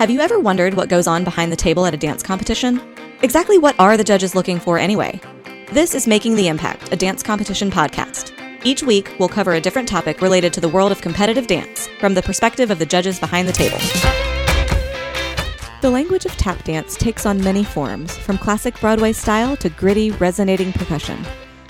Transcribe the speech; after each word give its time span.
Have 0.00 0.08
you 0.08 0.20
ever 0.20 0.40
wondered 0.40 0.72
what 0.72 0.88
goes 0.88 1.06
on 1.06 1.24
behind 1.24 1.52
the 1.52 1.56
table 1.56 1.84
at 1.84 1.92
a 1.92 1.96
dance 1.98 2.22
competition? 2.22 2.80
Exactly 3.20 3.58
what 3.58 3.78
are 3.78 3.98
the 3.98 4.02
judges 4.02 4.34
looking 4.34 4.58
for 4.58 4.78
anyway? 4.78 5.20
This 5.72 5.94
is 5.94 6.06
Making 6.06 6.36
the 6.36 6.48
Impact, 6.48 6.90
a 6.90 6.96
dance 6.96 7.22
competition 7.22 7.70
podcast. 7.70 8.32
Each 8.64 8.82
week, 8.82 9.14
we'll 9.18 9.28
cover 9.28 9.52
a 9.52 9.60
different 9.60 9.86
topic 9.86 10.22
related 10.22 10.54
to 10.54 10.60
the 10.62 10.70
world 10.70 10.90
of 10.90 11.02
competitive 11.02 11.46
dance 11.46 11.86
from 12.00 12.14
the 12.14 12.22
perspective 12.22 12.70
of 12.70 12.78
the 12.78 12.86
judges 12.86 13.20
behind 13.20 13.46
the 13.46 13.52
table. 13.52 13.76
The 15.82 15.90
language 15.90 16.24
of 16.24 16.34
tap 16.38 16.64
dance 16.64 16.96
takes 16.96 17.26
on 17.26 17.44
many 17.44 17.62
forms, 17.62 18.16
from 18.16 18.38
classic 18.38 18.80
Broadway 18.80 19.12
style 19.12 19.54
to 19.58 19.68
gritty, 19.68 20.12
resonating 20.12 20.72
percussion. 20.72 21.22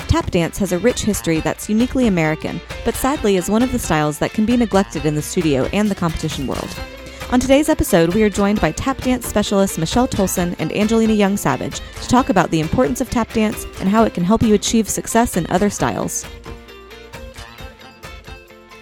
Tap 0.06 0.30
dance 0.30 0.56
has 0.58 0.70
a 0.70 0.78
rich 0.78 1.02
history 1.02 1.40
that's 1.40 1.68
uniquely 1.68 2.06
American, 2.06 2.60
but 2.84 2.94
sadly 2.94 3.34
is 3.34 3.50
one 3.50 3.64
of 3.64 3.72
the 3.72 3.78
styles 3.80 4.20
that 4.20 4.32
can 4.32 4.46
be 4.46 4.56
neglected 4.56 5.04
in 5.04 5.16
the 5.16 5.22
studio 5.22 5.64
and 5.72 5.90
the 5.90 5.96
competition 5.96 6.46
world. 6.46 6.76
On 7.32 7.38
today's 7.38 7.68
episode, 7.68 8.12
we 8.12 8.24
are 8.24 8.28
joined 8.28 8.60
by 8.60 8.72
tap 8.72 8.96
dance 9.02 9.24
specialists 9.24 9.78
Michelle 9.78 10.08
Tolson 10.08 10.56
and 10.58 10.76
Angelina 10.76 11.12
Young 11.12 11.36
Savage 11.36 11.78
to 11.78 12.08
talk 12.08 12.28
about 12.28 12.50
the 12.50 12.58
importance 12.58 13.00
of 13.00 13.08
tap 13.08 13.32
dance 13.32 13.66
and 13.78 13.88
how 13.88 14.02
it 14.02 14.14
can 14.14 14.24
help 14.24 14.42
you 14.42 14.54
achieve 14.54 14.88
success 14.88 15.36
in 15.36 15.46
other 15.48 15.70
styles. 15.70 16.26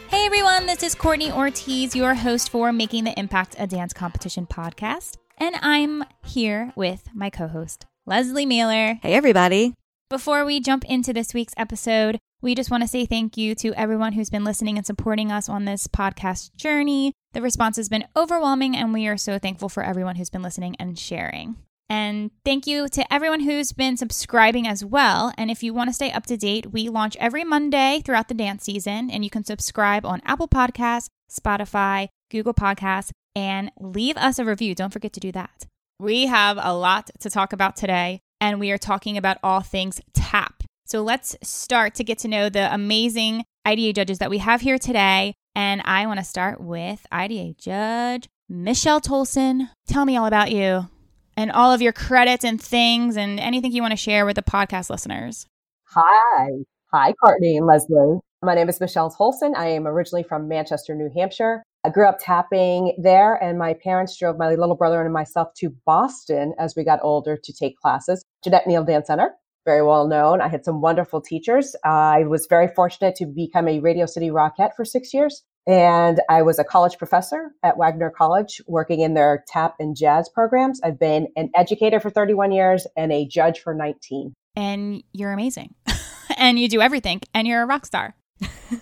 Hey 0.08 0.24
everyone, 0.24 0.64
this 0.64 0.82
is 0.82 0.94
Courtney 0.94 1.30
Ortiz, 1.30 1.94
your 1.94 2.14
host 2.14 2.48
for 2.48 2.72
Making 2.72 3.04
the 3.04 3.18
Impact 3.18 3.54
a 3.58 3.66
Dance 3.66 3.92
Competition 3.92 4.46
podcast, 4.46 5.18
and 5.36 5.56
I'm 5.60 6.04
here 6.24 6.72
with 6.74 7.10
my 7.12 7.28
co 7.28 7.48
host, 7.48 7.84
Leslie 8.06 8.46
Mailer. 8.46 8.94
Hey, 9.02 9.12
everybody. 9.12 9.74
Before 10.08 10.46
we 10.46 10.58
jump 10.58 10.86
into 10.86 11.12
this 11.12 11.34
week's 11.34 11.52
episode, 11.58 12.18
we 12.40 12.54
just 12.54 12.70
want 12.70 12.82
to 12.82 12.88
say 12.88 13.04
thank 13.04 13.36
you 13.36 13.54
to 13.56 13.74
everyone 13.74 14.12
who's 14.12 14.30
been 14.30 14.44
listening 14.44 14.76
and 14.76 14.86
supporting 14.86 15.32
us 15.32 15.48
on 15.48 15.64
this 15.64 15.88
podcast 15.88 16.54
journey. 16.54 17.12
The 17.32 17.42
response 17.42 17.76
has 17.76 17.88
been 17.88 18.06
overwhelming, 18.16 18.76
and 18.76 18.92
we 18.92 19.08
are 19.08 19.16
so 19.16 19.38
thankful 19.38 19.68
for 19.68 19.82
everyone 19.82 20.16
who's 20.16 20.30
been 20.30 20.42
listening 20.42 20.76
and 20.78 20.98
sharing. 20.98 21.56
And 21.90 22.30
thank 22.44 22.66
you 22.66 22.88
to 22.90 23.12
everyone 23.12 23.40
who's 23.40 23.72
been 23.72 23.96
subscribing 23.96 24.68
as 24.68 24.84
well. 24.84 25.32
And 25.36 25.50
if 25.50 25.62
you 25.62 25.74
want 25.74 25.88
to 25.88 25.94
stay 25.94 26.12
up 26.12 26.26
to 26.26 26.36
date, 26.36 26.72
we 26.72 26.88
launch 26.88 27.16
every 27.16 27.44
Monday 27.44 28.02
throughout 28.04 28.28
the 28.28 28.34
dance 28.34 28.64
season, 28.64 29.10
and 29.10 29.24
you 29.24 29.30
can 29.30 29.44
subscribe 29.44 30.06
on 30.06 30.22
Apple 30.24 30.48
Podcasts, 30.48 31.08
Spotify, 31.30 32.08
Google 32.30 32.54
Podcasts, 32.54 33.10
and 33.34 33.72
leave 33.80 34.16
us 34.16 34.38
a 34.38 34.44
review. 34.44 34.74
Don't 34.74 34.92
forget 34.92 35.12
to 35.14 35.20
do 35.20 35.32
that. 35.32 35.66
We 35.98 36.26
have 36.26 36.58
a 36.60 36.74
lot 36.74 37.10
to 37.20 37.30
talk 37.30 37.52
about 37.52 37.74
today, 37.74 38.20
and 38.40 38.60
we 38.60 38.70
are 38.70 38.78
talking 38.78 39.16
about 39.16 39.38
all 39.42 39.60
things 39.60 40.00
tap. 40.12 40.57
So 40.88 41.02
let's 41.02 41.36
start 41.42 41.96
to 41.96 42.04
get 42.04 42.20
to 42.20 42.28
know 42.28 42.48
the 42.48 42.72
amazing 42.72 43.44
IDA 43.66 43.92
judges 43.92 44.20
that 44.20 44.30
we 44.30 44.38
have 44.38 44.62
here 44.62 44.78
today. 44.78 45.34
And 45.54 45.82
I 45.84 46.06
want 46.06 46.18
to 46.18 46.24
start 46.24 46.62
with 46.62 47.06
IDA 47.12 47.56
judge 47.58 48.26
Michelle 48.48 48.98
Tolson. 48.98 49.68
Tell 49.86 50.06
me 50.06 50.16
all 50.16 50.24
about 50.24 50.50
you 50.50 50.88
and 51.36 51.52
all 51.52 51.74
of 51.74 51.82
your 51.82 51.92
credits 51.92 52.42
and 52.42 52.58
things 52.58 53.18
and 53.18 53.38
anything 53.38 53.72
you 53.72 53.82
want 53.82 53.92
to 53.92 53.98
share 53.98 54.24
with 54.24 54.36
the 54.36 54.42
podcast 54.42 54.88
listeners. 54.88 55.46
Hi. 55.88 56.48
Hi, 56.90 57.12
Courtney 57.22 57.58
and 57.58 57.66
Leslie. 57.66 58.20
My 58.42 58.54
name 58.54 58.70
is 58.70 58.80
Michelle 58.80 59.14
Tolson. 59.14 59.54
I 59.54 59.66
am 59.66 59.86
originally 59.86 60.22
from 60.22 60.48
Manchester, 60.48 60.94
New 60.94 61.10
Hampshire. 61.14 61.62
I 61.84 61.90
grew 61.90 62.08
up 62.08 62.16
tapping 62.18 62.94
there, 62.96 63.34
and 63.34 63.58
my 63.58 63.74
parents 63.74 64.16
drove 64.16 64.38
my 64.38 64.54
little 64.54 64.74
brother 64.74 65.02
and 65.02 65.12
myself 65.12 65.48
to 65.58 65.74
Boston 65.84 66.54
as 66.58 66.74
we 66.74 66.82
got 66.82 67.00
older 67.02 67.36
to 67.36 67.52
take 67.52 67.76
classes. 67.76 68.24
Jeannette 68.42 68.66
Neill 68.66 68.84
Dance 68.84 69.08
Center, 69.08 69.32
very 69.64 69.82
well 69.82 70.06
known. 70.06 70.40
I 70.40 70.48
had 70.48 70.64
some 70.64 70.80
wonderful 70.80 71.20
teachers. 71.20 71.76
I 71.84 72.24
was 72.24 72.46
very 72.48 72.68
fortunate 72.68 73.14
to 73.16 73.26
become 73.26 73.68
a 73.68 73.80
Radio 73.80 74.06
City 74.06 74.30
Rockette 74.30 74.74
for 74.76 74.84
six 74.84 75.12
years. 75.12 75.42
And 75.66 76.20
I 76.30 76.40
was 76.40 76.58
a 76.58 76.64
college 76.64 76.96
professor 76.96 77.50
at 77.62 77.76
Wagner 77.76 78.10
College, 78.10 78.62
working 78.66 79.00
in 79.00 79.12
their 79.12 79.44
tap 79.46 79.74
and 79.78 79.94
jazz 79.94 80.30
programs. 80.30 80.80
I've 80.82 80.98
been 80.98 81.28
an 81.36 81.50
educator 81.54 82.00
for 82.00 82.08
31 82.08 82.52
years 82.52 82.86
and 82.96 83.12
a 83.12 83.26
judge 83.26 83.60
for 83.60 83.74
19. 83.74 84.32
And 84.56 85.02
you're 85.12 85.32
amazing. 85.32 85.74
and 86.38 86.58
you 86.58 86.68
do 86.68 86.80
everything, 86.80 87.20
and 87.34 87.46
you're 87.46 87.62
a 87.62 87.66
rock 87.66 87.84
star. 87.84 88.14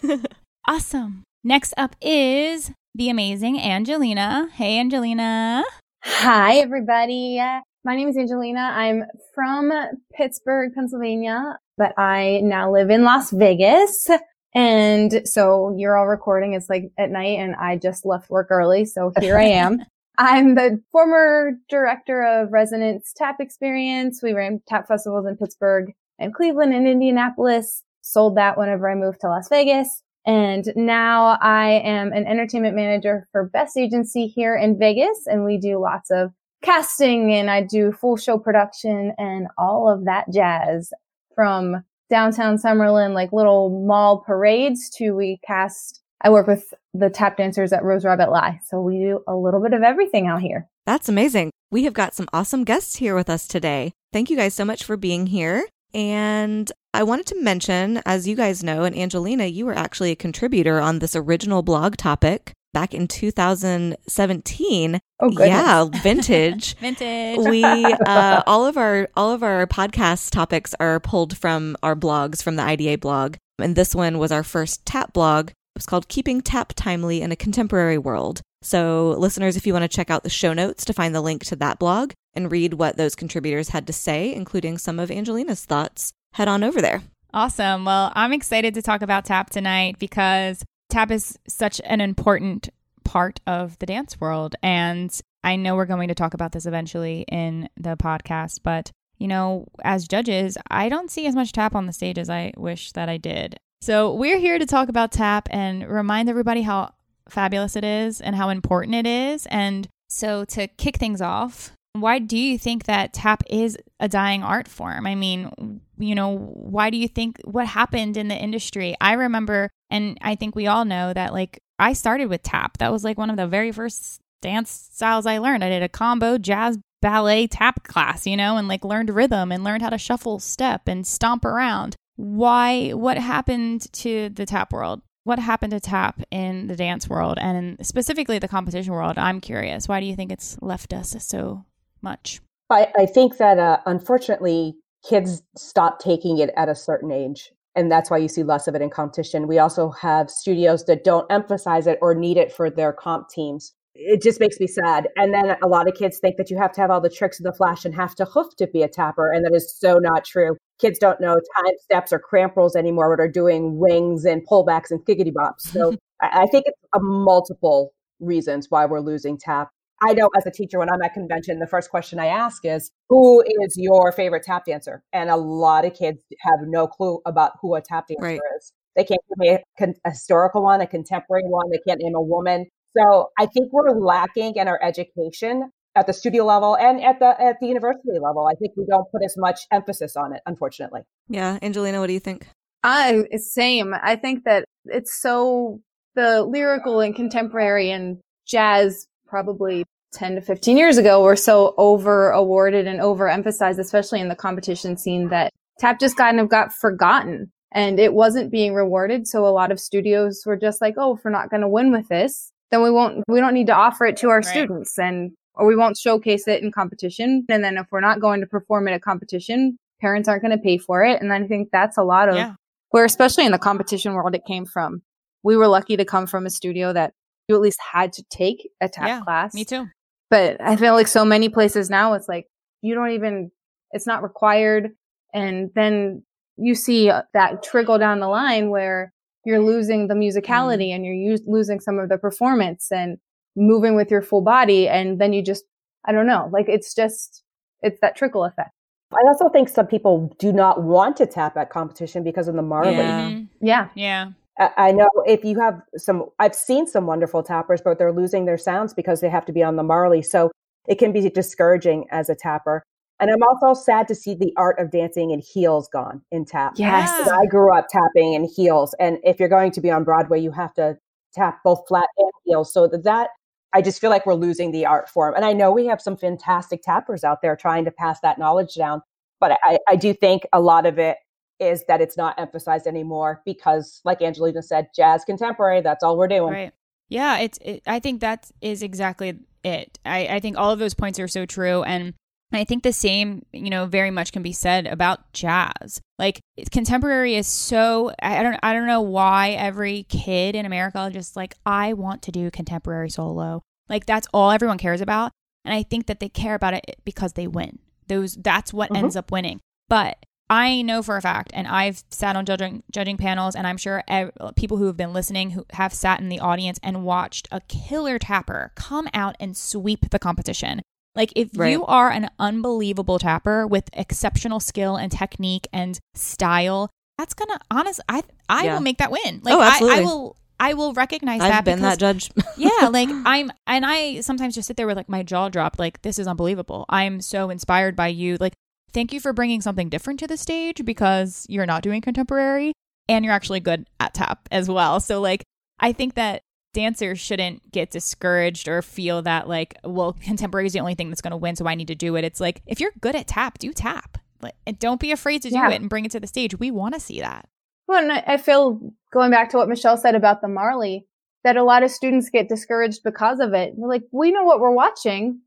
awesome. 0.68 1.24
Next 1.42 1.74
up 1.76 1.96
is 2.00 2.70
the 2.94 3.10
amazing 3.10 3.60
Angelina. 3.60 4.48
Hey, 4.52 4.78
Angelina. 4.78 5.64
Hi, 6.04 6.58
everybody. 6.58 7.40
My 7.86 7.94
name 7.94 8.08
is 8.08 8.16
Angelina. 8.16 8.72
I'm 8.74 9.04
from 9.32 9.72
Pittsburgh, 10.12 10.72
Pennsylvania, 10.74 11.56
but 11.78 11.96
I 11.96 12.40
now 12.42 12.72
live 12.72 12.90
in 12.90 13.04
Las 13.04 13.30
Vegas. 13.30 14.10
And 14.56 15.22
so 15.24 15.72
you're 15.78 15.96
all 15.96 16.08
recording. 16.08 16.54
It's 16.54 16.68
like 16.68 16.90
at 16.98 17.12
night 17.12 17.38
and 17.38 17.54
I 17.54 17.76
just 17.76 18.04
left 18.04 18.28
work 18.28 18.48
early. 18.50 18.86
So 18.86 19.12
here 19.20 19.38
I 19.38 19.44
am. 19.44 19.84
I'm 20.18 20.56
the 20.56 20.82
former 20.90 21.52
director 21.68 22.24
of 22.24 22.52
Resonance 22.52 23.12
Tap 23.14 23.36
Experience. 23.38 24.20
We 24.20 24.32
ran 24.32 24.62
tap 24.66 24.88
festivals 24.88 25.24
in 25.24 25.36
Pittsburgh 25.36 25.92
and 26.18 26.34
Cleveland 26.34 26.74
and 26.74 26.88
Indianapolis. 26.88 27.84
Sold 28.00 28.36
that 28.36 28.58
whenever 28.58 28.90
I 28.90 28.96
moved 28.96 29.20
to 29.20 29.28
Las 29.28 29.48
Vegas. 29.48 30.02
And 30.26 30.72
now 30.74 31.38
I 31.40 31.82
am 31.84 32.12
an 32.12 32.26
entertainment 32.26 32.74
manager 32.74 33.28
for 33.30 33.48
Best 33.48 33.76
Agency 33.76 34.26
here 34.26 34.56
in 34.56 34.76
Vegas. 34.76 35.28
And 35.28 35.44
we 35.44 35.56
do 35.56 35.78
lots 35.78 36.10
of 36.10 36.32
casting 36.66 37.32
and 37.32 37.48
I 37.48 37.62
do 37.62 37.92
full 37.92 38.16
show 38.16 38.38
production 38.38 39.14
and 39.18 39.46
all 39.56 39.88
of 39.88 40.04
that 40.06 40.26
jazz 40.32 40.92
from 41.34 41.84
downtown 42.10 42.58
Summerlin, 42.58 43.14
like 43.14 43.32
little 43.32 43.70
mall 43.86 44.18
parades 44.18 44.90
to 44.96 45.12
we 45.12 45.38
cast. 45.46 46.02
I 46.22 46.30
work 46.30 46.48
with 46.48 46.74
the 46.92 47.08
tap 47.08 47.36
dancers 47.36 47.72
at 47.72 47.84
Rose 47.84 48.04
Rabbit 48.04 48.30
Lie. 48.30 48.60
So 48.66 48.80
we 48.80 48.98
do 48.98 49.22
a 49.28 49.36
little 49.36 49.62
bit 49.62 49.74
of 49.74 49.82
everything 49.82 50.26
out 50.26 50.42
here. 50.42 50.68
That's 50.86 51.08
amazing. 51.08 51.50
We 51.70 51.84
have 51.84 51.94
got 51.94 52.14
some 52.14 52.28
awesome 52.32 52.64
guests 52.64 52.96
here 52.96 53.14
with 53.14 53.30
us 53.30 53.46
today. 53.46 53.92
Thank 54.12 54.28
you 54.28 54.36
guys 54.36 54.54
so 54.54 54.64
much 54.64 54.82
for 54.82 54.96
being 54.96 55.28
here. 55.28 55.66
And 55.94 56.70
I 56.92 57.04
wanted 57.04 57.26
to 57.26 57.42
mention, 57.42 58.02
as 58.04 58.26
you 58.26 58.34
guys 58.34 58.64
know, 58.64 58.82
and 58.82 58.96
Angelina, 58.96 59.46
you 59.46 59.66
were 59.66 59.76
actually 59.76 60.10
a 60.10 60.16
contributor 60.16 60.80
on 60.80 60.98
this 60.98 61.14
original 61.14 61.62
blog 61.62 61.96
topic 61.96 62.52
back 62.76 62.92
in 62.92 63.08
2017. 63.08 65.00
Oh, 65.18 65.30
goodness. 65.30 65.48
yeah, 65.48 65.84
vintage. 66.02 66.76
Vintage. 66.78 67.38
we 67.38 67.64
uh, 68.06 68.42
all 68.46 68.66
of 68.66 68.76
our 68.76 69.08
all 69.16 69.32
of 69.32 69.42
our 69.42 69.66
podcast 69.66 70.30
topics 70.30 70.74
are 70.78 71.00
pulled 71.00 71.38
from 71.38 71.78
our 71.82 71.96
blogs 71.96 72.42
from 72.42 72.56
the 72.56 72.62
IDA 72.62 72.98
blog, 72.98 73.36
and 73.58 73.76
this 73.76 73.94
one 73.94 74.18
was 74.18 74.30
our 74.30 74.42
first 74.42 74.84
tap 74.84 75.14
blog. 75.14 75.48
It 75.48 75.54
was 75.76 75.86
called 75.86 76.08
"Keeping 76.08 76.42
Tap 76.42 76.74
Timely 76.76 77.22
in 77.22 77.32
a 77.32 77.36
Contemporary 77.36 77.96
World." 77.96 78.42
So, 78.60 79.14
listeners, 79.16 79.56
if 79.56 79.66
you 79.66 79.72
want 79.72 79.84
to 79.84 79.96
check 79.96 80.10
out 80.10 80.22
the 80.22 80.28
show 80.28 80.52
notes 80.52 80.84
to 80.84 80.92
find 80.92 81.14
the 81.14 81.22
link 81.22 81.46
to 81.46 81.56
that 81.56 81.78
blog 81.78 82.12
and 82.34 82.52
read 82.52 82.74
what 82.74 82.98
those 82.98 83.14
contributors 83.14 83.70
had 83.70 83.86
to 83.86 83.94
say, 83.94 84.34
including 84.34 84.76
some 84.76 84.98
of 84.98 85.10
Angelina's 85.10 85.64
thoughts, 85.64 86.12
head 86.34 86.46
on 86.46 86.62
over 86.62 86.82
there. 86.82 87.04
Awesome. 87.32 87.86
Well, 87.86 88.12
I'm 88.14 88.34
excited 88.34 88.74
to 88.74 88.82
talk 88.82 89.00
about 89.00 89.24
tap 89.24 89.48
tonight 89.48 89.98
because 89.98 90.62
tap 90.88 91.10
is 91.10 91.38
such 91.48 91.80
an 91.84 92.00
important 92.00 92.68
part 93.04 93.40
of 93.46 93.78
the 93.78 93.86
dance 93.86 94.20
world. 94.20 94.56
And 94.62 95.18
I 95.44 95.56
know 95.56 95.76
we're 95.76 95.86
going 95.86 96.08
to 96.08 96.14
talk 96.14 96.34
about 96.34 96.52
this 96.52 96.66
eventually 96.66 97.24
in 97.30 97.68
the 97.76 97.96
podcast, 97.96 98.60
but 98.62 98.90
you 99.18 99.28
know, 99.28 99.66
as 99.82 100.06
judges, 100.06 100.58
I 100.70 100.88
don't 100.88 101.10
see 101.10 101.26
as 101.26 101.34
much 101.34 101.52
tap 101.52 101.74
on 101.74 101.86
the 101.86 101.92
stage 101.92 102.18
as 102.18 102.28
I 102.28 102.52
wish 102.56 102.92
that 102.92 103.08
I 103.08 103.16
did. 103.16 103.56
So, 103.80 104.12
we're 104.12 104.38
here 104.38 104.58
to 104.58 104.66
talk 104.66 104.88
about 104.88 105.12
tap 105.12 105.48
and 105.50 105.88
remind 105.88 106.28
everybody 106.28 106.62
how 106.62 106.92
fabulous 107.28 107.76
it 107.76 107.84
is 107.84 108.20
and 108.20 108.36
how 108.36 108.48
important 108.48 108.94
it 108.94 109.06
is. 109.06 109.46
And 109.46 109.88
so, 110.08 110.44
to 110.46 110.66
kick 110.66 110.96
things 110.96 111.22
off, 111.22 111.72
why 111.92 112.18
do 112.18 112.36
you 112.36 112.58
think 112.58 112.84
that 112.84 113.12
tap 113.12 113.42
is 113.48 113.78
a 114.00 114.08
dying 114.08 114.42
art 114.42 114.68
form? 114.68 115.06
I 115.06 115.14
mean, 115.14 115.80
you 115.98 116.14
know, 116.14 116.36
why 116.36 116.90
do 116.90 116.96
you 116.96 117.08
think 117.08 117.40
what 117.44 117.66
happened 117.66 118.16
in 118.16 118.28
the 118.28 118.36
industry? 118.36 118.96
I 119.00 119.14
remember, 119.14 119.70
and 119.90 120.18
I 120.22 120.34
think 120.34 120.54
we 120.54 120.66
all 120.66 120.84
know 120.84 121.12
that, 121.12 121.32
like, 121.32 121.60
I 121.78 121.92
started 121.92 122.26
with 122.26 122.42
tap. 122.42 122.78
That 122.78 122.92
was 122.92 123.04
like 123.04 123.18
one 123.18 123.30
of 123.30 123.36
the 123.36 123.46
very 123.46 123.72
first 123.72 124.20
dance 124.42 124.88
styles 124.92 125.26
I 125.26 125.38
learned. 125.38 125.64
I 125.64 125.68
did 125.68 125.82
a 125.82 125.88
combo 125.88 126.38
jazz 126.38 126.78
ballet 127.02 127.46
tap 127.46 127.84
class, 127.84 128.26
you 128.26 128.36
know, 128.36 128.56
and 128.56 128.68
like 128.68 128.84
learned 128.84 129.10
rhythm 129.10 129.52
and 129.52 129.64
learned 129.64 129.82
how 129.82 129.90
to 129.90 129.98
shuffle 129.98 130.38
step 130.38 130.88
and 130.88 131.06
stomp 131.06 131.44
around. 131.44 131.96
Why, 132.16 132.90
what 132.90 133.18
happened 133.18 133.92
to 133.94 134.30
the 134.30 134.46
tap 134.46 134.72
world? 134.72 135.02
What 135.24 135.38
happened 135.38 135.72
to 135.72 135.80
tap 135.80 136.22
in 136.30 136.68
the 136.68 136.76
dance 136.76 137.08
world 137.08 137.38
and 137.40 137.84
specifically 137.84 138.38
the 138.38 138.48
competition 138.48 138.92
world? 138.92 139.18
I'm 139.18 139.40
curious. 139.40 139.88
Why 139.88 140.00
do 140.00 140.06
you 140.06 140.16
think 140.16 140.32
it's 140.32 140.56
left 140.62 140.92
us 140.92 141.16
so 141.18 141.64
much? 142.00 142.40
I, 142.70 142.88
I 142.96 143.06
think 143.06 143.36
that 143.38 143.58
uh, 143.58 143.78
unfortunately, 143.86 144.76
kids 145.08 145.42
stop 145.56 145.98
taking 145.98 146.38
it 146.38 146.50
at 146.56 146.68
a 146.68 146.74
certain 146.74 147.10
age. 147.10 147.52
And 147.74 147.92
that's 147.92 148.10
why 148.10 148.16
you 148.16 148.28
see 148.28 148.42
less 148.42 148.66
of 148.68 148.74
it 148.74 148.82
in 148.82 148.90
competition. 148.90 149.46
We 149.46 149.58
also 149.58 149.90
have 149.90 150.30
studios 150.30 150.84
that 150.86 151.04
don't 151.04 151.30
emphasize 151.30 151.86
it 151.86 151.98
or 152.00 152.14
need 152.14 152.38
it 152.38 152.52
for 152.52 152.70
their 152.70 152.92
comp 152.92 153.28
teams. 153.28 153.74
It 153.94 154.22
just 154.22 154.40
makes 154.40 154.58
me 154.58 154.66
sad. 154.66 155.08
And 155.16 155.32
then 155.32 155.56
a 155.62 155.68
lot 155.68 155.88
of 155.88 155.94
kids 155.94 156.18
think 156.18 156.36
that 156.36 156.50
you 156.50 156.58
have 156.58 156.72
to 156.72 156.80
have 156.80 156.90
all 156.90 157.00
the 157.00 157.10
tricks 157.10 157.38
of 157.38 157.44
the 157.44 157.52
flash 157.52 157.84
and 157.84 157.94
have 157.94 158.14
to 158.16 158.24
hoof 158.24 158.56
to 158.56 158.66
be 158.66 158.82
a 158.82 158.88
tapper. 158.88 159.30
And 159.30 159.44
that 159.44 159.54
is 159.54 159.74
so 159.74 159.98
not 159.98 160.24
true. 160.24 160.56
Kids 160.78 160.98
don't 160.98 161.20
know 161.20 161.34
time 161.34 161.74
steps 161.82 162.12
or 162.12 162.18
cramp 162.18 162.56
rolls 162.56 162.76
anymore, 162.76 163.14
but 163.14 163.22
are 163.22 163.28
doing 163.28 163.78
wings 163.78 164.24
and 164.24 164.46
pullbacks 164.46 164.90
and 164.90 165.04
giggity 165.04 165.32
bops. 165.32 165.60
So 165.60 165.94
I 166.22 166.46
think 166.46 166.64
it's 166.66 166.80
a 166.94 167.00
multiple 167.00 167.92
reasons 168.20 168.70
why 168.70 168.86
we're 168.86 169.00
losing 169.00 169.38
tap 169.38 169.70
I 170.02 170.12
know 170.12 170.28
as 170.36 170.46
a 170.46 170.50
teacher, 170.50 170.78
when 170.78 170.90
I'm 170.90 171.00
at 171.02 171.14
convention, 171.14 171.58
the 171.58 171.66
first 171.66 171.90
question 171.90 172.18
I 172.18 172.26
ask 172.26 172.64
is, 172.64 172.90
Who 173.08 173.40
is 173.40 173.74
your 173.76 174.12
favorite 174.12 174.42
tap 174.42 174.64
dancer? 174.66 175.02
And 175.12 175.30
a 175.30 175.36
lot 175.36 175.84
of 175.84 175.94
kids 175.94 176.22
have 176.40 176.60
no 176.66 176.86
clue 176.86 177.20
about 177.24 177.52
who 177.60 177.74
a 177.74 177.80
tap 177.80 178.08
dancer 178.08 178.22
Right. 178.22 178.40
is. 178.56 178.72
They 178.94 179.04
can't 179.04 179.20
give 179.28 179.38
me 179.38 179.48
a, 179.50 179.58
con- 179.78 179.94
a 180.04 180.10
historical 180.10 180.62
one, 180.62 180.80
a 180.80 180.86
contemporary 180.86 181.44
one. 181.44 181.70
They 181.70 181.80
can't 181.86 182.00
name 182.02 182.14
a 182.14 182.20
woman. 182.20 182.66
So 182.96 183.30
I 183.38 183.46
think 183.46 183.72
we're 183.72 183.90
lacking 183.90 184.56
in 184.56 184.68
our 184.68 184.80
education 184.82 185.70
at 185.94 186.06
the 186.06 186.12
studio 186.12 186.44
level 186.44 186.76
and 186.76 187.02
at 187.02 187.18
the 187.18 187.34
at 187.40 187.56
the 187.60 187.66
university 187.66 188.18
level. 188.20 188.46
I 188.46 188.54
think 188.54 188.72
we 188.76 188.84
don't 188.88 189.10
put 189.10 189.22
as 189.24 189.34
much 189.36 189.60
emphasis 189.70 190.16
on 190.16 190.34
it, 190.34 190.40
unfortunately. 190.46 191.02
Yeah, 191.28 191.58
Angelina, 191.60 192.00
what 192.00 192.06
do 192.06 192.14
you 192.14 192.20
think? 192.20 192.46
I 192.82 193.24
same. 193.36 193.94
I 193.94 194.16
think 194.16 194.44
that 194.44 194.64
it's 194.86 195.20
so 195.20 195.80
the 196.14 196.42
lyrical 196.42 197.00
and 197.00 197.14
contemporary 197.14 197.90
and 197.90 198.18
jazz 198.46 199.06
probably 199.26 199.84
10 200.14 200.36
to 200.36 200.40
15 200.40 200.76
years 200.76 200.98
ago 200.98 201.22
were 201.22 201.36
so 201.36 201.74
over 201.76 202.30
awarded 202.30 202.86
and 202.86 203.00
overemphasized, 203.00 203.78
especially 203.78 204.20
in 204.20 204.28
the 204.28 204.36
competition 204.36 204.96
scene 204.96 205.28
that 205.28 205.52
tap 205.78 205.98
just 206.00 206.16
kind 206.16 206.40
of 206.40 206.48
got 206.48 206.72
forgotten 206.72 207.50
and 207.72 207.98
it 208.00 208.14
wasn't 208.14 208.50
being 208.50 208.72
rewarded. 208.72 209.26
So 209.26 209.46
a 209.46 209.50
lot 209.50 209.70
of 209.70 209.78
studios 209.80 210.42
were 210.46 210.56
just 210.56 210.80
like, 210.80 210.94
Oh, 210.96 211.16
if 211.16 211.24
we're 211.24 211.30
not 211.30 211.50
going 211.50 211.60
to 211.60 211.68
win 211.68 211.92
with 211.92 212.08
this, 212.08 212.50
then 212.70 212.82
we 212.82 212.90
won't, 212.90 213.24
we 213.28 213.40
don't 213.40 213.54
need 213.54 213.66
to 213.66 213.74
offer 213.74 214.06
it 214.06 214.16
to 214.18 214.28
our 214.30 214.38
Right. 214.38 214.46
students 214.46 214.98
and, 214.98 215.32
or 215.54 215.66
we 215.66 215.76
won't 215.76 215.96
showcase 215.98 216.46
it 216.48 216.62
in 216.62 216.72
competition. 216.72 217.44
And 217.48 217.62
then 217.64 217.76
if 217.76 217.86
we're 217.90 218.00
not 218.00 218.20
going 218.20 218.40
to 218.40 218.46
perform 218.46 218.88
at 218.88 218.94
a 218.94 219.00
competition, 219.00 219.76
parents 220.00 220.28
aren't 220.28 220.42
going 220.42 220.56
to 220.56 220.62
pay 220.62 220.78
for 220.78 221.02
it. 221.04 221.20
And 221.20 221.32
I 221.32 221.46
think 221.46 221.68
that's 221.72 221.98
a 221.98 222.04
lot 222.04 222.28
of 222.28 222.36
Yeah. 222.36 222.54
where 222.90 223.04
especially 223.04 223.44
in 223.44 223.52
the 223.52 223.58
competition 223.58 224.14
world 224.14 224.34
it 224.34 224.44
came 224.46 224.64
from. 224.64 225.02
We 225.42 225.56
were 225.56 225.68
lucky 225.68 225.96
to 225.96 226.04
come 226.04 226.26
from 226.26 226.46
a 226.46 226.50
studio 226.50 226.92
that 226.92 227.12
you 227.48 227.54
at 227.54 227.60
least 227.60 227.78
had 227.80 228.12
to 228.14 228.24
take 228.30 228.70
a 228.80 228.88
tap 228.88 229.06
Yeah, 229.06 229.20
class. 229.22 229.54
Me 229.54 229.64
too. 229.64 229.86
But 230.30 230.60
I 230.60 230.76
feel 230.76 230.94
like 230.94 231.06
so 231.06 231.24
many 231.24 231.48
places 231.48 231.88
now 231.88 232.14
it's 232.14 232.28
like 232.28 232.46
you 232.82 232.94
don't 232.94 233.10
even 233.10 233.50
it's 233.92 234.06
not 234.06 234.22
required 234.22 234.90
and 235.32 235.70
then 235.74 236.24
you 236.56 236.74
see 236.74 237.10
uh, 237.10 237.22
that 237.32 237.62
trickle 237.62 237.98
down 237.98 238.20
the 238.20 238.28
line 238.28 238.70
where 238.70 239.12
you're 239.44 239.60
losing 239.60 240.08
the 240.08 240.14
musicality 240.14 240.88
and 240.88 241.04
you're 241.04 241.34
us- 241.34 241.42
losing 241.46 241.78
some 241.78 241.98
of 241.98 242.08
the 242.08 242.18
performance 242.18 242.90
and 242.90 243.18
moving 243.54 243.94
with 243.94 244.10
your 244.10 244.22
full 244.22 244.40
body 244.40 244.88
and 244.88 245.20
then 245.20 245.32
you 245.32 245.42
just 245.42 245.64
I 246.04 246.12
don't 246.12 246.26
know, 246.26 246.48
like 246.52 246.66
it's 246.68 246.94
just 246.94 247.44
it's 247.82 248.00
that 248.00 248.16
trickle 248.16 248.44
effect. 248.44 248.70
I 249.12 249.22
also 249.28 249.48
think 249.48 249.68
some 249.68 249.86
people 249.86 250.34
do 250.40 250.52
not 250.52 250.82
want 250.82 251.16
to 251.18 251.26
tap 251.26 251.56
at 251.56 251.70
competition 251.70 252.24
because 252.24 252.48
of 252.48 252.56
the 252.56 252.62
Marley. 252.62 252.96
Yeah. 252.96 253.40
Yeah. 253.60 253.88
Yeah. 253.94 254.30
I 254.58 254.92
know 254.92 255.08
if 255.26 255.44
you 255.44 255.60
have 255.60 255.80
some, 255.96 256.24
I've 256.38 256.54
seen 256.54 256.86
some 256.86 257.06
wonderful 257.06 257.42
tappers, 257.42 257.82
but 257.84 257.98
they're 257.98 258.12
losing 258.12 258.46
their 258.46 258.56
sounds 258.56 258.94
because 258.94 259.20
they 259.20 259.28
have 259.28 259.44
to 259.46 259.52
be 259.52 259.62
on 259.62 259.76
the 259.76 259.82
Marley. 259.82 260.22
So 260.22 260.50
it 260.88 260.98
can 260.98 261.12
be 261.12 261.28
discouraging 261.28 262.06
as 262.10 262.28
a 262.30 262.34
tapper. 262.34 262.82
And 263.18 263.30
I'm 263.30 263.42
also 263.42 263.78
sad 263.78 264.08
to 264.08 264.14
see 264.14 264.34
the 264.34 264.52
art 264.56 264.78
of 264.78 264.90
dancing 264.90 265.30
in 265.30 265.40
heels 265.40 265.88
gone 265.92 266.22
in 266.30 266.44
tap. 266.44 266.74
Yes. 266.76 267.28
I 267.28 267.46
grew 267.46 267.74
up 267.74 267.86
tapping 267.90 268.34
in 268.34 268.44
heels. 268.44 268.94
And 268.98 269.18
if 269.24 269.40
you're 269.40 269.48
going 269.48 269.72
to 269.72 269.80
be 269.80 269.90
on 269.90 270.04
Broadway, 270.04 270.40
you 270.40 270.50
have 270.52 270.74
to 270.74 270.96
tap 271.34 271.60
both 271.64 271.82
flat 271.88 272.08
and 272.18 272.30
heels. 272.44 272.72
So 272.72 272.86
that, 272.88 273.04
that 273.04 273.30
I 273.72 273.82
just 273.82 274.00
feel 274.00 274.10
like 274.10 274.26
we're 274.26 274.34
losing 274.34 274.70
the 274.70 274.86
art 274.86 275.08
form. 275.08 275.34
And 275.34 275.44
I 275.44 275.52
know 275.52 275.70
we 275.70 275.86
have 275.86 276.00
some 276.00 276.16
fantastic 276.16 276.82
tappers 276.82 277.24
out 277.24 277.42
there 277.42 277.56
trying 277.56 277.84
to 277.86 277.90
pass 277.90 278.20
that 278.20 278.38
knowledge 278.38 278.74
down. 278.74 279.02
But 279.40 279.58
I, 279.62 279.78
I 279.88 279.96
do 279.96 280.14
think 280.14 280.46
a 280.52 280.60
lot 280.60 280.86
of 280.86 280.98
it 280.98 281.16
is 281.58 281.84
that 281.88 282.00
it's 282.00 282.16
not 282.16 282.38
emphasized 282.38 282.86
anymore 282.86 283.42
because, 283.44 284.00
like 284.04 284.20
Angelina 284.22 284.62
said, 284.62 284.88
jazz 284.94 285.24
contemporary, 285.24 285.80
that's 285.80 286.02
all 286.02 286.16
we're 286.16 286.28
doing. 286.28 286.52
Right. 286.52 286.72
Yeah, 287.08 287.38
it's. 287.38 287.58
It, 287.62 287.82
I 287.86 288.00
think 288.00 288.20
that 288.20 288.50
is 288.60 288.82
exactly 288.82 289.38
it. 289.62 289.98
I, 290.04 290.26
I 290.26 290.40
think 290.40 290.56
all 290.58 290.70
of 290.72 290.78
those 290.78 290.94
points 290.94 291.18
are 291.20 291.28
so 291.28 291.46
true, 291.46 291.82
and 291.84 292.14
I 292.52 292.64
think 292.64 292.82
the 292.82 292.92
same, 292.92 293.46
you 293.52 293.70
know, 293.70 293.86
very 293.86 294.10
much 294.10 294.32
can 294.32 294.42
be 294.42 294.52
said 294.52 294.86
about 294.88 295.32
jazz. 295.32 296.00
Like 296.18 296.40
contemporary 296.72 297.36
is 297.36 297.46
so. 297.46 298.10
I 298.20 298.38
I 298.38 298.42
don't. 298.42 298.58
I 298.62 298.72
don't 298.72 298.88
know 298.88 299.02
why 299.02 299.50
every 299.50 300.02
kid 300.08 300.56
in 300.56 300.66
America 300.66 301.08
just 301.12 301.36
like 301.36 301.54
I 301.64 301.92
want 301.92 302.22
to 302.22 302.32
do 302.32 302.50
contemporary 302.50 303.10
solo. 303.10 303.62
Like 303.88 304.04
that's 304.06 304.26
all 304.34 304.50
everyone 304.50 304.78
cares 304.78 305.00
about, 305.00 305.30
and 305.64 305.72
I 305.72 305.84
think 305.84 306.06
that 306.06 306.18
they 306.18 306.28
care 306.28 306.56
about 306.56 306.74
it 306.74 306.96
because 307.04 307.34
they 307.34 307.46
win. 307.46 307.78
Those. 308.08 308.34
That's 308.34 308.72
what 308.74 308.90
Mhm. 308.90 308.98
ends 308.98 309.14
up 309.16 309.30
winning. 309.30 309.60
But 309.88 310.16
I 310.48 310.82
know 310.82 311.02
for 311.02 311.16
a 311.16 311.22
fact, 311.22 311.50
and 311.54 311.66
I've 311.66 312.04
sat 312.10 312.36
on 312.36 312.46
judging 312.46 312.82
judging 312.92 313.16
panels, 313.16 313.56
and 313.56 313.66
I'm 313.66 313.76
sure 313.76 314.02
ev- 314.06 314.30
people 314.56 314.76
who 314.76 314.86
have 314.86 314.96
been 314.96 315.12
listening 315.12 315.50
who 315.50 315.66
have 315.72 315.92
sat 315.92 316.20
in 316.20 316.28
the 316.28 316.38
audience 316.40 316.78
and 316.82 317.04
watched 317.04 317.48
a 317.50 317.60
killer 317.62 318.18
tapper 318.18 318.72
come 318.76 319.08
out 319.12 319.34
and 319.40 319.56
sweep 319.56 320.10
the 320.10 320.18
competition. 320.20 320.82
Like 321.16 321.32
if 321.34 321.48
Right. 321.56 321.70
you 321.72 321.84
are 321.86 322.10
an 322.10 322.28
unbelievable 322.38 323.18
tapper 323.18 323.66
with 323.66 323.88
exceptional 323.92 324.60
skill 324.60 324.96
and 324.96 325.10
technique 325.10 325.66
and 325.72 325.98
style, 326.14 326.90
that's 327.18 327.34
gonna 327.34 327.58
honest. 327.70 328.00
I 328.08 328.22
I 328.48 328.64
Yeah. 328.66 328.74
will 328.74 328.82
make 328.82 328.98
that 328.98 329.10
win. 329.10 329.40
Oh, 329.46 329.58
like 329.58 329.82
Oh, 329.82 329.88
I, 329.90 329.98
I 329.98 330.00
will 330.04 330.36
I 330.60 330.74
will 330.74 330.92
recognize 330.94 331.40
I've 331.42 331.50
that 331.50 331.64
been 331.64 331.76
because 331.78 331.98
that 331.98 331.98
judge. 331.98 332.30
yeah, 332.56 332.88
like 332.92 333.08
I'm, 333.10 333.50
and 333.66 333.84
I 333.84 334.20
sometimes 334.20 334.54
just 334.54 334.66
sit 334.68 334.76
there 334.76 334.86
with 334.86 334.96
like 334.96 335.08
my 335.08 335.22
jaw 335.22 335.48
dropped, 335.48 335.78
like 335.78 336.00
this 336.02 336.18
is 336.18 336.26
unbelievable. 336.26 336.86
I'm 336.88 337.20
so 337.20 337.50
inspired 337.50 337.94
by 337.96 338.08
you. 338.08 338.36
Like, 338.40 338.54
thank 338.96 339.12
you 339.12 339.20
for 339.20 339.34
bringing 339.34 339.60
something 339.60 339.90
different 339.90 340.18
to 340.20 340.26
the 340.26 340.38
stage 340.38 340.82
because 340.82 341.44
you're 341.50 341.66
not 341.66 341.82
doing 341.82 342.00
contemporary 342.00 342.72
and 343.10 343.26
you're 343.26 343.34
actually 343.34 343.60
good 343.60 343.86
at 344.00 344.14
tap 344.14 344.48
as 344.50 344.70
well. 344.70 345.00
So, 345.00 345.20
like, 345.20 345.42
I 345.78 345.92
think 345.92 346.14
that 346.14 346.40
dancers 346.72 347.20
shouldn't 347.20 347.70
get 347.70 347.90
discouraged 347.90 348.68
or 348.68 348.80
feel 348.80 349.20
that 349.22 349.48
like, 349.48 349.76
well, 349.84 350.12
contemporary 350.22 350.66
is 350.66 350.72
the 350.72 350.80
only 350.80 350.94
thing 350.94 351.10
that's 351.10 351.20
going 351.20 351.32
to 351.32 351.36
win, 351.36 351.56
so 351.56 351.66
I 351.66 351.74
need 351.74 351.88
to 351.88 351.94
do 351.94 352.16
it. 352.16 352.24
It's 352.24 352.40
like 352.40 352.62
if 352.64 352.80
you're 352.80 352.92
good 352.98 353.14
at 353.14 353.26
tap, 353.26 353.58
do 353.58 353.70
tap. 353.74 354.16
Like, 354.40 354.54
and 354.66 354.78
don't 354.78 355.00
be 355.00 355.12
afraid 355.12 355.42
to 355.42 355.50
do 355.50 355.56
Yeah. 355.56 355.70
it 355.70 355.80
and 355.80 355.90
bring 355.90 356.06
it 356.06 356.10
to 356.12 356.20
the 356.20 356.26
stage. 356.26 356.58
We 356.58 356.70
want 356.70 356.94
to 356.94 357.00
see 357.00 357.20
that. 357.20 357.50
Well, 357.86 358.02
and 358.02 358.10
I 358.10 358.24
I 358.26 358.36
feel 358.38 358.80
going 359.12 359.30
back 359.30 359.50
to 359.50 359.58
what 359.58 359.68
Michelle 359.68 359.98
said 359.98 360.14
about 360.14 360.40
the 360.40 360.48
Marley, 360.48 361.06
that 361.44 361.58
a 361.58 361.64
lot 361.64 361.82
of 361.82 361.90
students 361.90 362.30
get 362.30 362.48
discouraged 362.48 363.02
because 363.04 363.40
of 363.40 363.52
it. 363.52 363.74
They're 363.76 363.88
like, 363.88 364.04
we 364.10 364.32
know 364.32 364.44
what 364.44 364.58
we're 364.58 364.70
watching. 364.70 365.40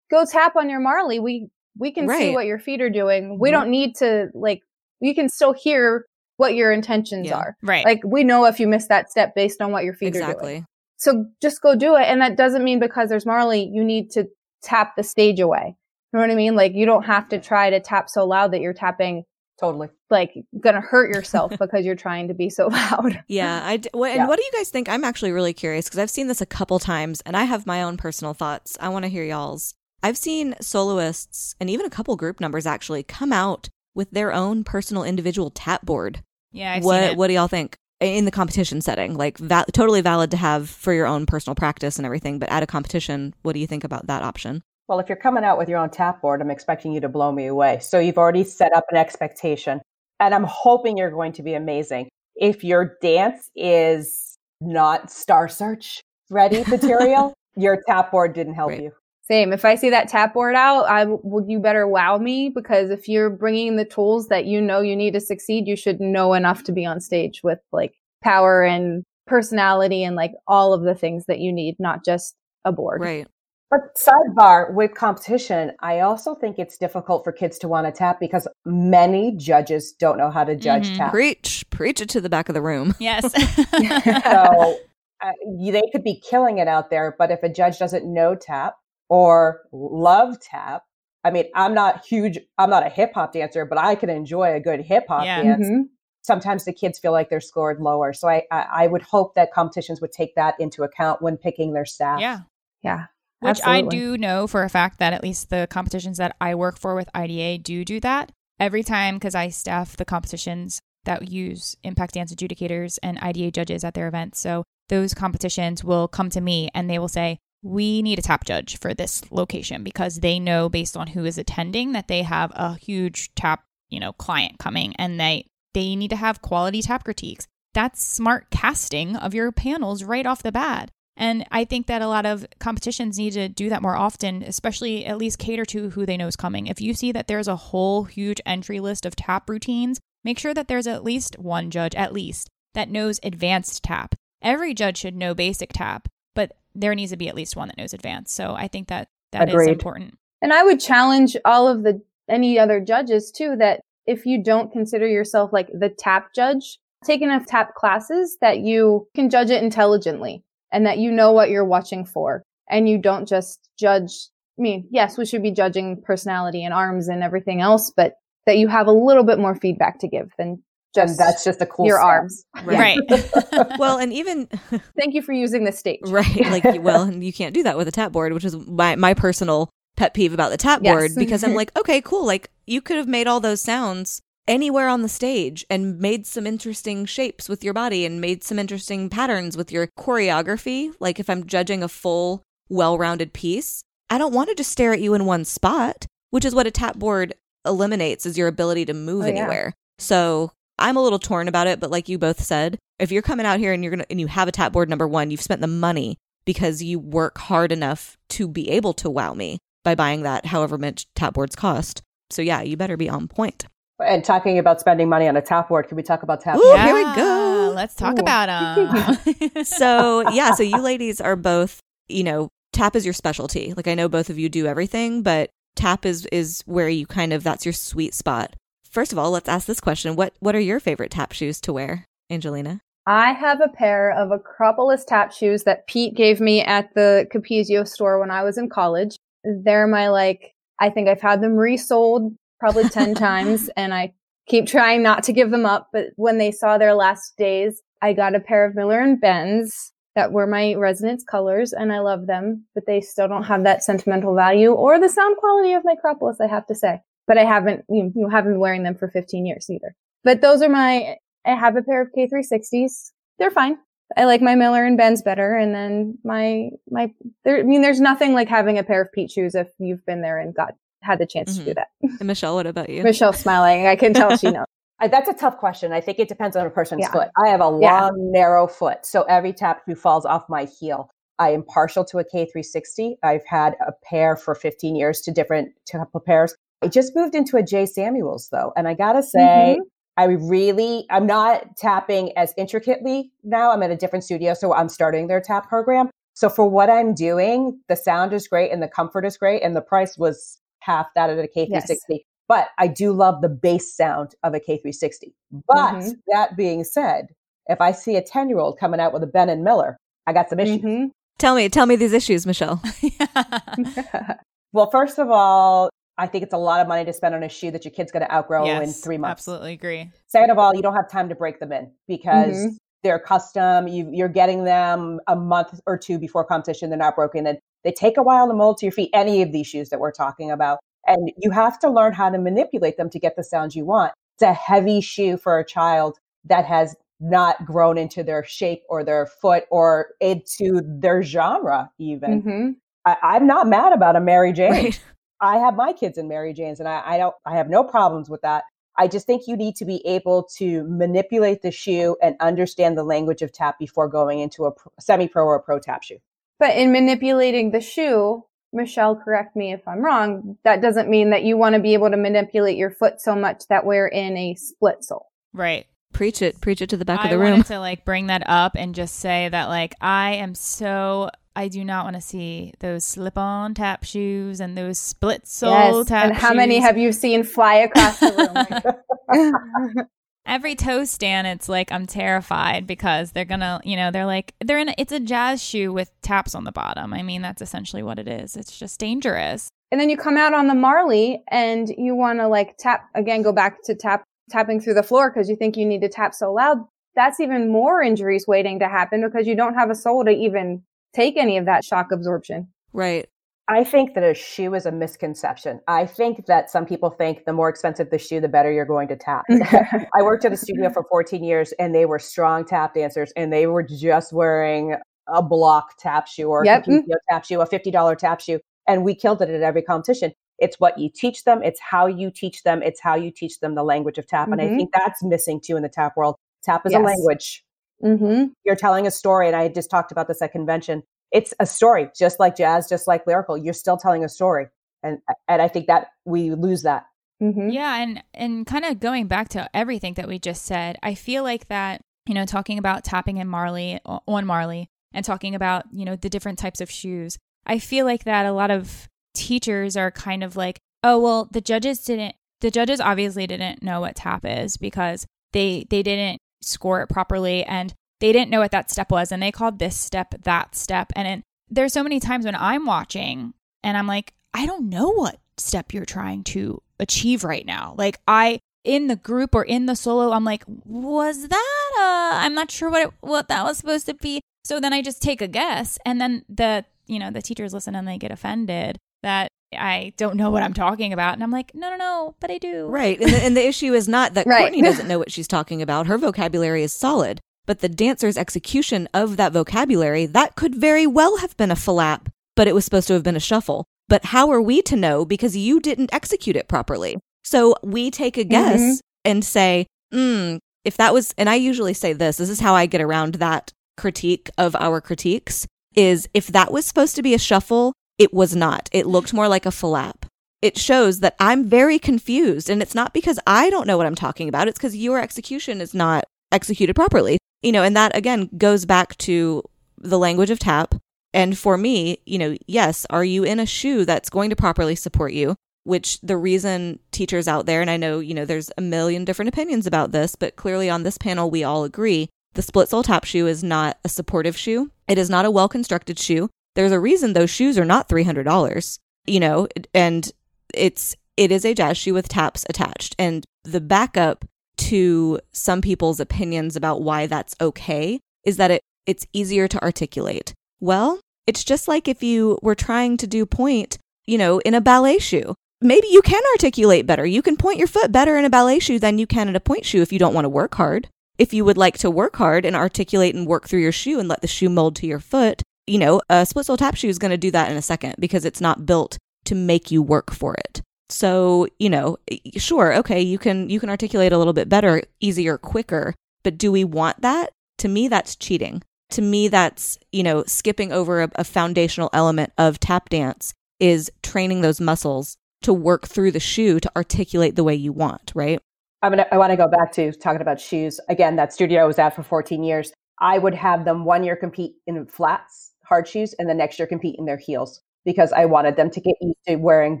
Go 0.10 0.26
tap 0.30 0.54
on 0.54 0.68
your 0.68 0.80
Marley. 0.80 1.18
We 1.18 1.48
we 1.78 1.92
can 1.92 2.08
see 2.08 2.32
what 2.32 2.46
your 2.46 2.58
feet 2.58 2.80
are 2.80 2.90
doing. 2.90 3.38
We 3.38 3.48
Mhm. 3.50 3.52
don't 3.52 3.70
need 3.70 3.94
to 3.96 4.28
like. 4.34 4.60
You 5.00 5.14
can 5.14 5.28
still 5.28 5.52
hear 5.52 6.06
what 6.38 6.54
your 6.54 6.72
intentions 6.72 7.28
Yeah. 7.28 7.36
are. 7.36 7.56
Right. 7.62 7.84
Like 7.84 8.00
we 8.04 8.24
know 8.24 8.44
if 8.46 8.58
you 8.60 8.66
miss 8.66 8.88
that 8.88 9.10
step 9.10 9.34
based 9.34 9.60
on 9.62 9.72
what 9.72 9.84
your 9.84 9.94
feet 9.94 10.08
are 10.16 10.18
doing. 10.20 10.30
exactly. 10.30 10.64
So 10.98 11.26
just 11.42 11.60
go 11.60 11.74
do 11.74 11.94
it. 11.96 12.04
And 12.04 12.20
that 12.22 12.36
doesn't 12.36 12.64
mean 12.64 12.78
because 12.80 13.08
there's 13.10 13.26
Marley, 13.26 13.68
you 13.72 13.84
need 13.84 14.10
to 14.12 14.24
tap 14.62 14.96
the 14.96 15.02
stage 15.02 15.40
away. 15.40 15.76
You 16.12 16.18
know 16.18 16.20
what 16.20 16.30
I 16.30 16.34
mean? 16.34 16.54
Like 16.56 16.72
you 16.74 16.86
don't 16.86 17.04
have 17.04 17.28
to 17.30 17.38
try 17.40 17.68
to 17.70 17.80
tap 17.80 18.08
so 18.08 18.24
loud 18.26 18.52
that 18.52 18.60
you're 18.60 18.72
tapping 18.74 19.24
Totally. 19.60 19.88
like 20.10 20.32
gonna 20.60 20.80
hurt 20.80 21.14
yourself 21.14 21.52
because 21.60 21.84
you're 21.84 21.94
trying 21.96 22.28
to 22.28 22.34
be 22.34 22.48
so 22.50 22.66
loud. 22.72 23.22
Yeah, 23.28 23.60
I 23.64 23.76
d- 23.78 23.88
what, 23.92 24.10
and 24.10 24.20
Yeah. 24.20 24.26
what 24.26 24.38
do 24.38 24.44
you 24.44 24.50
guys 24.54 24.70
think? 24.70 24.88
I'm 24.88 25.04
actually 25.04 25.32
really 25.32 25.52
curious 25.54 25.86
because 25.86 25.98
I've 25.98 26.10
seen 26.10 26.28
this 26.28 26.40
a 26.40 26.46
couple 26.46 26.78
times 26.78 27.20
and 27.26 27.36
I 27.36 27.44
have 27.44 27.66
my 27.66 27.82
own 27.82 27.96
personal 27.98 28.32
thoughts. 28.34 28.76
I 28.80 28.88
want 28.90 29.04
to 29.04 29.10
hear 29.10 29.24
y'all's. 29.24 29.74
I've 30.06 30.16
seen 30.16 30.54
soloists 30.60 31.56
and 31.60 31.68
even 31.68 31.84
a 31.84 31.90
couple 31.90 32.14
group 32.14 32.38
numbers 32.40 32.64
actually 32.64 33.02
come 33.02 33.32
out 33.32 33.68
with 33.96 34.08
their 34.12 34.32
own 34.32 34.62
personal 34.62 35.02
individual 35.02 35.50
tap 35.50 35.84
board. 35.84 36.22
yeah. 36.52 36.74
I've 36.74 36.84
what 36.84 37.00
seen 37.02 37.10
it. 37.10 37.16
what 37.16 37.26
do 37.26 37.32
y'all 37.34 37.48
think 37.48 37.76
in 37.98 38.24
the 38.24 38.30
competition 38.30 38.80
setting? 38.80 39.14
Like 39.16 39.36
va- 39.38 39.64
totally 39.72 40.02
valid 40.02 40.30
to 40.30 40.36
have 40.36 40.70
for 40.70 40.92
your 40.92 41.06
own 41.08 41.26
personal 41.26 41.56
practice 41.56 41.96
and 41.98 42.06
everything, 42.06 42.38
but 42.38 42.48
at 42.50 42.62
a 42.62 42.66
competition, 42.68 43.34
what 43.42 43.54
do 43.54 43.58
you 43.58 43.66
think 43.66 43.82
about 43.82 44.06
that 44.06 44.22
option? 44.22 44.62
Well, 44.86 45.00
if 45.00 45.08
you're 45.08 45.16
coming 45.16 45.42
out 45.42 45.58
with 45.58 45.68
your 45.68 45.78
own 45.78 45.90
tap 45.90 46.20
board, 46.22 46.40
I'm 46.40 46.52
expecting 46.52 46.92
you 46.92 47.00
to 47.00 47.08
blow 47.08 47.32
me 47.32 47.46
away. 47.46 47.80
So 47.80 47.98
you've 47.98 48.18
already 48.18 48.44
set 48.44 48.72
up 48.76 48.84
an 48.92 48.96
expectation, 48.96 49.80
and 50.20 50.32
I'm 50.32 50.44
hoping 50.44 50.96
you're 50.96 51.10
going 51.10 51.32
to 51.32 51.42
be 51.42 51.54
amazing. 51.54 52.08
If 52.36 52.62
your 52.62 52.96
dance 53.02 53.50
is 53.56 54.36
not 54.60 55.10
Star 55.10 55.48
Search 55.48 56.00
ready 56.30 56.62
material, 56.68 57.34
your 57.56 57.82
tap 57.88 58.12
board 58.12 58.34
didn't 58.34 58.54
help 58.54 58.70
Right. 58.70 58.82
you. 58.84 58.92
Same. 59.28 59.52
If 59.52 59.64
I 59.64 59.74
see 59.74 59.90
that 59.90 60.08
tap 60.08 60.34
board 60.34 60.54
out, 60.54 60.84
I 60.84 61.04
will. 61.04 61.44
You 61.48 61.58
better 61.58 61.88
wow 61.88 62.16
me 62.18 62.48
because 62.48 62.90
if 62.90 63.08
you're 63.08 63.30
bringing 63.30 63.76
the 63.76 63.84
tools 63.84 64.28
that 64.28 64.46
you 64.46 64.60
know 64.60 64.80
you 64.80 64.94
need 64.94 65.14
to 65.14 65.20
succeed, 65.20 65.66
you 65.66 65.74
should 65.74 66.00
know 66.00 66.32
enough 66.32 66.62
to 66.64 66.72
be 66.72 66.86
on 66.86 67.00
stage 67.00 67.42
with 67.42 67.58
like 67.72 67.94
power 68.22 68.62
and 68.62 69.02
personality 69.26 70.04
and 70.04 70.14
like 70.14 70.32
all 70.46 70.72
of 70.72 70.82
the 70.82 70.94
things 70.94 71.26
that 71.26 71.40
you 71.40 71.52
need, 71.52 71.74
not 71.80 72.04
just 72.04 72.36
a 72.64 72.70
board. 72.70 73.00
Right. 73.00 73.26
But 73.68 73.96
sidebar 73.96 74.72
with 74.72 74.94
competition, 74.94 75.72
I 75.80 75.98
also 75.98 76.36
think 76.36 76.56
it's 76.60 76.78
difficult 76.78 77.24
for 77.24 77.32
kids 77.32 77.58
to 77.58 77.68
want 77.68 77.86
to 77.86 77.92
tap 77.92 78.20
because 78.20 78.46
many 78.64 79.34
judges 79.36 79.92
don't 79.98 80.18
know 80.18 80.30
how 80.30 80.44
to 80.44 80.54
judge 80.54 80.88
Mhm. 80.90 80.96
tap. 80.98 81.10
Preach, 81.10 81.68
preach 81.70 82.00
it 82.00 82.08
to 82.10 82.20
the 82.20 82.28
back 82.28 82.48
of 82.48 82.54
the 82.54 82.62
room. 82.62 82.94
yes. 83.00 83.24
so 84.22 84.78
uh, 85.20 85.32
they 85.68 85.82
could 85.90 86.04
be 86.04 86.20
killing 86.20 86.58
it 86.58 86.68
out 86.68 86.90
there, 86.90 87.16
but 87.18 87.32
if 87.32 87.42
a 87.42 87.48
judge 87.48 87.80
doesn't 87.80 88.04
know 88.06 88.36
tap 88.36 88.76
or 89.08 89.62
love 89.72 90.40
tap, 90.40 90.82
I 91.24 91.30
mean, 91.30 91.44
I'm 91.54 91.74
not 91.74 92.04
huge, 92.04 92.38
I'm 92.58 92.70
not 92.70 92.86
a 92.86 92.88
hip 92.88 93.12
hop 93.14 93.32
dancer, 93.32 93.64
but 93.64 93.78
I 93.78 93.94
can 93.94 94.10
enjoy 94.10 94.52
a 94.54 94.60
good 94.60 94.80
hip 94.80 95.06
hop 95.08 95.24
Yeah. 95.24 95.42
dance. 95.42 95.68
Mhm. 95.68 95.82
Sometimes 96.22 96.64
the 96.64 96.72
kids 96.72 96.98
feel 96.98 97.12
like 97.12 97.28
they're 97.30 97.40
scored 97.40 97.80
lower. 97.80 98.12
So 98.12 98.28
I, 98.28 98.44
I, 98.50 98.66
I 98.72 98.86
would 98.88 99.02
hope 99.02 99.34
that 99.34 99.52
competitions 99.52 100.00
would 100.00 100.12
take 100.12 100.34
that 100.34 100.54
into 100.58 100.82
account 100.82 101.22
when 101.22 101.36
picking 101.36 101.72
their 101.72 101.84
staff. 101.84 102.20
yeah. 102.20 102.40
Yeah. 102.82 103.06
Which 103.40 103.60
I 103.64 103.82
do 103.82 104.16
know 104.16 104.46
for 104.46 104.62
a 104.62 104.68
fact 104.70 104.98
that 104.98 105.12
at 105.12 105.22
least 105.22 105.50
the 105.50 105.66
competitions 105.68 106.16
that 106.18 106.34
I 106.40 106.54
work 106.54 106.78
for 106.78 106.94
with 106.94 107.08
IDA 107.14 107.58
do 107.58 107.84
do 107.84 108.00
that. 108.00 108.32
Every 108.58 108.82
time, 108.82 109.16
because 109.16 109.34
I 109.34 109.48
staff 109.48 109.96
the 109.96 110.04
competitions 110.06 110.80
that 111.04 111.30
use 111.30 111.76
impact 111.84 112.14
dance 112.14 112.34
adjudicators 112.34 112.98
and 113.02 113.18
IDA 113.20 113.50
judges 113.50 113.84
at 113.84 113.94
their 113.94 114.08
events. 114.08 114.40
So 114.40 114.64
those 114.88 115.12
competitions 115.14 115.84
will 115.84 116.08
come 116.08 116.30
to 116.30 116.40
me 116.40 116.70
and 116.74 116.88
they 116.88 116.98
will 116.98 117.08
say, 117.08 117.38
we 117.62 118.02
need 118.02 118.18
a 118.18 118.22
tap 118.22 118.44
judge 118.44 118.78
for 118.78 118.94
this 118.94 119.22
location 119.30 119.82
because 119.82 120.16
they 120.16 120.38
know 120.38 120.68
based 120.68 120.96
on 120.96 121.08
who 121.08 121.24
is 121.24 121.38
attending 121.38 121.92
that 121.92 122.08
they 122.08 122.22
have 122.22 122.52
a 122.54 122.76
huge 122.76 123.34
tap, 123.34 123.64
you 123.88 124.00
know, 124.00 124.12
client 124.12 124.58
coming 124.58 124.94
and 124.96 125.18
they 125.20 125.46
they 125.74 125.94
need 125.94 126.10
to 126.10 126.16
have 126.16 126.42
quality 126.42 126.80
tap 126.80 127.04
critiques. 127.04 127.46
That's 127.74 128.02
smart 128.02 128.50
casting 128.50 129.16
of 129.16 129.34
your 129.34 129.52
panels 129.52 130.02
right 130.02 130.26
off 130.26 130.42
the 130.42 130.52
bat. 130.52 130.90
And 131.16 131.46
I 131.50 131.64
think 131.64 131.86
that 131.86 132.02
a 132.02 132.08
lot 132.08 132.26
of 132.26 132.46
competitions 132.58 133.18
need 133.18 133.32
to 133.32 133.48
do 133.48 133.70
that 133.70 133.82
more 133.82 133.96
often, 133.96 134.42
especially 134.42 135.06
at 135.06 135.18
least 135.18 135.38
cater 135.38 135.64
to 135.66 135.90
who 135.90 136.04
they 136.04 136.16
know 136.16 136.26
is 136.26 136.36
coming. 136.36 136.66
If 136.66 136.80
you 136.80 136.94
see 136.94 137.12
that 137.12 137.26
there's 137.26 137.48
a 137.48 137.56
whole 137.56 138.04
huge 138.04 138.40
entry 138.44 138.80
list 138.80 139.06
of 139.06 139.16
tap 139.16 139.48
routines, 139.48 139.98
make 140.24 140.38
sure 140.38 140.52
that 140.52 140.68
there's 140.68 140.86
at 140.86 141.04
least 141.04 141.38
one 141.38 141.70
judge, 141.70 141.94
at 141.94 142.12
least, 142.12 142.50
that 142.74 142.90
knows 142.90 143.18
advanced 143.22 143.82
tap. 143.82 144.14
Every 144.42 144.74
judge 144.74 144.98
should 144.98 145.16
know 145.16 145.34
basic 145.34 145.72
tap, 145.72 146.08
but 146.36 146.52
there 146.76 146.94
needs 146.94 147.10
to 147.10 147.16
be 147.16 147.28
at 147.28 147.34
least 147.34 147.56
one 147.56 147.66
that 147.68 147.78
knows 147.78 147.92
advanced. 147.92 148.36
So 148.36 148.54
I 148.54 148.68
think 148.68 148.86
that 148.88 149.08
that 149.32 149.48
is 149.48 149.54
Agreed. 149.54 149.70
important. 149.70 150.18
And 150.40 150.52
I 150.52 150.62
would 150.62 150.78
challenge 150.78 151.36
all 151.44 151.66
of 151.66 151.82
the 151.82 152.00
any 152.28 152.58
other 152.58 152.78
judges 152.80 153.32
too 153.32 153.56
that 153.56 153.80
if 154.06 154.26
you 154.26 154.42
don't 154.42 154.70
consider 154.70 155.08
yourself 155.08 155.52
like 155.52 155.68
the 155.72 155.88
tap 155.88 156.34
judge, 156.34 156.78
take 157.04 157.22
enough 157.22 157.46
tap 157.46 157.74
classes 157.74 158.36
that 158.40 158.58
you 158.60 159.08
can 159.16 159.30
judge 159.30 159.50
it 159.50 159.62
intelligently 159.62 160.44
and 160.70 160.86
that 160.86 160.98
you 160.98 161.10
know 161.10 161.32
what 161.32 161.50
you're 161.50 161.64
watching 161.64 162.04
for 162.04 162.42
and 162.68 162.88
you 162.88 162.98
don't 162.98 163.26
just 163.26 163.68
judge 163.78 164.28
I 164.58 164.62
mean, 164.62 164.88
yes, 164.90 165.18
we 165.18 165.26
should 165.26 165.42
be 165.42 165.50
judging 165.50 166.00
personality 166.00 166.64
and 166.64 166.72
arms 166.72 167.08
and 167.08 167.22
everything 167.22 167.60
else, 167.60 167.92
but 167.94 168.14
that 168.46 168.56
you 168.56 168.68
have 168.68 168.86
a 168.86 168.92
little 168.92 169.24
bit 169.24 169.38
more 169.38 169.54
feedback 169.54 169.98
to 169.98 170.08
give 170.08 170.30
than 170.38 170.62
And 170.96 171.16
that's 171.16 171.44
just 171.44 171.60
a 171.60 171.66
cool 171.66 171.86
your 171.86 171.98
step. 171.98 172.04
arms. 172.06 172.44
Right. 172.64 172.98
well, 173.78 173.98
and 173.98 174.12
even 174.12 174.46
Thank 174.98 175.14
you 175.14 175.22
for 175.22 175.32
using 175.32 175.64
the 175.64 175.72
stage. 175.72 176.00
right, 176.04 176.36
like 176.50 176.64
well, 176.82 177.02
and 177.02 177.22
you 177.22 177.32
can't 177.32 177.54
do 177.54 177.62
that 177.64 177.76
with 177.76 177.88
a 177.88 177.92
tap 177.92 178.12
board, 178.12 178.32
which 178.32 178.44
is 178.44 178.56
my 178.56 178.96
my 178.96 179.14
personal 179.14 179.68
pet 179.96 180.12
peeve 180.14 180.32
about 180.34 180.50
the 180.50 180.56
tap 180.56 180.80
Yes. 180.82 180.92
board 180.94 181.10
because 181.16 181.42
I'm 181.42 181.54
like, 181.54 181.76
okay, 181.78 182.00
cool, 182.00 182.24
like 182.26 182.50
you 182.66 182.80
could 182.82 182.96
have 182.96 183.08
made 183.08 183.26
all 183.26 183.40
those 183.40 183.60
sounds 183.62 184.20
anywhere 184.46 184.88
on 184.88 185.02
the 185.02 185.08
stage 185.08 185.64
and 185.70 185.98
made 185.98 186.26
some 186.26 186.46
interesting 186.46 187.04
shapes 187.06 187.48
with 187.48 187.64
your 187.64 187.72
body 187.74 188.04
and 188.04 188.20
made 188.20 188.44
some 188.44 188.58
interesting 188.58 189.08
patterns 189.10 189.56
with 189.56 189.72
your 189.72 189.88
choreography. 189.98 190.92
Like 191.00 191.18
if 191.18 191.28
I'm 191.30 191.46
judging 191.46 191.82
a 191.82 191.88
full, 191.88 192.42
well-rounded 192.68 193.32
piece, 193.32 193.82
I 194.10 194.18
don't 194.18 194.34
want 194.34 194.48
to 194.50 194.54
just 194.54 194.70
stare 194.70 194.92
at 194.92 195.00
you 195.00 195.14
in 195.14 195.24
one 195.24 195.44
spot, 195.44 196.06
which 196.30 196.44
is 196.44 196.54
what 196.54 196.66
a 196.66 196.70
tap 196.70 196.96
board 196.96 197.34
eliminates 197.64 198.26
is 198.26 198.38
your 198.38 198.48
ability 198.48 198.84
to 198.84 198.94
move 198.94 199.24
Oh, 199.24 199.26
yeah. 199.26 199.32
anywhere. 199.32 199.72
So 199.98 200.52
I'm 200.78 200.96
a 200.96 201.02
little 201.02 201.18
torn 201.18 201.48
about 201.48 201.66
it, 201.66 201.80
but 201.80 201.90
like 201.90 202.08
you 202.08 202.18
both 202.18 202.42
said, 202.42 202.78
if 202.98 203.10
you're 203.10 203.22
coming 203.22 203.46
out 203.46 203.58
here 203.58 203.72
and 203.72 203.82
you're 203.82 203.90
gonna 203.90 204.06
and 204.10 204.20
you 204.20 204.26
have 204.26 204.48
a 204.48 204.52
tap 204.52 204.72
board 204.72 204.88
number 204.88 205.06
one, 205.08 205.30
you've 205.30 205.42
spent 205.42 205.60
the 205.60 205.66
money 205.66 206.16
because 206.44 206.82
you 206.82 206.98
work 206.98 207.38
hard 207.38 207.72
enough 207.72 208.16
to 208.30 208.48
be 208.48 208.70
able 208.70 208.94
to 208.94 209.10
wow 209.10 209.34
me 209.34 209.58
by 209.84 209.94
buying 209.94 210.22
that 210.22 210.46
however 210.46 210.78
much 210.78 211.06
tap 211.14 211.34
boards 211.34 211.56
cost. 211.56 212.02
So 212.30 212.42
yeah, 212.42 212.62
you 212.62 212.76
better 212.76 212.96
be 212.96 213.08
on 213.08 213.28
point. 213.28 213.66
And 214.04 214.24
talking 214.24 214.58
about 214.58 214.80
spending 214.80 215.08
money 215.08 215.26
on 215.26 215.36
a 215.36 215.42
tap 215.42 215.68
board, 215.68 215.88
can 215.88 215.96
we 215.96 216.02
talk 216.02 216.22
about 216.22 216.40
tap? 216.42 216.56
Ooh, 216.56 216.62
board? 216.62 216.80
here 216.80 216.94
we 216.94 217.02
go. 217.14 217.72
Let's 217.74 217.94
talk 217.94 218.18
Ooh. 218.18 218.22
about 218.22 218.46
them. 218.46 219.50
So 219.64 220.28
yeah, 220.30 220.52
so 220.52 220.62
you 220.62 220.80
ladies 220.80 221.20
are 221.20 221.36
both, 221.36 221.80
you 222.08 222.22
know, 222.24 222.48
tap 222.72 222.94
is 222.94 223.04
your 223.04 223.14
specialty. 223.14 223.72
Like 223.74 223.88
I 223.88 223.94
know 223.94 224.08
both 224.08 224.28
of 224.28 224.38
you 224.38 224.48
do 224.48 224.66
everything, 224.66 225.22
but 225.22 225.50
tap 225.76 226.04
is 226.04 226.26
is 226.26 226.62
where 226.66 226.88
you 226.88 227.06
kind 227.06 227.32
of 227.32 227.42
that's 227.42 227.64
your 227.64 227.72
sweet 227.72 228.14
spot. 228.14 228.54
First 228.96 229.12
of 229.12 229.18
all, 229.18 229.30
let's 229.30 229.46
ask 229.46 229.66
this 229.66 229.78
question. 229.78 230.16
What 230.16 230.32
what 230.40 230.54
are 230.54 230.58
your 230.58 230.80
favorite 230.80 231.10
tap 231.10 231.32
shoes 231.32 231.60
to 231.60 231.72
wear, 231.74 232.06
Angelina? 232.30 232.80
I 233.06 233.34
have 233.34 233.60
a 233.60 233.68
pair 233.68 234.10
of 234.10 234.30
Acropolis 234.30 235.04
tap 235.04 235.34
shoes 235.34 235.64
that 235.64 235.86
Pete 235.86 236.14
gave 236.14 236.40
me 236.40 236.62
at 236.62 236.94
the 236.94 237.28
Capezio 237.30 237.86
store 237.86 238.18
when 238.18 238.30
I 238.30 238.42
was 238.42 238.56
in 238.56 238.70
college. 238.70 239.16
They're 239.44 239.86
my 239.86 240.08
like, 240.08 240.54
I 240.80 240.88
think 240.88 241.10
I've 241.10 241.20
had 241.20 241.42
them 241.42 241.56
resold 241.56 242.34
probably 242.58 242.84
10 242.88 243.14
times 243.14 243.68
and 243.76 243.92
I 243.92 244.14
keep 244.48 244.66
trying 244.66 245.02
not 245.02 245.24
to 245.24 245.32
give 245.34 245.50
them 245.50 245.66
up. 245.66 245.88
But 245.92 246.06
when 246.16 246.38
they 246.38 246.50
saw 246.50 246.78
their 246.78 246.94
last 246.94 247.36
days, 247.36 247.82
I 248.00 248.14
got 248.14 248.34
a 248.34 248.40
pair 248.40 248.64
of 248.64 248.74
Miller 248.74 249.00
and 249.00 249.20
Bens 249.20 249.92
that 250.14 250.32
were 250.32 250.46
my 250.46 250.72
resonance 250.72 251.22
colors 251.22 251.74
and 251.74 251.92
I 251.92 251.98
love 251.98 252.26
them, 252.26 252.64
but 252.74 252.86
they 252.86 253.02
still 253.02 253.28
don't 253.28 253.44
have 253.44 253.62
that 253.64 253.84
sentimental 253.84 254.34
value 254.34 254.72
or 254.72 254.98
the 254.98 255.10
sound 255.10 255.36
quality 255.36 255.74
of 255.74 255.84
my 255.84 255.96
Acropolis, 255.98 256.40
I 256.40 256.46
have 256.46 256.66
to 256.68 256.74
say. 256.74 257.02
But 257.26 257.38
I 257.38 257.44
haven't, 257.44 257.84
you 257.88 258.12
know, 258.14 258.28
haven't 258.28 258.52
been 258.52 258.60
wearing 258.60 258.82
them 258.84 258.94
for 258.94 259.08
15 259.08 259.46
years 259.46 259.68
either. 259.70 259.94
But 260.24 260.40
those 260.40 260.62
are 260.62 260.68
my, 260.68 261.16
I 261.44 261.54
have 261.54 261.76
a 261.76 261.82
pair 261.82 262.00
of 262.02 262.08
K360s. 262.16 263.10
They're 263.38 263.50
fine. 263.50 263.78
I 264.16 264.24
like 264.24 264.40
my 264.40 264.54
Miller 264.54 264.84
and 264.84 264.96
Bens 264.96 265.22
better. 265.22 265.56
And 265.56 265.74
then 265.74 266.18
my, 266.24 266.70
my, 266.90 267.12
there, 267.44 267.58
I 267.58 267.62
mean, 267.62 267.82
there's 267.82 268.00
nothing 268.00 268.32
like 268.34 268.48
having 268.48 268.78
a 268.78 268.84
pair 268.84 269.02
of 269.02 269.10
Pete 269.12 269.30
shoes 269.32 269.54
if 269.54 269.68
you've 269.78 270.04
been 270.06 270.22
there 270.22 270.38
and 270.38 270.54
got, 270.54 270.74
had 271.02 271.18
the 271.18 271.26
chance 271.26 271.54
Mhm. 271.54 271.58
to 271.58 271.64
do 271.64 271.74
that. 271.74 271.88
And 272.02 272.26
Michelle, 272.26 272.54
what 272.54 272.66
about 272.66 272.88
you? 272.88 273.02
Michelle 273.04 273.32
smiling. 273.32 273.86
I 273.86 273.96
can 273.96 274.14
tell 274.14 274.36
she 274.36 274.50
knows. 274.52 274.66
Uh, 275.00 275.08
That's 275.08 275.28
a 275.28 275.34
tough 275.34 275.58
question. 275.58 275.92
I 275.92 276.00
think 276.00 276.18
it 276.20 276.28
depends 276.28 276.56
on 276.56 276.64
a 276.66 276.70
person's 276.70 277.00
Yeah. 277.02 277.12
foot. 277.12 277.28
I 277.44 277.48
have 277.48 277.60
a 277.60 277.68
long, 277.68 277.82
Yeah. 277.82 278.10
narrow 278.14 278.66
foot, 278.68 279.04
so 279.04 279.22
every 279.24 279.52
tap 279.52 279.82
shoe 279.86 279.94
falls 279.96 280.24
off 280.24 280.48
my 280.48 280.64
heel. 280.64 281.10
I 281.38 281.50
am 281.50 281.64
partial 281.64 282.02
to 282.06 282.18
a 282.18 282.24
K360. 282.24 283.16
I've 283.22 283.44
had 283.44 283.76
a 283.86 283.92
pair 284.08 284.36
for 284.36 284.54
15 284.54 284.96
years, 284.96 285.20
to 285.22 285.30
different 285.32 285.72
couple 285.90 286.20
pairs. 286.20 286.54
I 286.82 286.88
just 286.88 287.16
moved 287.16 287.34
into 287.34 287.56
a 287.56 287.62
Jay 287.62 287.86
Samuels 287.86 288.48
though, 288.50 288.72
and 288.76 288.86
I 288.86 288.94
gotta 288.94 289.22
say, 289.22 289.78
I 290.16 290.24
really, 290.24 291.06
I'm 291.10 291.26
not 291.26 291.76
tapping 291.76 292.36
as 292.36 292.54
intricately 292.56 293.32
now. 293.44 293.70
I'm 293.72 293.82
at 293.82 293.90
a 293.90 293.96
different 293.96 294.24
studio, 294.24 294.54
so 294.54 294.74
I'm 294.74 294.88
starting 294.88 295.26
their 295.26 295.40
tap 295.40 295.68
program. 295.68 296.10
So 296.34 296.48
for 296.48 296.68
what 296.68 296.90
I'm 296.90 297.14
doing, 297.14 297.80
the 297.88 297.96
sound 297.96 298.32
is 298.32 298.46
great 298.46 298.70
and 298.70 298.82
the 298.82 298.88
comfort 298.88 299.24
is 299.24 299.36
great, 299.38 299.62
and 299.62 299.74
the 299.74 299.80
price 299.80 300.18
was 300.18 300.58
half 300.80 301.06
that 301.14 301.30
of 301.30 301.38
a 301.38 301.48
K360. 301.48 302.20
But 302.48 302.68
I 302.78 302.86
do 302.86 303.12
love 303.12 303.40
the 303.40 303.48
bass 303.48 303.94
sound 303.96 304.34
of 304.44 304.54
a 304.54 304.60
K360. 304.60 305.32
But 305.66 305.94
Mhm. 305.94 306.12
that 306.28 306.56
being 306.56 306.84
said, 306.84 307.28
if 307.68 307.80
I 307.80 307.90
see 307.92 308.16
a 308.16 308.22
10 308.22 308.48
year 308.48 308.58
old 308.58 308.78
coming 308.78 309.00
out 309.00 309.12
with 309.12 309.22
a 309.22 309.26
Ben 309.26 309.48
and 309.48 309.64
Miller, 309.64 309.96
I 310.26 310.32
got 310.32 310.48
some 310.48 310.60
issues. 310.60 310.82
Mhm. 310.82 311.10
Tell 311.38 311.54
me, 311.56 311.68
tell 311.68 311.86
me 311.86 311.96
these 311.96 312.12
issues, 312.12 312.46
Michelle. 312.46 312.80
Well, 314.72 314.90
first 314.90 315.18
of 315.18 315.30
all, 315.30 315.88
I 316.18 316.26
think 316.26 316.44
it's 316.44 316.54
a 316.54 316.58
lot 316.58 316.80
of 316.80 316.88
money 316.88 317.04
to 317.04 317.12
spend 317.12 317.34
on 317.34 317.42
a 317.42 317.48
shoe 317.48 317.70
that 317.70 317.84
your 317.84 317.92
kid's 317.92 318.10
going 318.10 318.24
to 318.24 318.32
outgrow 318.32 318.64
in 318.80 318.92
three 318.92 319.18
months. 319.18 319.32
Absolutely 319.32 319.74
agree. 319.74 320.10
Second 320.28 320.50
of 320.50 320.58
all, 320.58 320.74
you 320.74 320.82
don't 320.82 320.94
have 320.94 321.10
time 321.10 321.28
to 321.28 321.34
break 321.34 321.60
them 321.60 321.72
in 321.72 321.90
because 322.08 322.56
Mhm. 322.56 322.76
they're 323.02 323.18
custom. 323.18 323.86
You, 323.88 324.08
you're 324.10 324.28
getting 324.28 324.64
them 324.64 325.20
a 325.26 325.36
month 325.36 325.80
or 325.86 325.98
two 325.98 326.18
before 326.18 326.44
competition. 326.44 326.88
They're 326.90 326.98
not 326.98 327.16
broken, 327.16 327.46
and 327.46 327.58
they 327.84 327.92
take 327.92 328.16
a 328.16 328.22
while 328.22 328.48
to 328.48 328.54
mold 328.54 328.78
to 328.78 328.86
your 328.86 328.92
feet. 328.92 329.10
Any 329.12 329.42
of 329.42 329.52
these 329.52 329.66
shoes 329.66 329.90
that 329.90 330.00
we're 330.00 330.10
talking 330.12 330.50
about, 330.50 330.78
and 331.06 331.30
you 331.36 331.50
have 331.50 331.78
to 331.80 331.90
learn 331.90 332.12
how 332.14 332.30
to 332.30 332.38
manipulate 332.38 332.96
them 332.96 333.10
to 333.10 333.18
get 333.18 333.36
the 333.36 333.44
sounds 333.44 333.76
you 333.76 333.84
want. 333.84 334.12
It's 334.36 334.42
a 334.42 334.52
heavy 334.54 335.00
shoe 335.00 335.36
for 335.36 335.58
a 335.58 335.64
child 335.64 336.18
that 336.44 336.64
has 336.64 336.96
not 337.20 337.64
grown 337.64 337.96
into 337.96 338.22
their 338.22 338.44
shape 338.44 338.82
or 338.88 339.02
their 339.04 339.26
foot 339.26 339.64
or 339.70 340.08
into 340.20 340.80
their 340.84 341.22
genre. 341.22 341.90
Even 341.98 342.42
Mhm. 342.42 342.76
I, 343.06 343.16
I'm 343.22 343.46
not 343.46 343.66
mad 343.66 343.92
about 343.92 344.16
a 344.16 344.20
Mary 344.20 344.52
Jane. 344.52 344.72
Right. 344.72 345.02
I 345.40 345.58
have 345.58 345.76
my 345.76 345.92
kids 345.92 346.18
in 346.18 346.28
Mary 346.28 346.52
Jane's 346.52 346.80
and 346.80 346.88
I, 346.88 347.02
I 347.04 347.18
don't 347.18 347.34
I 347.44 347.56
have 347.56 347.68
no 347.68 347.84
problems 347.84 348.28
with 348.28 348.42
that. 348.42 348.64
I 348.98 349.08
just 349.08 349.26
think 349.26 349.42
you 349.46 349.56
need 349.56 349.76
to 349.76 349.84
be 349.84 350.04
able 350.06 350.44
to 350.56 350.84
manipulate 350.84 351.62
the 351.62 351.70
shoe 351.70 352.16
and 352.22 352.34
understand 352.40 352.96
the 352.96 353.04
language 353.04 353.42
of 353.42 353.52
tap 353.52 353.78
before 353.78 354.08
going 354.08 354.40
into 354.40 354.66
a 354.66 354.72
semi 354.98 355.28
pro 355.28 355.44
or 355.44 355.56
a 355.56 355.62
pro 355.62 355.78
tap 355.78 356.02
shoe. 356.02 356.18
But 356.58 356.76
in 356.76 356.92
manipulating 356.92 357.72
the 357.72 357.82
shoe, 357.82 358.44
Michelle, 358.72 359.16
correct 359.16 359.54
me 359.54 359.72
if 359.72 359.86
I'm 359.86 360.02
wrong, 360.02 360.56
that 360.64 360.80
doesn't 360.80 361.10
mean 361.10 361.30
that 361.30 361.44
you 361.44 361.56
want 361.56 361.74
to 361.74 361.80
be 361.80 361.94
able 361.94 362.10
to 362.10 362.16
manipulate 362.16 362.76
your 362.76 362.90
foot 362.90 363.20
so 363.20 363.34
much 363.34 363.64
that 363.68 363.84
we're 363.84 364.08
in 364.08 364.36
a 364.36 364.54
split 364.54 365.04
sole. 365.04 365.26
Right. 365.52 365.86
Preach 366.12 366.40
it, 366.40 366.60
preach 366.62 366.80
it 366.80 366.88
to 366.90 366.96
the 366.96 367.04
back 367.04 367.20
I 367.20 367.24
of 367.24 367.30
the 367.30 367.38
room. 367.38 367.46
I 367.48 367.50
wanted 367.52 367.66
to 367.66 367.78
like 367.78 368.04
bring 368.06 368.28
that 368.28 368.42
up 368.46 368.72
and 368.74 368.94
just 368.94 369.16
say 369.16 369.48
that 369.50 369.68
like 369.68 369.94
I 370.00 370.34
am 370.34 370.54
so 370.54 371.30
I 371.56 371.68
do 371.68 371.82
not 371.84 372.04
want 372.04 372.16
to 372.16 372.20
see 372.20 372.74
those 372.80 373.04
slip-on 373.04 373.72
tap 373.72 374.04
shoes 374.04 374.60
and 374.60 374.76
those 374.76 374.98
split 374.98 375.48
sole 375.48 376.04
tap 376.04 376.24
shoes. 376.24 376.30
and 376.30 376.34
how 376.34 376.52
many 376.52 376.78
have 376.78 376.98
you 376.98 377.12
seen 377.12 377.44
fly 377.44 377.76
across 377.76 378.20
the 378.20 378.94
room? 379.28 380.06
Every 380.46 380.74
toe 380.74 381.04
stand, 381.04 381.46
it's 381.46 381.66
like 381.68 381.90
I'm 381.90 382.06
terrified 382.06 382.86
because 382.86 383.32
they're 383.32 383.46
gonna, 383.46 383.80
you 383.84 383.96
know, 383.96 384.10
they're 384.10 384.26
like 384.26 384.54
they're 384.62 384.78
in. 384.78 384.90
A, 384.90 384.94
it's 384.98 385.12
a 385.12 385.18
jazz 385.18 385.62
shoe 385.62 385.94
with 385.94 386.12
taps 386.20 386.54
on 386.54 386.64
the 386.64 386.72
bottom. 386.72 387.14
I 387.14 387.22
mean, 387.22 387.40
that's 387.40 387.62
essentially 387.62 388.02
what 388.02 388.18
it 388.18 388.28
is. 388.28 388.54
It's 388.54 388.78
just 388.78 389.00
dangerous. 389.00 389.70
and 389.90 390.00
then 390.00 390.10
you 390.10 390.16
come 390.18 390.36
out 390.36 390.52
on 390.52 390.68
the 390.68 390.74
Marley 390.74 391.42
and 391.50 391.88
you 391.88 392.14
want 392.14 392.38
to 392.40 392.48
like 392.48 392.76
tap 392.76 393.08
again, 393.14 393.40
go 393.40 393.52
back 393.52 393.82
to 393.84 393.94
tap 393.94 394.24
tapping 394.50 394.78
through 394.78 394.94
the 394.94 395.02
floor 395.02 395.30
because 395.30 395.48
you 395.48 395.56
think 395.56 395.76
you 395.76 395.86
need 395.86 396.02
to 396.02 396.08
tap 396.08 396.34
so 396.34 396.52
loud. 396.52 396.84
That's 397.14 397.40
even 397.40 397.72
more 397.72 398.02
injuries 398.02 398.44
waiting 398.46 398.78
to 398.80 398.88
happen 398.88 399.22
because 399.22 399.46
you 399.46 399.56
don't 399.56 399.74
have 399.74 399.88
a 399.88 399.94
sole 399.94 400.22
to 400.26 400.30
even 400.30 400.82
take 401.16 401.36
any 401.36 401.56
of 401.56 401.64
that 401.64 401.84
shock 401.84 402.12
absorption. 402.12 402.68
Right. 402.92 403.26
I 403.68 403.82
think 403.82 404.14
that 404.14 404.22
a 404.22 404.32
shoe 404.32 404.74
is 404.74 404.86
a 404.86 404.92
misconception. 404.92 405.80
I 405.88 406.06
think 406.06 406.46
that 406.46 406.70
some 406.70 406.86
people 406.86 407.10
think 407.10 407.44
the 407.46 407.52
more 407.52 407.68
expensive 407.68 408.10
the 408.10 408.18
shoe, 408.18 408.40
the 408.40 408.48
better 408.48 408.70
you're 408.70 408.84
going 408.84 409.08
to 409.08 409.16
tap. 409.16 409.44
I 409.50 410.22
worked 410.22 410.44
at 410.44 410.52
a 410.52 410.56
studio 410.56 410.88
for 410.90 411.02
14 411.10 411.42
years 411.42 411.72
and 411.80 411.92
they 411.92 412.06
were 412.06 412.20
strong 412.20 412.64
tap 412.64 412.94
dancers 412.94 413.32
and 413.36 413.52
they 413.52 413.66
were 413.66 413.82
just 413.82 414.32
wearing 414.32 414.94
a 415.26 415.42
block 415.42 415.98
tap 415.98 416.28
shoe 416.28 416.44
or 416.48 416.64
Yep. 416.64 416.86
a 416.86 417.02
tap 417.28 417.44
shoe, 417.44 417.60
a 417.60 417.66
$50 417.66 418.16
tap 418.18 418.40
shoe. 418.40 418.60
And 418.86 419.02
we 419.02 419.16
killed 419.16 419.42
it 419.42 419.50
at 419.50 419.62
every 419.62 419.82
competition. 419.82 420.30
It's 420.60 420.78
what 420.78 420.96
you 420.96 421.10
teach 421.12 421.42
them. 421.42 421.60
It's 421.64 421.80
how 421.80 422.06
you 422.06 422.30
teach 422.30 422.62
them. 422.62 422.84
It's 422.84 423.00
how 423.00 423.16
you 423.16 423.32
teach 423.32 423.58
them 423.58 423.74
the 423.74 423.82
language 423.82 424.16
of 424.16 424.28
tap. 424.28 424.48
And 424.52 424.60
I 424.60 424.66
Mhm. 424.66 424.76
think 424.76 424.90
that's 424.94 425.24
missing 425.24 425.60
too 425.60 425.76
in 425.76 425.82
the 425.82 425.88
tap 425.88 426.16
world. 426.16 426.36
Tap 426.62 426.86
is 426.86 426.94
a 426.94 427.00
language 427.00 427.64
hmm 428.02 428.44
you're 428.64 428.76
telling 428.76 429.06
a 429.06 429.10
story 429.10 429.46
and 429.46 429.56
i 429.56 429.68
just 429.68 429.90
talked 429.90 430.12
about 430.12 430.28
this 430.28 430.42
at 430.42 430.52
convention. 430.52 431.02
It's 431.32 431.52
a 431.58 431.66
story 431.66 432.08
just 432.16 432.38
like 432.38 432.56
jazz 432.56 432.88
just 432.88 433.08
like 433.08 433.26
lyrical. 433.26 433.58
You're 433.58 433.74
still 433.74 433.96
telling 433.96 434.24
a 434.24 434.28
story 434.28 434.68
and 435.02 435.18
and 435.48 435.60
i 435.60 435.68
think 435.68 435.86
that 435.86 436.08
we 436.24 436.50
lose 436.52 436.82
that. 436.82 437.06
Hmm 437.40 437.68
Yeah, 437.68 437.96
and 438.02 438.22
and 438.32 438.66
kind 438.66 438.84
of 438.84 439.00
going 439.00 439.26
back 439.26 439.48
to 439.50 439.68
everything 439.74 440.14
that 440.14 440.28
we 440.28 440.38
just 440.38 440.64
said, 440.64 440.96
I 441.02 441.14
feel 441.14 441.42
like 441.42 441.68
that, 441.68 442.02
you 442.26 442.34
know, 442.34 442.46
talking 442.46 442.78
about 442.78 443.04
tapping 443.04 443.36
in 443.38 443.48
Marley 443.48 444.00
on 444.04 444.46
Marley 444.46 444.88
and 445.12 445.24
talking 445.24 445.54
about, 445.54 445.84
you 445.92 446.04
know, 446.04 446.16
the 446.16 446.30
different 446.30 446.58
types 446.58 446.80
of 446.80 446.90
shoes. 446.90 447.38
I 447.66 447.78
feel 447.78 448.06
like 448.06 448.24
that 448.24 448.46
a 448.46 448.52
lot 448.52 448.70
of 448.70 449.08
teachers 449.34 449.96
are 449.96 450.10
kind 450.10 450.42
of 450.44 450.56
like, 450.56 450.78
"Oh, 451.02 451.18
well, 451.20 451.48
the 451.52 451.60
judges 451.60 452.00
didn't 452.00 452.36
the 452.60 452.70
judges 452.70 453.00
obviously 453.00 453.46
didn't 453.46 453.82
know 453.82 454.00
what 454.00 454.16
tap 454.16 454.44
is 454.44 454.76
because 454.76 455.26
they 455.52 455.86
they 455.90 456.02
didn't 456.02 456.40
score 456.60 457.02
it 457.02 457.08
properly 457.08 457.64
and 457.64 457.94
they 458.20 458.32
didn't 458.32 458.50
know 458.50 458.60
what 458.60 458.70
that 458.70 458.90
step 458.90 459.10
was 459.10 459.30
and 459.30 459.42
they 459.42 459.52
called 459.52 459.78
this 459.78 459.96
step 459.96 460.34
that 460.42 460.74
step 460.74 461.12
and 461.14 461.28
it, 461.28 461.44
there's 461.68 461.92
so 461.92 462.02
many 462.02 462.20
times 462.20 462.44
when 462.44 462.54
I'm 462.54 462.86
watching 462.86 463.54
and 463.82 463.96
I'm 463.96 464.06
like, 464.06 464.32
I 464.54 464.66
don't 464.66 464.88
know 464.88 465.10
what 465.10 465.38
step 465.56 465.92
you're 465.92 466.04
trying 466.04 466.44
to 466.44 466.82
achieve 466.98 467.44
right 467.44 467.66
now. 467.66 467.94
Like 467.96 468.20
I 468.26 468.60
in 468.84 469.08
the 469.08 469.16
group 469.16 469.54
or 469.54 469.64
in 469.64 469.86
the 469.86 469.96
solo, 469.96 470.32
I'm 470.32 470.44
like, 470.44 470.64
was 470.66 471.48
that 471.48 471.92
uh 471.98 472.38
I'm 472.38 472.54
not 472.54 472.70
sure 472.70 472.90
what 472.90 473.02
it, 473.02 473.14
what 473.20 473.48
that 473.48 473.64
was 473.64 473.78
supposed 473.78 474.06
to 474.06 474.14
be. 474.14 474.40
So 474.64 474.80
then 474.80 474.92
I 474.92 475.02
just 475.02 475.22
take 475.22 475.40
a 475.40 475.48
guess 475.48 475.98
and 476.06 476.20
then 476.20 476.44
the 476.48 476.84
you 477.06 477.18
know, 477.18 477.30
the 477.30 477.42
teachers 477.42 477.72
listen 477.72 477.94
and 477.94 478.06
they 478.06 478.18
get 478.18 478.32
offended 478.32 478.98
that 479.22 479.48
I 479.78 480.12
don't 480.16 480.36
know 480.36 480.50
what 480.50 480.62
I'm 480.62 480.74
talking 480.74 481.12
about. 481.12 481.34
And 481.34 481.42
I'm 481.42 481.50
like, 481.50 481.74
no, 481.74 481.90
no, 481.90 481.96
no, 481.96 482.34
but 482.40 482.50
I 482.50 482.58
do. 482.58 482.86
Right. 482.86 483.20
And 483.20 483.32
the, 483.32 483.42
and 483.44 483.56
the 483.56 483.66
issue 483.66 483.92
is 483.94 484.08
not 484.08 484.34
that 484.34 484.46
Right. 484.46 484.60
Courtney 484.60 484.82
doesn't 484.82 485.08
know 485.08 485.18
what 485.18 485.30
she's 485.32 485.48
talking 485.48 485.82
about. 485.82 486.06
Her 486.06 486.18
vocabulary 486.18 486.82
is 486.82 486.92
solid, 486.92 487.40
but 487.66 487.80
the 487.80 487.88
dancer's 487.88 488.36
execution 488.38 489.08
of 489.14 489.36
that 489.36 489.52
vocabulary, 489.52 490.26
that 490.26 490.56
could 490.56 490.74
very 490.74 491.06
well 491.06 491.38
have 491.38 491.56
been 491.56 491.70
a 491.70 491.76
flap, 491.76 492.28
but 492.54 492.66
it 492.68 492.74
was 492.74 492.84
supposed 492.84 493.08
to 493.08 493.14
have 493.14 493.22
been 493.22 493.36
a 493.36 493.40
shuffle. 493.40 493.84
But 494.08 494.26
how 494.26 494.50
are 494.50 494.62
we 494.62 494.82
to 494.82 494.96
know 494.96 495.24
because 495.24 495.56
you 495.56 495.80
didn't 495.80 496.14
execute 496.14 496.56
it 496.56 496.68
properly? 496.68 497.18
So 497.44 497.74
we 497.82 498.10
take 498.10 498.36
a 498.36 498.44
guess 498.44 498.80
Mhm. 498.80 498.98
and 499.24 499.44
say, 499.44 499.86
hmm, 500.12 500.56
if 500.84 500.96
that 500.96 501.12
was, 501.12 501.34
and 501.36 501.50
I 501.50 501.56
usually 501.56 501.94
say 501.94 502.12
this, 502.12 502.36
this 502.36 502.48
is 502.48 502.60
how 502.60 502.74
I 502.74 502.86
get 502.86 503.00
around 503.00 503.34
that 503.36 503.72
critique 503.96 504.48
of 504.56 504.76
our 504.76 505.00
critiques, 505.00 505.66
is 505.96 506.28
if 506.34 506.46
that 506.48 506.70
was 506.72 506.86
supposed 506.86 507.16
to 507.16 507.22
be 507.22 507.34
a 507.34 507.38
shuffle, 507.38 507.92
it 508.18 508.32
was 508.32 508.56
not. 508.56 508.88
It 508.92 509.06
looked 509.06 509.32
more 509.32 509.48
like 509.48 509.66
a 509.66 509.70
flap 509.70 510.26
it 510.62 510.78
shows 510.78 511.20
that 511.20 511.36
I'm 511.38 511.64
very 511.64 511.98
confused. 511.98 512.68
And 512.70 512.82
it's 512.82 512.94
not 512.94 513.14
because 513.14 513.38
I 513.46 513.70
don't 513.70 513.86
know 513.86 513.96
what 513.96 514.06
I'm 514.06 514.14
talking 514.14 514.48
about, 514.48 514.68
it's 514.68 514.78
because 514.78 514.96
your 514.96 515.20
execution 515.20 515.80
is 515.80 515.94
not 515.94 516.24
executed 516.52 516.94
properly. 516.94 517.38
You 517.62 517.72
know, 517.72 517.82
and 517.82 517.96
that 517.96 518.16
again 518.16 518.50
goes 518.56 518.84
back 518.84 519.16
to 519.18 519.62
the 519.98 520.18
language 520.18 520.50
of 520.50 520.58
tap. 520.58 520.94
And 521.32 521.58
for 521.58 521.76
me, 521.76 522.18
you 522.24 522.38
know, 522.38 522.56
yes, 522.66 523.06
are 523.10 523.24
you 523.24 523.44
in 523.44 523.60
a 523.60 523.66
shoe 523.66 524.04
that's 524.04 524.30
going 524.30 524.50
to 524.50 524.56
properly 524.56 524.94
support 524.94 525.32
you? 525.32 525.54
Which 525.84 526.20
the 526.20 526.36
reason 526.36 526.98
teachers 527.12 527.46
out 527.46 527.66
there, 527.66 527.80
and 527.80 527.90
I 527.90 527.96
know, 527.96 528.18
you 528.18 528.34
know, 528.34 528.44
there's 528.44 528.72
a 528.76 528.82
million 528.82 529.24
different 529.24 529.50
opinions 529.50 529.86
about 529.86 530.10
this, 530.10 530.34
but 530.34 530.56
clearly 530.56 530.90
on 530.90 531.04
this 531.04 531.18
panel, 531.18 531.50
we 531.50 531.62
all 531.62 531.84
agree 531.84 532.28
the 532.54 532.62
split 532.62 532.88
sole 532.88 533.02
tap 533.02 533.24
shoe 533.24 533.46
is 533.46 533.62
not 533.62 533.98
a 534.04 534.08
supportive 534.08 534.56
shoe. 534.56 534.90
It 535.06 535.18
is 535.18 535.30
not 535.30 535.44
a 535.44 535.50
well 535.50 535.68
constructed 535.68 536.18
shoe. 536.18 536.48
There's 536.76 536.92
a 536.92 537.00
reason 537.00 537.32
those 537.32 537.50
shoes 537.50 537.78
are 537.78 537.84
not 537.86 538.08
$300, 538.08 538.98
you 539.26 539.40
know, 539.40 539.66
and 539.92 540.30
it's 540.72 541.16
it 541.36 541.50
is 541.50 541.64
a 541.64 541.74
jazz 541.74 541.98
shoe 541.98 542.14
with 542.14 542.28
taps 542.28 542.64
attached. 542.68 543.16
And 543.18 543.44
the 543.64 543.80
backup 543.80 544.44
to 544.76 545.40
some 545.52 545.80
people's 545.80 546.20
opinions 546.20 546.76
about 546.76 547.02
why 547.02 547.26
that's 547.26 547.56
okay 547.60 548.20
is 548.44 548.58
that 548.58 548.70
it 548.70 548.82
it's 549.06 549.26
easier 549.32 549.66
to 549.68 549.82
articulate. 549.82 550.52
Well 550.80 551.20
it's 551.46 551.64
just 551.64 551.88
like 551.88 552.08
if 552.08 552.22
you 552.22 552.58
were 552.62 552.74
trying 552.74 553.16
to 553.16 553.26
do 553.26 553.46
pointe 553.46 553.98
you 554.26 554.36
know 554.36 554.58
in 554.60 554.74
a 554.74 554.80
ballet 554.80 555.18
shoe. 555.18 555.54
Maybe 555.80 556.08
you 556.08 556.22
can 556.22 556.42
articulate 556.54 557.06
better. 557.06 557.26
You 557.26 557.42
can 557.42 557.56
point 557.56 557.78
your 557.78 557.86
foot 557.86 558.10
better 558.10 558.36
in 558.36 558.44
a 558.44 558.50
ballet 558.50 558.78
shoe 558.78 558.98
than 558.98 559.18
you 559.18 559.26
can 559.26 559.48
in 559.48 559.56
a 559.56 559.60
pointe 559.60 559.84
shoe 559.84 560.02
if 560.02 560.12
you 560.12 560.18
don't 560.18 560.34
want 560.34 560.44
to 560.44 560.50
work 560.50 560.74
hard. 560.74 561.08
If 561.38 561.52
you 561.52 561.64
would 561.64 561.76
like 561.76 561.98
to 561.98 562.10
work 562.10 562.36
hard 562.36 562.64
and 562.64 562.74
articulate 562.74 563.34
and 563.34 563.46
work 563.46 563.68
through 563.68 563.80
your 563.80 563.92
shoe 563.92 564.18
and 564.18 564.28
let 564.28 564.40
the 564.40 564.46
shoe 564.46 564.70
mold 564.70 564.96
to 564.96 565.06
your 565.06 565.20
foot 565.20 565.62
you 565.86 565.98
know 565.98 566.20
a 566.28 566.46
split 566.46 566.66
sole 566.66 566.76
tap 566.76 566.96
shoe 566.96 567.08
is 567.08 567.18
going 567.18 567.30
to 567.30 567.36
do 567.36 567.50
that 567.50 567.70
in 567.70 567.76
a 567.76 567.82
second 567.82 568.14
because 568.18 568.44
it's 568.44 568.60
not 568.60 568.86
built 568.86 569.18
to 569.46 569.54
make 569.54 569.90
you 569.90 570.02
work 570.02 570.32
for 570.32 570.54
it. 570.54 570.82
So, 571.08 571.68
you 571.78 571.88
know, 571.88 572.16
sure, 572.56 572.94
okay, 572.96 573.20
you 573.20 573.38
can 573.38 573.70
you 573.70 573.78
can 573.78 573.90
articulate 573.90 574.32
a 574.32 574.38
little 574.38 574.52
bit 574.52 574.68
better, 574.68 575.02
easier, 575.20 575.56
quicker, 575.56 576.14
but 576.42 576.58
do 576.58 576.72
we 576.72 576.84
want 576.84 577.22
that? 577.22 577.52
To 577.78 577.88
me 577.88 578.08
that's 578.08 578.36
cheating. 578.36 578.82
To 579.10 579.22
me 579.22 579.48
that's, 579.48 579.98
you 580.10 580.24
know, 580.24 580.42
skipping 580.44 580.92
over 580.92 581.22
a, 581.22 581.30
a 581.36 581.44
foundational 581.44 582.10
element 582.12 582.52
of 582.58 582.80
tap 582.80 583.08
dance 583.08 583.54
is 583.78 584.10
training 584.22 584.62
those 584.62 584.80
muscles 584.80 585.36
to 585.62 585.72
work 585.72 586.08
through 586.08 586.32
the 586.32 586.40
shoe 586.40 586.80
to 586.80 586.90
articulate 586.96 587.56
the 587.56 587.64
way 587.64 587.74
you 587.74 587.92
want, 587.92 588.32
right? 588.34 588.60
I'm 589.02 589.12
gonna, 589.12 589.26
I 589.30 589.38
want 589.38 589.50
to 589.52 589.56
go 589.56 589.68
back 589.68 589.92
to 589.92 590.10
talking 590.12 590.40
about 590.40 590.60
shoes 590.60 590.98
again. 591.08 591.36
That 591.36 591.52
studio 591.52 591.82
I 591.82 591.86
was 591.86 591.98
at 591.98 592.16
for 592.16 592.22
14 592.22 592.64
years. 592.64 592.92
I 593.20 593.38
would 593.38 593.54
have 593.54 593.84
them 593.84 594.04
one 594.04 594.24
year 594.24 594.36
compete 594.36 594.74
in 594.86 595.06
flats, 595.06 595.72
hard 595.88 596.06
shoes, 596.08 596.34
and 596.38 596.48
the 596.48 596.54
next 596.54 596.78
year 596.78 596.86
compete 596.86 597.16
in 597.18 597.24
their 597.24 597.36
heels 597.36 597.80
because 598.04 598.32
I 598.32 598.44
wanted 598.44 598.76
them 598.76 598.90
to 598.90 599.00
get 599.00 599.16
used 599.20 599.36
to 599.48 599.56
wearing 599.56 600.00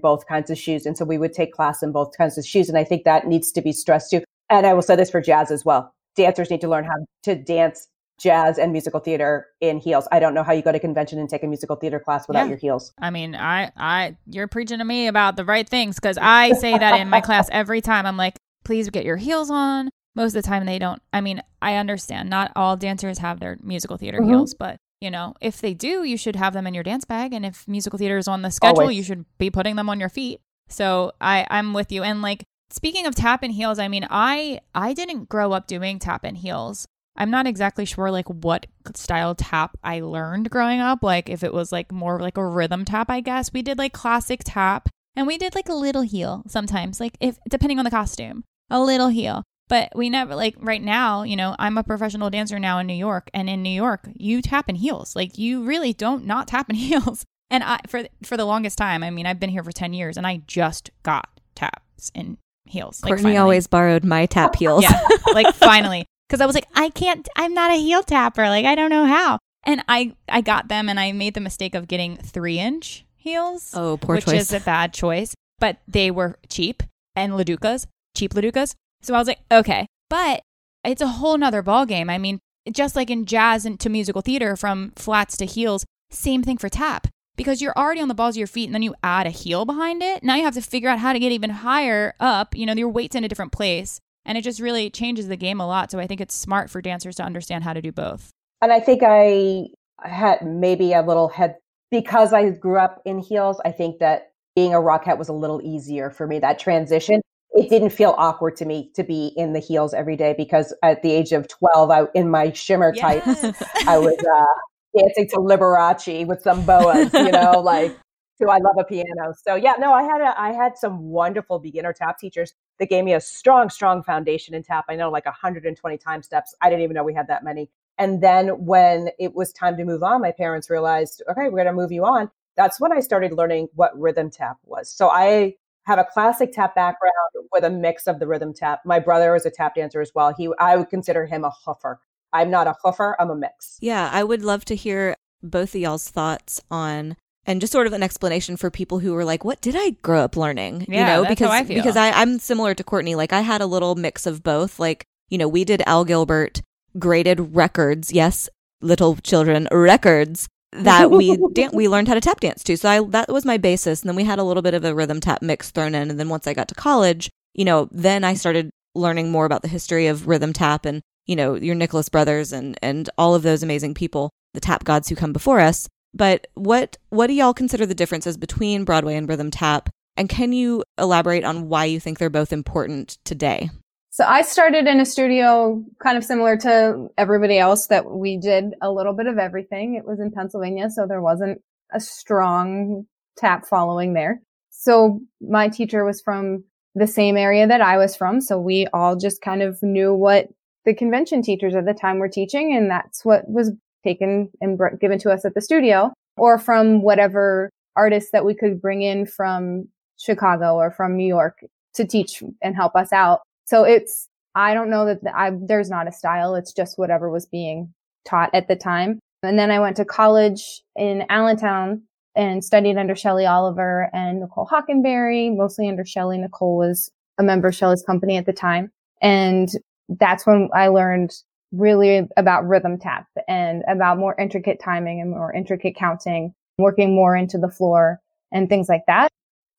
both 0.00 0.26
kinds 0.26 0.50
of 0.50 0.58
shoes. 0.58 0.84
And 0.84 0.96
so 0.96 1.04
we 1.04 1.16
would 1.18 1.32
take 1.32 1.52
class 1.52 1.82
in 1.82 1.90
both 1.92 2.16
kinds 2.18 2.36
of 2.36 2.44
shoes. 2.44 2.68
And 2.68 2.76
I 2.76 2.84
think 2.84 3.04
that 3.04 3.26
needs 3.26 3.50
to 3.52 3.62
be 3.62 3.72
stressed 3.72 4.10
too. 4.10 4.22
And 4.50 4.66
I 4.66 4.74
will 4.74 4.82
say 4.82 4.94
this 4.94 5.10
for 5.10 5.22
jazz 5.22 5.50
as 5.50 5.64
well. 5.64 5.90
Dancers 6.14 6.50
need 6.50 6.60
to 6.60 6.68
learn 6.68 6.84
how 6.84 6.92
to 7.22 7.34
dance 7.34 7.88
jazz 8.20 8.58
and 8.58 8.72
musical 8.72 9.00
theater 9.00 9.46
in 9.60 9.78
heels. 9.78 10.06
I 10.12 10.20
don't 10.20 10.34
know 10.34 10.42
how 10.42 10.52
you 10.52 10.60
go 10.62 10.70
to 10.70 10.78
convention 10.78 11.18
and 11.18 11.28
take 11.30 11.42
a 11.42 11.46
musical 11.46 11.76
theater 11.76 11.98
class 11.98 12.28
without 12.28 12.42
Yeah. 12.44 12.48
your 12.50 12.58
heels. 12.58 12.92
I 13.00 13.08
mean, 13.10 13.34
I, 13.34 13.72
I, 13.76 14.16
you're 14.26 14.48
preaching 14.48 14.78
to 14.78 14.84
me 14.84 15.06
about 15.08 15.36
the 15.36 15.44
right 15.44 15.68
things 15.68 15.96
because 15.96 16.18
I 16.20 16.52
say 16.52 16.76
that 16.78 17.00
in 17.00 17.08
my 17.08 17.20
class 17.22 17.48
every 17.50 17.80
time. 17.80 18.04
I'm 18.06 18.16
like, 18.18 18.36
please 18.64 18.90
get 18.90 19.04
your 19.04 19.16
heels 19.16 19.50
on. 19.50 19.88
Most 20.14 20.36
of 20.36 20.42
the 20.42 20.48
time, 20.48 20.64
they 20.66 20.78
don't. 20.78 21.02
I 21.12 21.20
mean, 21.20 21.42
I 21.60 21.74
understand 21.76 22.30
not 22.30 22.52
all 22.54 22.76
dancers 22.76 23.18
have 23.18 23.40
their 23.40 23.56
musical 23.62 23.96
theater 23.96 24.20
Mhm. 24.20 24.26
heels, 24.28 24.54
but 24.54 24.76
you 25.04 25.10
know, 25.10 25.34
if 25.40 25.60
they 25.60 25.74
do, 25.74 26.02
you 26.02 26.16
should 26.16 26.36
have 26.36 26.54
them 26.54 26.66
in 26.66 26.74
your 26.74 26.82
dance 26.82 27.04
bag. 27.04 27.32
And 27.34 27.44
if 27.44 27.68
musical 27.68 27.98
theater 27.98 28.16
is 28.16 28.26
on 28.26 28.42
the 28.42 28.50
schedule, 28.50 28.80
Always. 28.80 28.96
you 28.96 29.02
should 29.02 29.26
be 29.38 29.50
putting 29.50 29.76
them 29.76 29.88
on 29.90 30.00
your 30.00 30.08
feet. 30.08 30.40
So 30.68 31.12
I, 31.20 31.46
I'm 31.50 31.74
with 31.74 31.92
you. 31.92 32.02
And 32.02 32.22
like 32.22 32.44
speaking 32.70 33.06
of 33.06 33.14
tap 33.14 33.42
and 33.42 33.52
heels, 33.52 33.78
I 33.78 33.88
mean, 33.88 34.06
I, 34.10 34.60
I 34.74 34.94
didn't 34.94 35.28
grow 35.28 35.52
up 35.52 35.66
doing 35.66 35.98
tap 35.98 36.24
and 36.24 36.36
heels. 36.36 36.86
I'm 37.16 37.30
not 37.30 37.46
exactly 37.46 37.84
sure 37.84 38.10
like 38.10 38.28
what 38.28 38.66
style 38.94 39.34
tap 39.34 39.76
I 39.84 40.00
learned 40.00 40.50
growing 40.50 40.80
up. 40.80 41.02
Like 41.02 41.28
if 41.28 41.44
it 41.44 41.52
was 41.52 41.70
like 41.70 41.92
more 41.92 42.18
like 42.18 42.36
a 42.36 42.46
rhythm 42.46 42.84
tap, 42.84 43.10
I 43.10 43.20
guess. 43.20 43.52
We 43.52 43.62
did 43.62 43.78
like 43.78 43.92
classic 43.92 44.40
tap 44.44 44.88
and 45.14 45.26
we 45.26 45.38
did 45.38 45.54
like 45.54 45.68
a 45.68 45.74
little 45.74 46.02
heel 46.02 46.42
sometimes, 46.48 46.98
like 46.98 47.16
if 47.20 47.38
depending 47.48 47.78
on 47.78 47.84
the 47.84 47.90
costume, 47.90 48.42
a 48.70 48.82
little 48.82 49.08
heel. 49.08 49.44
But 49.68 49.92
we 49.94 50.10
never 50.10 50.34
like 50.34 50.56
right 50.60 50.82
now, 50.82 51.22
you 51.22 51.36
know, 51.36 51.56
I'm 51.58 51.78
a 51.78 51.82
professional 51.82 52.28
dancer 52.30 52.58
now 52.58 52.78
in 52.78 52.86
New 52.86 52.92
York 52.94 53.30
and 53.32 53.48
in 53.48 53.62
New 53.62 53.70
York, 53.70 54.08
you 54.14 54.42
tap 54.42 54.68
in 54.68 54.74
heels. 54.76 55.16
Like 55.16 55.38
you 55.38 55.64
really 55.64 55.92
don't 55.94 56.26
not 56.26 56.48
tap 56.48 56.68
in 56.68 56.76
heels. 56.90 57.24
And 57.50 57.62
I 57.64 57.78
for 57.88 58.04
for 58.22 58.36
the 58.36 58.44
longest 58.44 58.76
time, 58.78 59.02
I 59.02 59.10
mean, 59.10 59.26
I've 59.26 59.40
been 59.40 59.50
here 59.50 59.62
for 59.64 59.72
10 59.72 59.94
years 59.94 60.16
and 60.16 60.26
I 60.26 60.42
just 60.46 60.90
got 61.02 61.28
taps 61.54 62.10
in 62.14 62.36
heels. 62.66 63.02
Like, 63.02 63.10
Courtney 63.10 63.22
finally. 63.24 63.38
always 63.40 63.66
borrowed 63.66 64.04
my 64.04 64.26
tap 64.26 64.54
heels. 64.58 64.82
Yeah, 64.82 65.00
like 65.32 65.54
finally, 65.54 66.06
because 66.28 66.40
I 66.40 66.46
was 66.46 66.54
like, 66.54 66.66
I 66.74 66.90
can't. 66.90 67.26
I'm 67.36 67.54
not 67.54 67.70
a 67.70 67.76
heel 67.76 68.02
tapper. 68.02 68.42
Like 68.48 68.64
I 68.66 68.74
don't 68.74 68.90
know 68.90 69.06
how. 69.06 69.38
And 69.64 69.82
I 69.88 70.14
I 70.28 70.42
got 70.42 70.68
them, 70.68 70.88
and 70.90 71.00
I 71.00 71.12
made 71.12 71.32
the 71.34 71.40
mistake 71.40 71.74
of 71.74 71.88
getting 71.88 72.16
three 72.18 72.58
inch 72.58 73.06
heels, 73.16 73.70
Oh, 73.74 73.96
poor 73.96 74.16
which 74.16 74.26
choice. 74.26 74.42
is 74.42 74.52
a 74.52 74.60
bad 74.60 74.92
choice. 74.92 75.34
But 75.58 75.78
they 75.88 76.10
were 76.10 76.36
cheap 76.50 76.82
and 77.16 77.32
LaDucas, 77.32 77.86
cheap 78.14 78.34
LaDucas. 78.34 78.74
So 79.04 79.14
I 79.14 79.18
was 79.18 79.28
like, 79.28 79.40
okay, 79.52 79.86
but 80.08 80.40
it's 80.84 81.02
a 81.02 81.06
whole 81.06 81.36
nother 81.36 81.62
ball 81.62 81.86
game. 81.86 82.08
I 82.08 82.18
mean, 82.18 82.38
just 82.72 82.96
like 82.96 83.10
in 83.10 83.26
jazz 83.26 83.66
and 83.66 83.78
to 83.80 83.88
musical 83.88 84.22
theater, 84.22 84.56
from 84.56 84.92
flats 84.96 85.36
to 85.36 85.46
heels, 85.46 85.84
same 86.10 86.42
thing 86.42 86.56
for 86.56 86.68
tap. 86.68 87.06
Because 87.36 87.60
you're 87.60 87.76
already 87.76 88.00
on 88.00 88.08
the 88.08 88.14
balls 88.14 88.36
of 88.36 88.38
your 88.38 88.46
feet 88.46 88.66
and 88.66 88.74
then 88.74 88.82
you 88.82 88.94
add 89.02 89.26
a 89.26 89.30
heel 89.30 89.64
behind 89.64 90.02
it. 90.02 90.22
Now 90.22 90.36
you 90.36 90.44
have 90.44 90.54
to 90.54 90.62
figure 90.62 90.88
out 90.88 91.00
how 91.00 91.12
to 91.12 91.18
get 91.18 91.32
even 91.32 91.50
higher 91.50 92.14
up. 92.20 92.56
You 92.56 92.64
know, 92.64 92.74
your 92.74 92.88
weight's 92.88 93.16
in 93.16 93.24
a 93.24 93.28
different 93.28 93.52
place. 93.52 94.00
And 94.24 94.38
it 94.38 94.42
just 94.42 94.60
really 94.60 94.88
changes 94.88 95.28
the 95.28 95.36
game 95.36 95.60
a 95.60 95.66
lot. 95.66 95.90
So 95.90 95.98
I 95.98 96.06
think 96.06 96.20
it's 96.20 96.34
smart 96.34 96.70
for 96.70 96.80
dancers 96.80 97.16
to 97.16 97.24
understand 97.24 97.64
how 97.64 97.72
to 97.72 97.82
do 97.82 97.92
both. 97.92 98.30
And 98.62 98.72
I 98.72 98.80
think 98.80 99.02
I 99.04 99.66
had 100.02 100.46
maybe 100.46 100.92
a 100.92 101.02
little 101.02 101.28
head 101.28 101.56
because 101.90 102.32
I 102.32 102.50
grew 102.50 102.78
up 102.78 103.02
in 103.04 103.18
heels, 103.18 103.60
I 103.64 103.72
think 103.72 103.98
that 103.98 104.32
being 104.56 104.72
a 104.72 104.78
rockette 104.78 105.18
was 105.18 105.28
a 105.28 105.32
little 105.32 105.60
easier 105.62 106.10
for 106.10 106.26
me. 106.26 106.38
That 106.38 106.58
transition, 106.58 107.20
it 107.54 107.70
didn't 107.70 107.90
feel 107.90 108.14
awkward 108.18 108.56
to 108.56 108.64
me 108.64 108.90
to 108.94 109.04
be 109.04 109.32
in 109.36 109.52
the 109.52 109.60
heels 109.60 109.94
every 109.94 110.16
day 110.16 110.34
because 110.36 110.74
at 110.82 111.02
the 111.02 111.12
age 111.12 111.32
of 111.32 111.46
12, 111.48 111.90
I, 111.90 112.02
in 112.14 112.28
my 112.28 112.52
shimmer 112.52 112.92
Yes. 112.94 113.00
tights, 113.00 113.44
I 113.86 113.98
was 113.98 114.16
uh, 114.36 114.98
dancing 114.98 115.28
to 115.30 115.36
Liberace 115.36 116.26
with 116.26 116.42
some 116.42 116.66
boas, 116.66 117.12
you 117.14 117.30
know, 117.30 117.60
like, 117.64 117.96
so 118.36 118.50
I 118.50 118.58
love 118.58 118.74
a 118.78 118.84
piano. 118.84 119.32
So 119.46 119.54
yeah, 119.54 119.74
no, 119.78 119.92
I 119.92 120.02
had 120.02 120.20
a, 120.20 120.34
I 120.38 120.52
had 120.52 120.76
some 120.76 121.04
wonderful 121.04 121.60
beginner 121.60 121.92
tap 121.92 122.18
teachers 122.18 122.54
that 122.80 122.88
gave 122.88 123.04
me 123.04 123.14
a 123.14 123.20
strong, 123.20 123.70
strong 123.70 124.02
foundation 124.02 124.54
in 124.54 124.64
tap. 124.64 124.86
I 124.88 124.96
know 124.96 125.08
like 125.08 125.24
120 125.24 125.98
time 125.98 126.22
steps. 126.22 126.56
I 126.60 126.68
didn't 126.68 126.82
even 126.82 126.94
know 126.94 127.04
we 127.04 127.14
had 127.14 127.28
that 127.28 127.44
many. 127.44 127.70
And 127.98 128.20
then 128.20 128.48
when 128.64 129.10
it 129.20 129.34
was 129.34 129.52
time 129.52 129.76
to 129.76 129.84
move 129.84 130.02
on, 130.02 130.20
my 130.20 130.32
parents 130.32 130.68
realized, 130.68 131.22
okay, 131.30 131.44
we're 131.44 131.62
going 131.62 131.66
to 131.66 131.72
move 131.72 131.92
you 131.92 132.04
on. 132.04 132.28
That's 132.56 132.80
when 132.80 132.92
I 132.92 132.98
started 132.98 133.32
learning 133.32 133.68
what 133.74 133.96
rhythm 133.98 134.30
tap 134.30 134.58
was. 134.64 134.90
So 134.90 135.08
I 135.08 135.54
have 135.86 135.98
a 135.98 136.04
classic 136.04 136.52
tap 136.52 136.74
background 136.74 137.12
with 137.52 137.64
a 137.64 137.70
mix 137.70 138.06
of 138.06 138.18
the 138.18 138.26
rhythm 138.26 138.52
tap. 138.54 138.80
My 138.84 138.98
brother 138.98 139.32
was 139.32 139.46
a 139.46 139.50
tap 139.50 139.74
dancer 139.74 140.00
as 140.00 140.12
well. 140.14 140.34
He, 140.36 140.50
I 140.58 140.76
would 140.76 140.90
consider 140.90 141.26
him 141.26 141.44
a 141.44 141.52
hoofer. 141.66 141.96
I'm 142.32 142.50
not 142.50 142.66
a 142.66 142.74
hoofer. 142.84 143.14
I'm 143.18 143.30
a 143.30 143.36
mix. 143.36 143.78
Yeah, 143.80 144.10
I 144.12 144.24
would 144.24 144.42
love 144.42 144.64
to 144.66 144.74
hear 144.74 145.14
both 145.42 145.74
of 145.74 145.80
y'all's 145.80 146.08
thoughts 146.08 146.60
on 146.70 147.16
and 147.46 147.60
just 147.60 147.72
sort 147.72 147.86
of 147.86 147.92
an 147.92 148.02
explanation 148.02 148.56
for 148.56 148.70
people 148.70 148.98
who 148.98 149.12
were 149.12 149.24
like, 149.24 149.44
"What 149.44 149.60
did 149.60 149.76
I 149.76 149.90
grow 150.02 150.20
up 150.20 150.36
learning?" 150.36 150.86
Yeah, 150.88 151.00
you 151.00 151.06
know, 151.06 151.22
that's 151.22 151.34
because 151.34 151.50
how 151.50 151.54
I 151.54 151.64
feel. 151.64 151.76
because 151.76 151.96
I, 151.96 152.10
I'm 152.10 152.38
similar 152.38 152.74
to 152.74 152.82
Courtney. 152.82 153.14
Like 153.14 153.32
I 153.32 153.42
had 153.42 153.60
a 153.60 153.66
little 153.66 153.94
mix 153.94 154.26
of 154.26 154.42
both. 154.42 154.80
Like 154.80 155.04
you 155.28 155.38
know, 155.38 155.48
we 155.48 155.64
did 155.64 155.82
Al 155.86 156.04
Gilbert 156.04 156.62
graded 156.98 157.54
records. 157.54 158.12
Yes, 158.12 158.48
little 158.80 159.16
children 159.16 159.68
records 159.70 160.48
that 160.74 161.10
we 161.10 161.36
dan- 161.52 161.70
we 161.72 161.88
learned 161.88 162.08
how 162.08 162.14
to 162.14 162.20
tap 162.20 162.40
dance 162.40 162.62
to. 162.64 162.76
So 162.76 162.88
I, 162.88 163.02
that 163.10 163.28
was 163.28 163.44
my 163.44 163.56
basis, 163.56 164.02
and 164.02 164.08
then 164.08 164.16
we 164.16 164.24
had 164.24 164.38
a 164.38 164.44
little 164.44 164.62
bit 164.62 164.74
of 164.74 164.84
a 164.84 164.94
rhythm 164.94 165.20
tap 165.20 165.42
mix 165.42 165.70
thrown 165.70 165.94
in. 165.94 166.10
And 166.10 166.18
then 166.18 166.28
once 166.28 166.46
I 166.46 166.54
got 166.54 166.68
to 166.68 166.74
college, 166.74 167.30
you 167.54 167.64
know, 167.64 167.88
then 167.90 168.24
I 168.24 168.34
started 168.34 168.70
learning 168.94 169.30
more 169.30 169.46
about 169.46 169.62
the 169.62 169.68
history 169.68 170.06
of 170.06 170.28
rhythm 170.28 170.52
tap 170.52 170.84
and 170.86 171.02
you 171.26 171.34
know 171.34 171.54
your 171.54 171.74
Nicholas 171.74 172.08
Brothers 172.08 172.52
and 172.52 172.78
and 172.82 173.08
all 173.18 173.34
of 173.34 173.42
those 173.42 173.62
amazing 173.62 173.94
people, 173.94 174.30
the 174.52 174.60
tap 174.60 174.84
gods 174.84 175.08
who 175.08 175.16
come 175.16 175.32
before 175.32 175.60
us. 175.60 175.88
But 176.12 176.46
what 176.54 176.96
what 177.10 177.28
do 177.28 177.32
y'all 177.32 177.54
consider 177.54 177.86
the 177.86 177.94
differences 177.94 178.36
between 178.36 178.84
Broadway 178.84 179.16
and 179.16 179.28
rhythm 179.28 179.50
tap? 179.50 179.88
And 180.16 180.28
can 180.28 180.52
you 180.52 180.84
elaborate 180.96 181.44
on 181.44 181.68
why 181.68 181.86
you 181.86 181.98
think 181.98 182.18
they're 182.18 182.30
both 182.30 182.52
important 182.52 183.18
today? 183.24 183.70
So 184.14 184.24
I 184.24 184.42
started 184.42 184.86
in 184.86 185.00
a 185.00 185.04
studio 185.04 185.84
kind 186.00 186.16
of 186.16 186.22
similar 186.22 186.56
to 186.58 187.08
everybody 187.18 187.58
else 187.58 187.88
that 187.88 188.12
we 188.12 188.36
did 188.36 188.66
a 188.80 188.92
little 188.92 189.12
bit 189.12 189.26
of 189.26 189.38
everything. 189.38 189.96
It 189.96 190.06
was 190.06 190.20
in 190.20 190.30
Pennsylvania, 190.30 190.88
so 190.88 191.04
there 191.04 191.20
wasn't 191.20 191.60
a 191.92 191.98
strong 191.98 193.06
tap 193.36 193.66
following 193.66 194.14
there. 194.14 194.40
So 194.70 195.18
my 195.40 195.68
teacher 195.68 196.04
was 196.04 196.20
from 196.20 196.62
the 196.94 197.08
same 197.08 197.36
area 197.36 197.66
that 197.66 197.80
I 197.80 197.98
was 197.98 198.14
from. 198.14 198.40
So 198.40 198.56
we 198.56 198.86
all 198.92 199.16
just 199.16 199.42
kind 199.42 199.62
of 199.62 199.82
knew 199.82 200.14
what 200.14 200.46
the 200.84 200.94
convention 200.94 201.42
teachers 201.42 201.74
at 201.74 201.84
the 201.84 201.92
time 201.92 202.20
were 202.20 202.28
teaching. 202.28 202.72
And 202.72 202.88
that's 202.88 203.24
what 203.24 203.50
was 203.50 203.72
taken 204.04 204.48
and 204.60 204.78
given 205.00 205.18
to 205.18 205.32
us 205.32 205.44
at 205.44 205.54
the 205.54 205.60
studio 205.60 206.12
or 206.36 206.56
from 206.56 207.02
whatever 207.02 207.68
artists 207.96 208.30
that 208.30 208.44
we 208.44 208.54
could 208.54 208.80
bring 208.80 209.02
in 209.02 209.26
from 209.26 209.88
Chicago 210.20 210.76
or 210.76 210.92
from 210.92 211.16
New 211.16 211.26
York 211.26 211.64
to 211.94 212.06
teach 212.06 212.44
and 212.62 212.76
help 212.76 212.94
us 212.94 213.12
out. 213.12 213.40
So 213.64 213.84
it's, 213.84 214.28
I 214.54 214.74
don't 214.74 214.90
know 214.90 215.06
that 215.06 215.18
I, 215.34 215.52
there's 215.66 215.90
not 215.90 216.08
a 216.08 216.12
style. 216.12 216.54
It's 216.54 216.72
just 216.72 216.98
whatever 216.98 217.30
was 217.30 217.46
being 217.46 217.92
taught 218.28 218.50
at 218.54 218.68
the 218.68 218.76
time. 218.76 219.18
And 219.42 219.58
then 219.58 219.70
I 219.70 219.80
went 219.80 219.96
to 219.96 220.04
college 220.04 220.82
in 220.96 221.24
Allentown 221.28 222.02
and 222.34 222.64
studied 222.64 222.96
under 222.96 223.14
Shelley 223.14 223.46
Oliver 223.46 224.10
and 224.12 224.40
Nicole 224.40 224.66
Hockenberry, 224.66 225.54
mostly 225.54 225.88
under 225.88 226.04
Shelley. 226.04 226.38
Nicole 226.38 226.76
was 226.76 227.10
a 227.38 227.42
member 227.42 227.68
of 227.68 227.74
Shelley's 227.74 228.02
company 228.02 228.36
at 228.36 228.46
the 228.46 228.52
time. 228.52 228.90
And 229.20 229.68
that's 230.08 230.46
when 230.46 230.68
I 230.74 230.88
learned 230.88 231.32
really 231.72 232.28
about 232.36 232.66
rhythm 232.66 232.98
tap 232.98 233.26
and 233.48 233.82
about 233.88 234.18
more 234.18 234.38
intricate 234.38 234.80
timing 234.82 235.20
and 235.20 235.30
more 235.30 235.52
intricate 235.52 235.96
counting, 235.96 236.54
working 236.78 237.14
more 237.14 237.36
into 237.36 237.58
the 237.58 237.70
floor 237.70 238.20
and 238.52 238.68
things 238.68 238.88
like 238.88 239.02
that. 239.06 239.28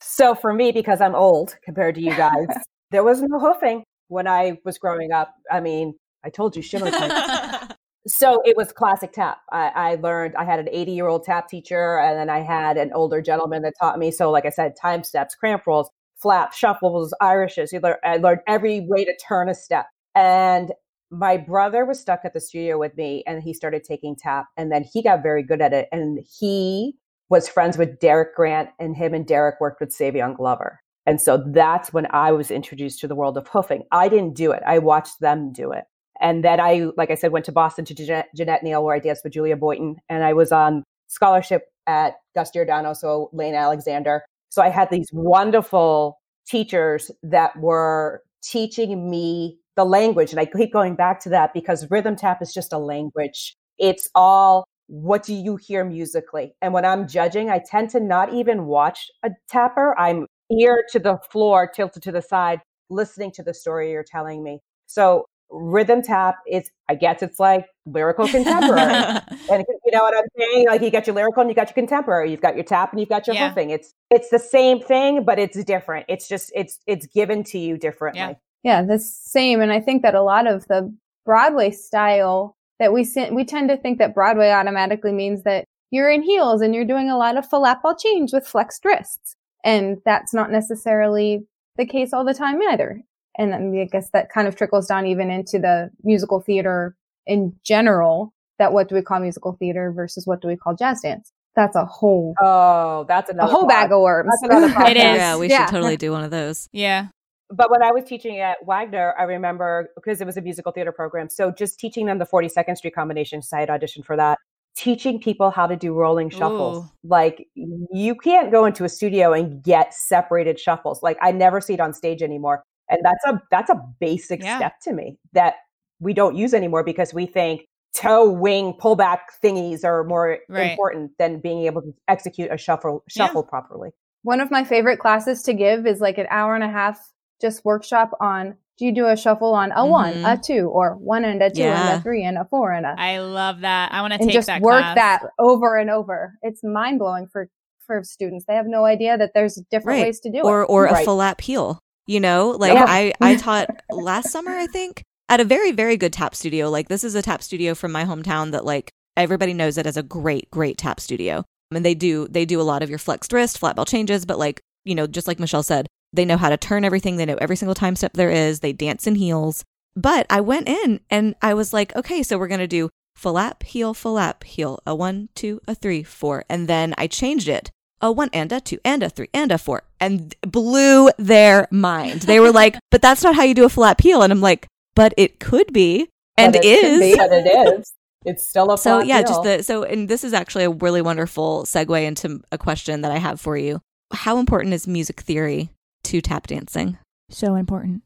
So 0.01 0.35
for 0.35 0.53
me, 0.53 0.71
because 0.71 1.01
I'm 1.01 1.15
old 1.15 1.55
compared 1.63 1.95
to 1.95 2.01
you 2.01 2.15
guys, 2.15 2.47
there 2.95 3.03
was 3.03 3.21
no 3.21 3.39
hoofing 3.39 3.83
when 4.07 4.25
I 4.25 4.57
was 4.63 4.77
growing 4.77 5.11
up. 5.11 5.33
I 5.51 5.59
mean, 5.59 5.95
I 6.23 6.29
told 6.29 6.55
you 6.55 6.61
shimmer. 6.61 6.91
So 8.07 8.39
it 8.45 8.55
was 8.55 8.71
classic 8.71 9.13
tap. 9.13 9.39
I, 9.51 9.71
I 9.75 9.95
learned, 9.95 10.35
I 10.35 10.45
had 10.45 10.59
an 10.59 10.69
80 10.71 10.91
year 10.91 11.07
old 11.07 11.23
tap 11.23 11.47
teacher 11.49 11.97
and 11.97 12.19
then 12.19 12.29
I 12.29 12.41
had 12.41 12.77
an 12.77 12.91
older 12.93 13.19
gentleman 13.19 13.63
that 13.63 13.73
taught 13.79 13.97
me. 13.97 14.11
So, 14.11 14.29
like 14.29 14.45
I 14.45 14.51
said, 14.51 14.75
time 14.79 15.03
steps, 15.03 15.33
cramp 15.33 15.63
rolls, 15.65 15.89
flaps, 16.15 16.55
shuffles, 16.55 17.15
Irishes. 17.19 17.73
You 17.73 17.79
learn, 17.79 17.95
I 18.03 18.17
learned 18.17 18.41
every 18.45 18.81
way 18.81 19.05
to 19.05 19.17
turn 19.27 19.49
a 19.49 19.55
step. 19.55 19.87
And 20.13 20.71
my 21.09 21.35
brother 21.35 21.83
was 21.83 21.99
stuck 21.99 22.19
at 22.25 22.35
the 22.35 22.39
studio 22.39 22.77
with 22.77 22.95
me 22.95 23.23
and 23.25 23.41
he 23.41 23.55
started 23.55 23.83
taking 23.83 24.15
tap 24.15 24.45
and 24.55 24.71
then 24.71 24.83
he 24.83 25.01
got 25.01 25.23
very 25.23 25.41
good 25.41 25.61
at 25.61 25.73
it. 25.73 25.87
And 25.91 26.19
he 26.39 26.93
was 27.29 27.49
friends 27.49 27.75
with 27.75 27.99
Derick 27.99 28.35
Grant 28.35 28.69
and 28.79 28.95
him 28.95 29.15
and 29.15 29.25
Derick 29.25 29.55
worked 29.59 29.79
with 29.79 29.89
Savion 29.89 30.37
Glover. 30.37 30.79
And 31.05 31.21
so 31.21 31.43
that's 31.45 31.93
when 31.93 32.07
I 32.11 32.31
was 32.31 32.49
introduced 32.49 32.99
to 32.99 33.07
the 33.07 33.15
world 33.15 33.37
of 33.37 33.47
hoofing. 33.47 33.83
I 33.91 34.09
didn't 34.09 34.33
do 34.33 34.51
it. 34.51 34.63
I 34.65 34.79
watched 34.79 35.19
them 35.19 35.51
do 35.51 35.71
it. 35.71 35.85
And 36.21 36.43
then 36.43 36.59
I, 36.59 36.87
like 36.97 37.11
I 37.11 37.15
said, 37.15 37.31
went 37.31 37.45
to 37.45 37.51
Boston 37.51 37.85
to 37.85 37.93
Jeannette, 37.93 38.29
Jeannette 38.35 38.63
Neill, 38.63 38.83
where 38.83 38.95
I 38.95 38.99
danced 38.99 39.23
with 39.23 39.33
Julia 39.33 39.57
Boynton. 39.57 39.97
And 40.09 40.23
I 40.23 40.33
was 40.33 40.51
on 40.51 40.83
scholarship 41.07 41.63
at 41.87 42.15
Gus 42.33 42.51
Giordano, 42.51 42.93
so 42.93 43.29
Lane 43.33 43.53
Alexander. 43.53 44.23
So 44.49 44.61
I 44.61 44.69
had 44.69 44.89
these 44.89 45.09
wonderful 45.11 46.17
teachers 46.47 47.11
that 47.21 47.57
were 47.59 48.23
teaching 48.41 49.09
me 49.09 49.59
the 49.75 49.85
language. 49.85 50.31
And 50.31 50.39
I 50.39 50.45
keep 50.45 50.71
going 50.71 50.95
back 50.95 51.19
to 51.21 51.29
that 51.29 51.53
because 51.53 51.89
rhythm 51.91 52.15
tap 52.15 52.41
is 52.41 52.53
just 52.53 52.71
a 52.71 52.77
language. 52.77 53.55
It's 53.77 54.09
all 54.15 54.65
what 54.87 55.23
do 55.23 55.33
you 55.33 55.55
hear 55.55 55.83
musically? 55.83 56.53
And 56.61 56.73
when 56.73 56.85
I'm 56.85 57.07
judging, 57.07 57.49
I 57.49 57.59
tend 57.59 57.89
to 57.91 57.99
not 57.99 58.33
even 58.33 58.65
watch 58.65 59.09
a 59.23 59.31
tapper. 59.49 59.97
I'm 59.99 60.27
ear 60.51 60.83
to 60.91 60.99
the 60.99 61.17
floor, 61.31 61.67
tilted 61.67 62.03
to 62.03 62.11
the 62.11 62.21
side, 62.21 62.61
listening 62.89 63.31
to 63.31 63.43
the 63.43 63.53
story 63.53 63.91
you're 63.91 64.03
telling 64.03 64.43
me. 64.43 64.59
So 64.87 65.25
rhythm 65.51 66.01
tap 66.01 66.37
is 66.51 66.71
i 66.89 66.95
guess 66.95 67.21
it's 67.21 67.39
like 67.39 67.67
lyrical 67.85 68.27
contemporary 68.27 68.81
and 69.51 69.63
you 69.85 69.91
know 69.91 69.99
what 70.01 70.17
i'm 70.17 70.23
saying 70.35 70.65
like 70.67 70.81
you 70.81 70.89
got 70.89 71.05
your 71.05 71.15
lyrical 71.15 71.39
and 71.41 71.51
you 71.51 71.55
got 71.55 71.67
your 71.67 71.75
contemporary 71.75 72.31
you've 72.31 72.41
got 72.41 72.55
your 72.55 72.63
tap 72.63 72.91
and 72.91 72.99
you've 72.99 73.07
got 73.09 73.27
your 73.27 73.35
Yeah. 73.35 73.49
hoofing 73.49 73.69
it's 73.69 73.93
it's 74.09 74.29
the 74.31 74.39
same 74.39 74.81
thing 74.81 75.23
but 75.23 75.37
it's 75.37 75.63
different 75.63 76.07
it's 76.09 76.27
just 76.27 76.51
it's 76.55 76.79
it's 76.87 77.05
given 77.05 77.43
to 77.45 77.59
you 77.59 77.77
differently 77.77 78.19
Yeah. 78.19 78.33
Yeah, 78.63 78.81
the 78.81 78.97
same. 78.97 79.61
And 79.61 79.71
I 79.71 79.79
think 79.79 80.01
that 80.01 80.15
a 80.15 80.23
lot 80.23 80.47
of 80.47 80.65
the 80.67 80.91
Broadway 81.23 81.69
style 81.69 82.55
that 82.79 82.91
we 82.91 83.03
se- 83.03 83.29
we 83.29 83.45
tend 83.45 83.69
to 83.69 83.77
think 83.77 83.99
that 83.99 84.15
Broadway 84.15 84.49
automatically 84.49 85.11
means 85.11 85.43
that 85.43 85.65
you're 85.91 86.09
in 86.09 86.23
heels 86.23 86.61
and 86.61 86.73
you're 86.73 86.83
doing 86.83 87.07
a 87.07 87.15
lot 87.17 87.37
of 87.37 87.47
flap 87.47 87.83
ball 87.83 87.95
change 87.95 88.33
with 88.33 88.47
flexed 88.47 88.83
wrists. 88.83 89.35
And 89.65 89.97
that's 90.05 90.33
not 90.33 90.49
necessarily 90.51 91.45
the 91.75 91.85
case 91.85 92.13
all 92.13 92.23
the 92.23 92.33
time 92.33 92.61
either. 92.61 93.01
And 93.37 93.51
then 93.51 93.77
I 93.77 93.85
guess 93.91 94.09
that 94.13 94.29
kind 94.31 94.47
of 94.47 94.55
trickles 94.55 94.87
down 94.87 95.05
even 95.07 95.29
into 95.29 95.59
the 95.59 95.89
musical 96.03 96.39
theater 96.39 96.95
in 97.25 97.53
general, 97.65 98.31
that 98.59 98.71
what 98.71 98.87
do 98.87 98.95
we 98.95 99.01
call 99.01 99.19
musical 99.19 99.57
theater 99.59 99.91
versus 99.93 100.25
what 100.25 100.41
do 100.41 100.47
we 100.47 100.55
call 100.55 100.75
jazz 100.75 101.01
dance? 101.01 101.33
That's 101.55 101.75
a 101.75 101.83
whole, 101.85 102.33
oh 102.41 103.05
that's 103.07 103.29
a 103.29 103.33
another 103.33 103.51
whole 103.51 103.65
bag 103.67 103.91
of 103.91 104.01
worms. 104.01 104.29
That's 104.41 104.53
another. 104.53 104.85
It 104.91 104.97
is. 104.97 105.03
Yeah, 105.03 105.37
we 105.37 105.49
Yeah. 105.49 105.65
should 105.65 105.71
totally 105.71 105.97
do 105.97 106.11
one 106.11 106.23
of 106.23 106.31
those. 106.31 106.69
yeah. 106.73 107.07
but 107.49 107.69
when 107.71 107.81
I 107.81 107.91
was 107.91 108.03
teaching 108.05 108.39
at 108.39 108.57
Wagner, 108.65 109.13
I 109.17 109.23
remember 109.23 109.89
because 109.95 110.21
it 110.21 110.25
was 110.25 110.37
a 110.37 110.41
musical 110.41 110.71
theater 110.71 110.91
program. 110.91 111.29
So 111.29 111.51
just 111.51 111.79
teaching 111.79 112.05
them 112.05 112.19
the 112.19 112.25
42nd 112.25 112.77
Street 112.77 112.93
combination, 112.95 113.41
so 113.41 113.57
I 113.57 113.61
had 113.61 113.69
auditioned 113.69 114.05
for 114.05 114.15
that. 114.17 114.37
Teaching 114.75 115.19
people 115.21 115.51
how 115.51 115.67
to 115.67 115.75
do 115.75 115.93
rolling 115.93 116.29
shuffles. 116.29 116.85
Ooh. 116.85 116.89
Like 117.03 117.47
you 117.55 118.13
can't 118.15 118.51
go 118.51 118.65
into 118.65 118.83
a 118.83 118.89
studio 118.89 119.31
and 119.31 119.63
get 119.63 119.93
separated 119.93 120.59
shuffles. 120.59 121.01
Like 121.01 121.17
I 121.21 121.31
never 121.31 121.61
see 121.61 121.75
it 121.75 121.79
on 121.79 121.93
stage 121.93 122.21
anymore. 122.21 122.63
And 122.89 122.99
that's 123.03 123.23
a 123.25 123.41
that's 123.51 123.69
a 123.69 123.81
basic 124.01 124.41
Yeah. 124.43 124.57
step 124.57 124.73
to 124.81 124.91
me 124.93 125.17
that 125.31 125.55
we 126.01 126.13
don't 126.13 126.35
use 126.35 126.53
anymore 126.53 126.83
because 126.83 127.13
we 127.13 127.25
think 127.25 127.61
toe 127.93 128.29
wing 128.29 128.73
pullback 128.73 129.19
thingies 129.41 129.85
are 129.85 130.03
more 130.03 130.39
Right. 130.49 130.71
important 130.71 131.11
than 131.19 131.39
being 131.39 131.65
able 131.65 131.81
to 131.81 131.93
execute 132.09 132.51
a 132.51 132.57
shuffle 132.57 133.01
Yeah. 133.15 133.27
shuffle 133.27 133.43
properly. 133.43 133.91
One 134.23 134.41
of 134.41 134.51
my 134.51 134.65
favorite 134.65 134.97
classes 134.97 135.41
to 135.43 135.53
give 135.53 135.87
is 135.87 136.01
like 136.01 136.17
an 136.17 136.27
hour 136.29 136.53
and 136.53 136.63
a 136.65 136.69
half 136.69 136.99
just 137.39 137.63
workshop 137.63 138.11
on 138.19 138.55
do 138.77 138.85
you 138.85 138.93
do 138.93 139.07
a 139.07 139.15
shuffle 139.15 139.53
on 139.53 139.71
a 139.75 139.85
one, 139.85 140.13
Mhm. 140.15 140.33
a 140.33 140.37
two, 140.41 140.67
or 140.69 140.95
one 140.95 141.23
and 141.25 141.41
a 141.41 141.49
two 141.49 141.61
Yeah. 141.61 141.91
and 141.91 141.99
a 141.99 142.03
three 142.03 142.23
and 142.23 142.37
a 142.37 142.45
four 142.45 142.71
and 142.73 142.85
a 142.85 142.95
I 142.97 143.19
love 143.19 143.61
that. 143.61 143.91
I 143.93 144.01
want 144.01 144.13
to 144.13 144.19
take 144.19 144.31
just 144.31 144.47
that 144.47 144.61
work 144.61 144.81
class. 144.81 144.95
that 144.95 145.21
over 145.39 145.77
and 145.77 145.89
over. 145.89 146.33
It's 146.41 146.63
mind 146.63 146.99
blowing 146.99 147.27
for 147.31 147.47
for 147.87 148.01
students. 148.03 148.45
They 148.47 148.55
have 148.55 148.65
no 148.65 148.83
idea 148.85 149.15
that 149.17 149.31
there's 149.35 149.61
different 149.69 149.99
Right. 149.99 150.05
ways 150.07 150.19
to 150.21 150.31
do 150.31 150.39
or 150.41 150.63
it. 150.63 150.65
or 150.69 150.87
a 150.87 150.91
Right. 150.93 151.05
full 151.05 151.17
lap 151.17 151.39
heel. 151.41 151.79
You 152.07 152.19
know, 152.19 152.49
like 152.49 152.73
Yeah. 152.73 152.85
I 152.87 153.13
I 153.21 153.35
taught 153.37 153.69
last 153.91 154.29
summer, 154.31 154.51
I 154.51 154.65
think, 154.67 155.03
at 155.29 155.39
a 155.39 155.43
very 155.43 155.71
very 155.71 155.95
good 155.95 156.11
tap 156.11 156.33
studio. 156.35 156.69
Like 156.69 156.87
this 156.89 157.03
is 157.03 157.13
a 157.15 157.21
tap 157.21 157.41
studio 157.43 157.75
from 157.75 157.91
my 157.91 158.03
hometown 158.03 158.51
that 158.51 158.65
like 158.65 158.89
everybody 159.15 159.53
knows 159.53 159.77
it 159.77 159.85
as 159.85 159.97
a 159.97 160.03
great 160.03 160.49
great 160.51 160.77
tap 160.77 160.99
studio. 160.99 161.43
and 161.73 161.83
they 161.85 161.95
do 161.95 162.27
they 162.29 162.45
do 162.45 162.59
a 162.61 162.63
lot 162.63 162.81
of 162.83 162.89
your 162.89 162.99
flexed 162.99 163.31
wrist, 163.33 163.57
flat 163.57 163.75
ball 163.75 163.85
changes, 163.85 164.25
but 164.25 164.37
like, 164.39 164.61
you 164.83 164.93
know, 164.95 165.07
just 165.07 165.27
like 165.27 165.39
Michelle 165.39 165.63
said, 165.63 165.87
they 166.15 166.25
know 166.25 166.37
how 166.37 166.49
to 166.49 166.57
turn 166.57 166.83
everything. 166.85 167.17
They 167.17 167.25
know 167.25 167.37
every 167.39 167.55
single 167.55 167.75
time 167.75 167.95
step 167.95 168.13
there 168.13 168.31
is. 168.31 168.59
They 168.59 168.73
dance 168.73 169.07
in 169.07 169.15
heels. 169.15 169.63
But 169.95 170.25
I 170.29 170.41
went 170.41 170.67
in 170.67 170.99
and 171.09 171.35
I 171.41 171.53
was 171.53 171.71
like, 171.73 171.95
okay, 171.95 172.21
so 172.23 172.37
we're 172.37 172.47
going 172.49 172.59
to 172.59 172.67
do 172.67 172.89
flap, 173.15 173.63
heel, 173.63 173.93
flap, 173.93 174.43
heel, 174.43 174.79
a 174.85 174.93
one, 174.93 175.29
two, 175.35 175.61
a 175.67 175.75
three, 175.75 176.03
four. 176.03 176.43
And 176.49 176.67
then 176.67 176.93
I 176.97 177.07
changed 177.07 177.47
it 177.47 177.71
a 178.01 178.11
one 178.11 178.29
and 178.33 178.51
a 178.51 178.59
two 178.59 178.77
and 178.83 179.01
a 179.03 179.09
three 179.09 179.29
and 179.33 179.51
a 179.51 179.57
four 179.57 179.83
and 179.99 180.35
blew 180.41 181.09
their 181.17 181.67
mind. 181.71 182.23
They 182.23 182.39
were 182.39 182.51
like, 182.51 182.77
but 182.91 183.01
that's 183.01 183.23
not 183.23 183.35
how 183.35 183.43
you 183.43 183.53
do 183.53 183.63
a 183.65 183.69
flap 183.69 184.01
heel. 184.01 184.21
And 184.21 184.31
I'm 184.33 184.41
like, 184.41 184.67
but 184.95 185.13
it 185.17 185.39
could 185.39 185.71
be 185.71 186.09
and 186.37 186.53
But 186.53 186.65
it 186.65 186.83
is. 186.83 186.99
be, 186.99 187.15
but 187.17 187.31
it 187.31 187.47
is. 187.47 187.93
It's 188.25 188.45
still 188.45 188.71
a 188.71 188.77
So 188.77 188.99
yeah, 188.99 189.19
heel. 189.19 189.27
just 189.27 189.43
the 189.43 189.63
so 189.63 189.83
and 189.83 190.09
this 190.09 190.23
is 190.23 190.33
actually 190.33 190.65
a 190.65 190.69
really 190.71 191.01
wonderful 191.01 191.63
segue 191.63 192.03
into 192.05 192.41
a 192.51 192.57
question 192.57 193.01
that 193.01 193.11
I 193.11 193.17
have 193.17 193.39
for 193.39 193.57
you. 193.57 193.79
How 194.11 194.37
important 194.39 194.73
is 194.73 194.87
music 194.87 195.21
theory 195.21 195.69
to 196.05 196.21
tap 196.21 196.47
dancing? 196.47 196.97
So 197.29 197.55
important. 197.55 198.03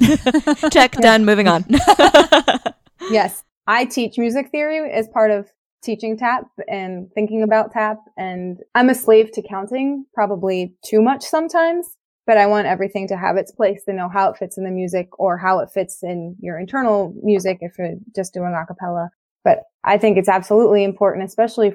Check 0.70 0.92
done. 1.00 1.24
Moving 1.24 1.48
on. 1.48 1.64
Yes. 3.10 3.42
I 3.66 3.86
teach 3.86 4.18
music 4.18 4.50
theory 4.50 4.90
as 4.90 5.08
part 5.08 5.30
of 5.30 5.48
teaching 5.82 6.16
tap 6.16 6.44
and 6.68 7.10
thinking 7.14 7.42
about 7.42 7.72
tap. 7.72 7.98
And 8.16 8.58
I'm 8.74 8.90
a 8.90 8.94
slave 8.94 9.32
to 9.32 9.42
counting, 9.42 10.04
probably 10.14 10.76
too 10.84 11.00
much 11.00 11.24
sometimes, 11.24 11.96
but 12.26 12.36
I 12.36 12.46
want 12.46 12.66
everything 12.66 13.08
to 13.08 13.16
have 13.16 13.36
its 13.36 13.52
place 13.52 13.82
to 13.84 13.92
know 13.92 14.08
how 14.08 14.30
it 14.30 14.36
fits 14.36 14.58
in 14.58 14.64
the 14.64 14.70
music 14.70 15.08
or 15.18 15.38
how 15.38 15.60
it 15.60 15.70
fits 15.72 16.02
in 16.02 16.36
your 16.40 16.58
internal 16.58 17.14
music 17.22 17.58
if 17.60 17.78
you're 17.78 17.94
just 18.14 18.34
doing 18.34 18.54
a 18.54 18.66
cappella. 18.66 19.10
But 19.44 19.64
I 19.82 19.98
think 19.98 20.18
it's 20.18 20.28
absolutely 20.28 20.84
important, 20.84 21.24
especially 21.24 21.74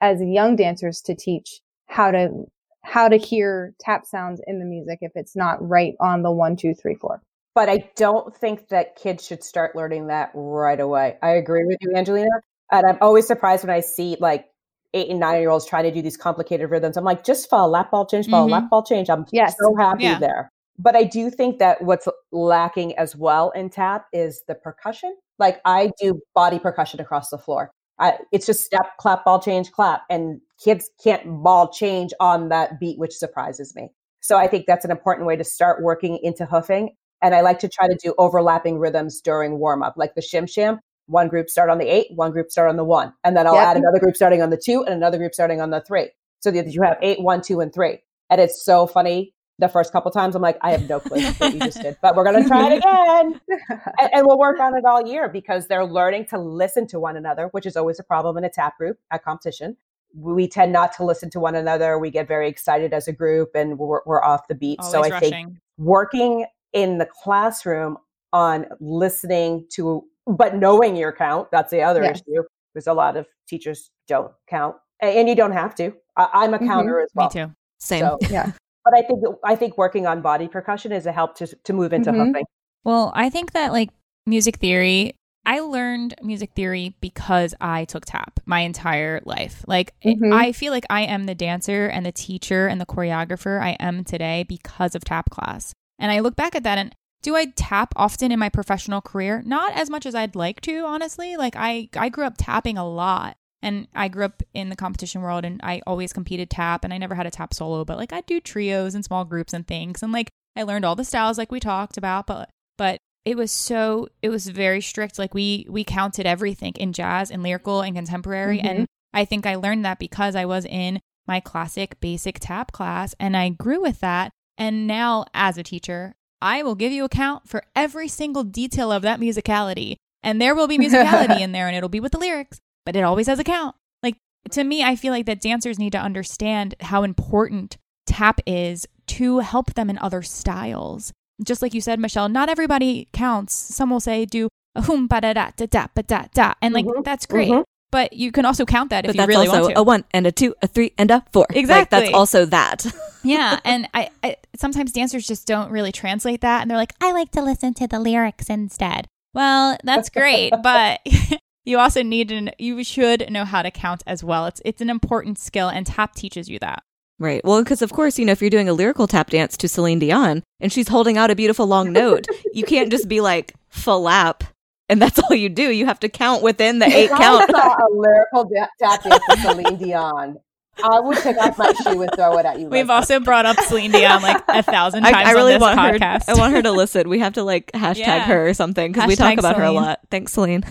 as 0.00 0.20
young 0.20 0.56
dancers 0.56 1.00
to 1.02 1.14
teach 1.14 1.60
how 1.86 2.10
to, 2.10 2.44
how 2.86 3.08
to 3.08 3.16
hear 3.16 3.74
tap 3.80 4.06
sounds 4.06 4.40
in 4.46 4.58
the 4.60 4.64
music 4.64 4.98
if 5.02 5.12
it's 5.14 5.34
not 5.36 5.56
right 5.66 5.94
on 6.00 6.22
the 6.22 6.30
one, 6.30 6.56
two, 6.56 6.72
three, 6.74 6.94
four. 6.94 7.20
but 7.54 7.68
I 7.68 7.88
don't 7.96 8.34
think 8.36 8.68
that 8.68 8.96
kids 8.96 9.26
should 9.26 9.42
start 9.42 9.74
learning 9.74 10.06
that 10.08 10.30
right 10.34 10.78
away. 10.78 11.16
I 11.22 11.30
agree 11.30 11.64
with 11.64 11.78
you, 11.80 11.94
Angelina. 11.96 12.28
And 12.70 12.86
I'm 12.86 12.98
always 13.00 13.26
surprised 13.26 13.64
when 13.64 13.74
I 13.74 13.80
see 13.80 14.16
like 14.20 14.46
eight 14.94 15.08
and 15.10 15.18
nine 15.20 15.40
year 15.40 15.50
olds 15.50 15.66
trying 15.66 15.84
to 15.84 15.90
do 15.90 16.02
these 16.02 16.16
complicated 16.16 16.70
rhythms. 16.70 16.96
I'm 16.96 17.04
like, 17.04 17.24
just 17.24 17.48
follow 17.50 17.68
lap 17.70 17.90
ball 17.90 18.06
change, 18.06 18.28
follow 18.28 18.46
Mhm. 18.48 18.52
lap 18.52 18.70
ball 18.70 18.82
change. 18.84 19.08
I'm 19.10 19.24
Yes. 19.32 19.56
so 19.58 19.74
happy 19.74 20.04
Yeah. 20.04 20.18
there. 20.18 20.48
But 20.78 20.94
I 20.96 21.04
do 21.04 21.30
think 21.30 21.58
that 21.58 21.80
what's 21.82 22.06
lacking 22.32 22.96
as 22.98 23.16
well 23.16 23.50
in 23.50 23.70
tap 23.70 24.06
is 24.12 24.42
the 24.46 24.54
percussion. 24.54 25.16
Like 25.38 25.60
I 25.64 25.90
do 26.00 26.20
body 26.34 26.58
percussion 26.58 27.00
across 27.00 27.30
the 27.30 27.38
floor. 27.38 27.70
I, 27.98 28.18
it's 28.32 28.46
just 28.46 28.64
step, 28.64 28.96
clap, 28.98 29.24
ball 29.24 29.40
change, 29.40 29.72
clap. 29.72 30.02
And 30.10 30.40
kids 30.62 30.90
can't 31.02 31.22
ball 31.42 31.72
change 31.72 32.12
on 32.20 32.48
that 32.50 32.78
beat, 32.78 32.98
which 32.98 33.14
surprises 33.14 33.74
me. 33.74 33.90
So 34.20 34.36
I 34.36 34.48
think 34.48 34.66
that's 34.66 34.84
an 34.84 34.90
important 34.90 35.26
way 35.26 35.36
to 35.36 35.44
start 35.44 35.82
working 35.82 36.18
into 36.22 36.46
hoofing. 36.46 36.94
And 37.22 37.34
I 37.34 37.40
like 37.40 37.58
to 37.60 37.68
try 37.68 37.88
to 37.88 37.96
do 38.02 38.14
overlapping 38.18 38.78
rhythms 38.78 39.20
during 39.20 39.58
warm 39.58 39.82
up, 39.82 39.94
like 39.96 40.14
the 40.14 40.20
shim 40.20 40.50
sham. 40.50 40.80
One 41.06 41.28
group 41.28 41.48
start 41.48 41.70
on 41.70 41.78
the 41.78 41.86
eight, 41.86 42.08
one 42.14 42.32
group 42.32 42.50
start 42.50 42.68
on 42.68 42.76
the 42.76 42.84
one. 42.84 43.12
And 43.24 43.36
then 43.36 43.46
I'll 43.46 43.54
Yep. 43.54 43.66
add 43.66 43.76
another 43.76 44.00
group 44.00 44.16
starting 44.16 44.42
on 44.42 44.50
the 44.50 44.56
two 44.56 44.84
and 44.84 44.92
another 44.92 45.16
group 45.18 45.32
starting 45.32 45.60
on 45.60 45.70
the 45.70 45.80
three. 45.80 46.10
So 46.40 46.50
that 46.50 46.66
you 46.72 46.82
have 46.82 46.98
eight, 47.00 47.22
one, 47.22 47.40
two, 47.40 47.60
and 47.60 47.72
three. 47.72 48.00
And 48.28 48.40
it's 48.40 48.62
so 48.64 48.86
funny. 48.86 49.32
The 49.58 49.68
first 49.68 49.90
couple 49.92 50.10
times 50.10 50.34
I'm 50.34 50.42
like, 50.42 50.58
I 50.60 50.70
have 50.72 50.86
no 50.88 51.00
clue 51.00 51.22
what 51.38 51.54
you 51.54 51.60
just 51.62 51.80
did, 51.80 51.96
but 52.02 52.14
we're 52.14 52.24
going 52.24 52.42
to 52.42 52.46
try 52.48 52.66
it 52.70 52.76
again. 52.76 53.40
and, 53.98 54.10
and 54.12 54.26
we'll 54.26 54.38
work 54.38 54.60
on 54.60 54.76
it 54.76 54.84
all 54.84 55.06
year 55.06 55.28
because 55.30 55.66
they're 55.66 55.84
learning 55.86 56.26
to 56.26 56.38
listen 56.38 56.86
to 56.88 57.00
one 57.00 57.16
another, 57.16 57.48
which 57.52 57.64
is 57.64 57.76
always 57.76 57.98
a 57.98 58.02
problem 58.02 58.36
in 58.36 58.44
a 58.44 58.50
tap 58.50 58.76
group 58.76 58.98
at 59.10 59.24
competition. 59.24 59.76
We 60.14 60.46
tend 60.46 60.72
not 60.72 60.92
to 60.94 61.04
listen 61.04 61.30
to 61.30 61.40
one 61.40 61.54
another. 61.54 61.98
We 61.98 62.10
get 62.10 62.28
very 62.28 62.48
excited 62.48 62.92
as 62.92 63.08
a 63.08 63.12
group 63.12 63.50
and 63.54 63.78
we're, 63.78 64.00
we're 64.04 64.22
off 64.22 64.46
the 64.48 64.54
beat. 64.54 64.78
Always 64.80 64.92
so 64.92 65.02
I 65.02 65.08
rushing. 65.08 65.30
think 65.30 65.52
working 65.78 66.46
in 66.74 66.98
the 66.98 67.06
classroom 67.06 67.96
on 68.34 68.66
listening 68.80 69.66
to, 69.72 70.04
but 70.26 70.54
knowing 70.56 70.96
your 70.96 71.12
count, 71.12 71.50
that's 71.50 71.70
the 71.70 71.80
other 71.82 72.02
Yes. 72.02 72.20
issue 72.28 72.42
because 72.74 72.86
a 72.86 72.92
lot 72.92 73.16
of 73.16 73.26
teachers 73.48 73.90
don't 74.06 74.32
count 74.48 74.76
and 75.00 75.28
you 75.28 75.34
don't 75.34 75.52
have 75.52 75.74
to. 75.76 75.94
I, 76.16 76.28
I'm 76.34 76.52
a 76.54 76.58
Mhm. 76.58 76.66
counter 76.66 77.00
as 77.00 77.10
well. 77.14 77.28
Me 77.28 77.32
too. 77.46 77.52
Same. 77.78 78.00
So, 78.00 78.18
Yeah. 78.30 78.52
But 78.86 78.96
I 78.96 79.02
think 79.02 79.24
I 79.44 79.56
think 79.56 79.76
working 79.76 80.06
on 80.06 80.22
body 80.22 80.46
percussion 80.48 80.92
is 80.92 81.06
a 81.06 81.12
help 81.12 81.34
to 81.36 81.46
to 81.46 81.72
move 81.72 81.92
into 81.92 82.12
Mhm. 82.12 82.26
hoofing. 82.26 82.44
Well, 82.84 83.12
I 83.14 83.28
think 83.30 83.52
that 83.52 83.72
like 83.72 83.90
music 84.26 84.56
theory, 84.56 85.14
I 85.44 85.58
learned 85.60 86.14
music 86.22 86.52
theory 86.54 86.94
because 87.00 87.54
I 87.60 87.84
took 87.84 88.04
tap 88.06 88.38
my 88.46 88.60
entire 88.60 89.20
life. 89.24 89.64
Like 89.66 89.92
Mhm. 90.04 90.32
I 90.32 90.52
feel 90.52 90.72
like 90.72 90.86
I 90.88 91.02
am 91.02 91.24
the 91.24 91.34
dancer 91.34 91.86
and 91.88 92.06
the 92.06 92.12
teacher 92.12 92.68
and 92.68 92.80
the 92.80 92.86
choreographer 92.86 93.60
I 93.60 93.70
am 93.80 94.04
today 94.04 94.44
because 94.48 94.94
of 94.94 95.04
tap 95.04 95.30
class. 95.30 95.72
And 95.98 96.12
I 96.12 96.20
look 96.20 96.36
back 96.36 96.54
at 96.54 96.62
that 96.62 96.78
and 96.78 96.94
do 97.22 97.34
I 97.34 97.46
tap 97.56 97.92
often 97.96 98.30
in 98.30 98.38
my 98.38 98.48
professional 98.48 99.00
career? 99.00 99.42
Not 99.44 99.72
as 99.76 99.90
much 99.90 100.06
as 100.06 100.14
I'd 100.14 100.36
like 100.36 100.60
to, 100.60 100.84
honestly. 100.84 101.36
Like 101.36 101.56
I 101.56 101.88
I 101.96 102.08
grew 102.08 102.24
up 102.24 102.34
tapping 102.38 102.78
a 102.78 102.88
lot. 102.88 103.36
And 103.66 103.88
I 103.94 104.08
grew 104.08 104.24
up 104.24 104.42
in 104.54 104.68
the 104.70 104.76
competition 104.76 105.20
world 105.22 105.44
and 105.44 105.60
I 105.62 105.82
always 105.86 106.12
competed 106.12 106.48
tap 106.50 106.84
and 106.84 106.94
I 106.94 106.98
never 106.98 107.14
had 107.14 107.26
a 107.26 107.30
tap 107.30 107.52
solo, 107.52 107.84
but 107.84 107.96
like 107.98 108.12
I 108.12 108.20
do 108.22 108.40
trios 108.40 108.94
and 108.94 109.04
small 109.04 109.24
groups 109.24 109.52
and 109.52 109.66
things. 109.66 110.02
And 110.02 110.12
like 110.12 110.30
I 110.54 110.62
learned 110.62 110.84
all 110.84 110.94
the 110.96 111.04
styles 111.04 111.36
like 111.36 111.50
we 111.52 111.60
talked 111.60 111.96
about, 111.98 112.26
but 112.26 112.48
but 112.78 113.00
it 113.24 113.36
was 113.36 113.50
so 113.50 114.08
it 114.22 114.28
was 114.28 114.46
very 114.46 114.80
strict 114.80 115.18
like 115.18 115.34
we 115.34 115.66
we 115.68 115.82
counted 115.82 116.26
everything 116.26 116.72
in 116.76 116.92
jazz 116.92 117.30
and 117.30 117.42
lyrical 117.42 117.80
and 117.80 117.96
contemporary 117.96 118.58
Mhm. 118.60 118.64
and 118.70 118.86
i 119.12 119.24
think 119.24 119.46
i 119.46 119.56
learned 119.56 119.84
that 119.84 119.98
because 119.98 120.36
i 120.36 120.44
was 120.44 120.64
in 120.64 121.00
my 121.26 121.40
classic 121.40 121.98
basic 122.00 122.38
tap 122.38 122.70
class 122.70 123.16
and 123.18 123.36
i 123.36 123.48
grew 123.48 123.82
with 123.82 123.98
that 123.98 124.30
and 124.56 124.86
now 124.86 125.24
as 125.34 125.58
a 125.58 125.64
teacher 125.64 126.14
i 126.40 126.62
will 126.62 126.76
give 126.76 126.92
you 126.92 127.02
a 127.04 127.08
count 127.08 127.48
for 127.48 127.64
every 127.74 128.06
single 128.06 128.44
detail 128.44 128.92
of 128.92 129.02
that 129.02 129.18
musicality 129.18 129.96
and 130.22 130.40
there 130.40 130.54
will 130.54 130.68
be 130.68 130.78
musicality 130.86 131.40
in 131.40 131.50
there 131.50 131.66
and 131.66 131.76
it'll 131.76 131.88
be 131.88 132.00
with 132.00 132.12
the 132.12 132.18
lyrics 132.18 132.60
but 132.86 132.96
it 132.96 133.02
always 133.02 133.26
has 133.26 133.38
a 133.38 133.44
count 133.44 133.74
like 134.02 134.16
to 134.50 134.64
me 134.64 134.82
i 134.82 134.96
feel 134.96 135.12
like 135.12 135.26
that 135.26 135.40
dancers 135.42 135.78
need 135.78 135.92
to 135.92 135.98
understand 135.98 136.74
how 136.80 137.02
important 137.02 137.76
tap 138.06 138.40
is 138.46 138.86
to 139.06 139.40
help 139.40 139.74
them 139.74 139.90
in 139.90 139.98
other 139.98 140.22
styles 140.22 141.12
just 141.44 141.60
like 141.60 141.74
you 141.74 141.82
said, 141.82 142.00
Michelle, 142.00 142.30
not 142.30 142.48
everybody 142.48 143.08
counts. 143.12 143.52
Some 143.54 143.90
will 143.90 144.00
say 144.00 144.24
do 144.24 144.48
a 144.74 144.80
hum 144.82 145.06
ba 145.06 145.20
da 145.20 145.34
da 145.34 145.50
da 145.56 145.66
da 145.66 145.86
ba 145.94 146.02
da 146.02 146.24
da, 146.32 146.54
and 146.62 146.72
like 146.72 146.86
Mhm, 146.86 147.04
that's 147.04 147.26
great. 147.26 147.50
mhm. 147.50 147.62
But 147.90 148.14
you 148.14 148.32
can 148.32 148.44
also 148.46 148.64
count 148.64 148.88
that 148.90 149.04
if 149.04 149.08
but 149.14 149.16
you 149.16 149.26
really 149.26 149.46
want 149.48 149.68
to. 149.68 149.78
a 149.78 149.82
one 149.82 150.04
and 150.12 150.26
a 150.26 150.32
two, 150.32 150.54
a 150.62 150.66
three 150.66 150.92
and 150.98 151.10
a 151.10 151.24
four. 151.32 151.46
Like, 151.50 151.58
Exactly. 151.58 152.00
that's 152.00 152.14
also 152.14 152.46
that. 152.46 152.86
yeah, 153.22 153.60
and 153.64 153.86
I, 153.94 154.08
I 154.24 154.36
sometimes 154.56 154.92
dancers 154.92 155.26
just 155.26 155.46
don't 155.46 155.70
really 155.70 155.92
translate 155.92 156.40
that, 156.40 156.62
and 156.62 156.70
they're 156.70 156.78
like, 156.78 156.94
I 157.02 157.12
like 157.12 157.30
to 157.32 157.42
listen 157.42 157.74
to 157.74 157.86
the 157.86 158.00
lyrics 158.00 158.48
instead. 158.48 159.06
Well, 159.34 159.76
that's 159.84 160.08
great, 160.08 160.54
but 160.62 161.00
you 161.66 161.78
also 161.78 162.02
need 162.02 162.28
to. 162.30 162.50
You 162.58 162.82
should 162.82 163.30
know 163.30 163.44
how 163.44 163.60
to 163.62 163.70
count 163.70 164.02
as 164.06 164.24
well. 164.24 164.46
It's 164.46 164.62
it's 164.64 164.80
an 164.80 164.88
important 164.88 165.38
skill, 165.38 165.68
and 165.68 165.86
tap 165.86 166.14
teaches 166.14 166.48
you 166.48 166.58
that. 166.60 166.82
Right. 167.18 167.42
Well, 167.44 167.62
because 167.62 167.80
of 167.82 167.92
course, 167.92 168.18
you 168.18 168.24
know, 168.26 168.32
if 168.32 168.40
you're 168.42 168.50
doing 168.50 168.68
a 168.68 168.72
lyrical 168.74 169.06
tap 169.06 169.30
dance 169.30 169.56
to 169.58 169.68
Celine 169.68 169.98
Dion 169.98 170.42
and 170.60 170.70
she's 170.70 170.88
holding 170.88 171.16
out 171.16 171.30
a 171.30 171.34
beautiful 171.34 171.66
long 171.66 171.90
note, 171.92 172.26
you 172.52 172.62
can't 172.62 172.90
just 172.90 173.08
be 173.08 173.22
like 173.22 173.54
flap 173.70 174.44
and 174.90 175.00
that's 175.00 175.18
all 175.18 175.34
you 175.34 175.48
do. 175.48 175.70
You 175.72 175.86
have 175.86 175.98
to 176.00 176.10
count 176.10 176.42
within 176.42 176.78
the 176.78 176.84
eight 176.86 177.06
If 177.06 177.12
I 177.12 177.18
count. 177.18 177.50
saw 177.50 177.74
a 177.74 177.88
lyrical 177.90 178.44
da- 178.44 178.66
tap 178.78 179.02
dance 179.02 179.22
with 179.30 179.38
Celine 179.40 179.76
Dion, 179.78 180.36
I 180.84 181.00
would 181.00 181.16
take 181.16 181.38
off 181.38 181.56
my 181.56 181.72
shoe 181.72 182.02
and 182.02 182.10
throw 182.14 182.36
it 182.36 182.44
at 182.44 182.58
you. 182.60 182.66
We've 182.68 182.86
Leslie. 182.88 182.94
also 183.16 183.20
brought 183.20 183.46
up 183.46 183.58
Celine 183.60 183.92
Dion 183.92 184.20
like 184.20 184.42
a 184.48 184.62
thousand 184.62 185.04
times 185.04 185.16
I 185.16 185.32
really 185.32 185.54
on 185.54 185.60
this 185.60 185.62
want 185.62 185.78
podcast. 185.78 186.26
her. 186.26 186.32
I 186.32 186.34
want 186.34 186.52
her 186.52 186.60
to 186.60 186.70
listen. 186.82 187.08
We 187.08 187.20
have 187.20 187.32
to 187.32 187.42
like 187.44 187.72
hashtag 187.72 187.96
Yeah. 188.00 188.24
her 188.26 188.48
or 188.48 188.52
something 188.52 188.92
because 188.92 189.08
we 189.08 189.16
talk 189.16 189.32
Hashtag 189.36 189.38
about 189.38 189.56
her 189.56 189.64
a 189.64 189.72
lot. 189.72 190.00
Thanks, 190.10 190.34
Celine. 190.34 190.64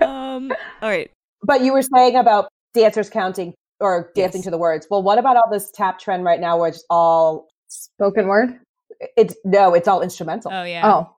Um, 0.00 0.52
all 0.82 0.88
right. 0.90 1.10
But 1.42 1.62
you 1.62 1.72
were 1.72 1.82
saying 1.82 2.16
about 2.16 2.48
dancers 2.74 3.10
counting 3.10 3.54
or 3.80 4.10
dancing 4.14 4.38
Yes. 4.40 4.44
to 4.44 4.50
the 4.50 4.58
words. 4.58 4.86
Well, 4.90 5.02
what 5.02 5.18
about 5.18 5.36
all 5.36 5.50
this 5.50 5.70
tap 5.70 5.98
trend 5.98 6.24
right 6.24 6.40
now 6.40 6.58
where 6.58 6.68
it's 6.68 6.84
all 6.90 7.48
Spoken 7.68 8.26
word? 8.28 8.58
it's 9.16 9.34
no, 9.44 9.74
it's 9.74 9.88
all 9.88 10.00
instrumental. 10.02 10.52
oh 10.52 10.62
yeah. 10.64 10.82
Oh, 10.86 11.10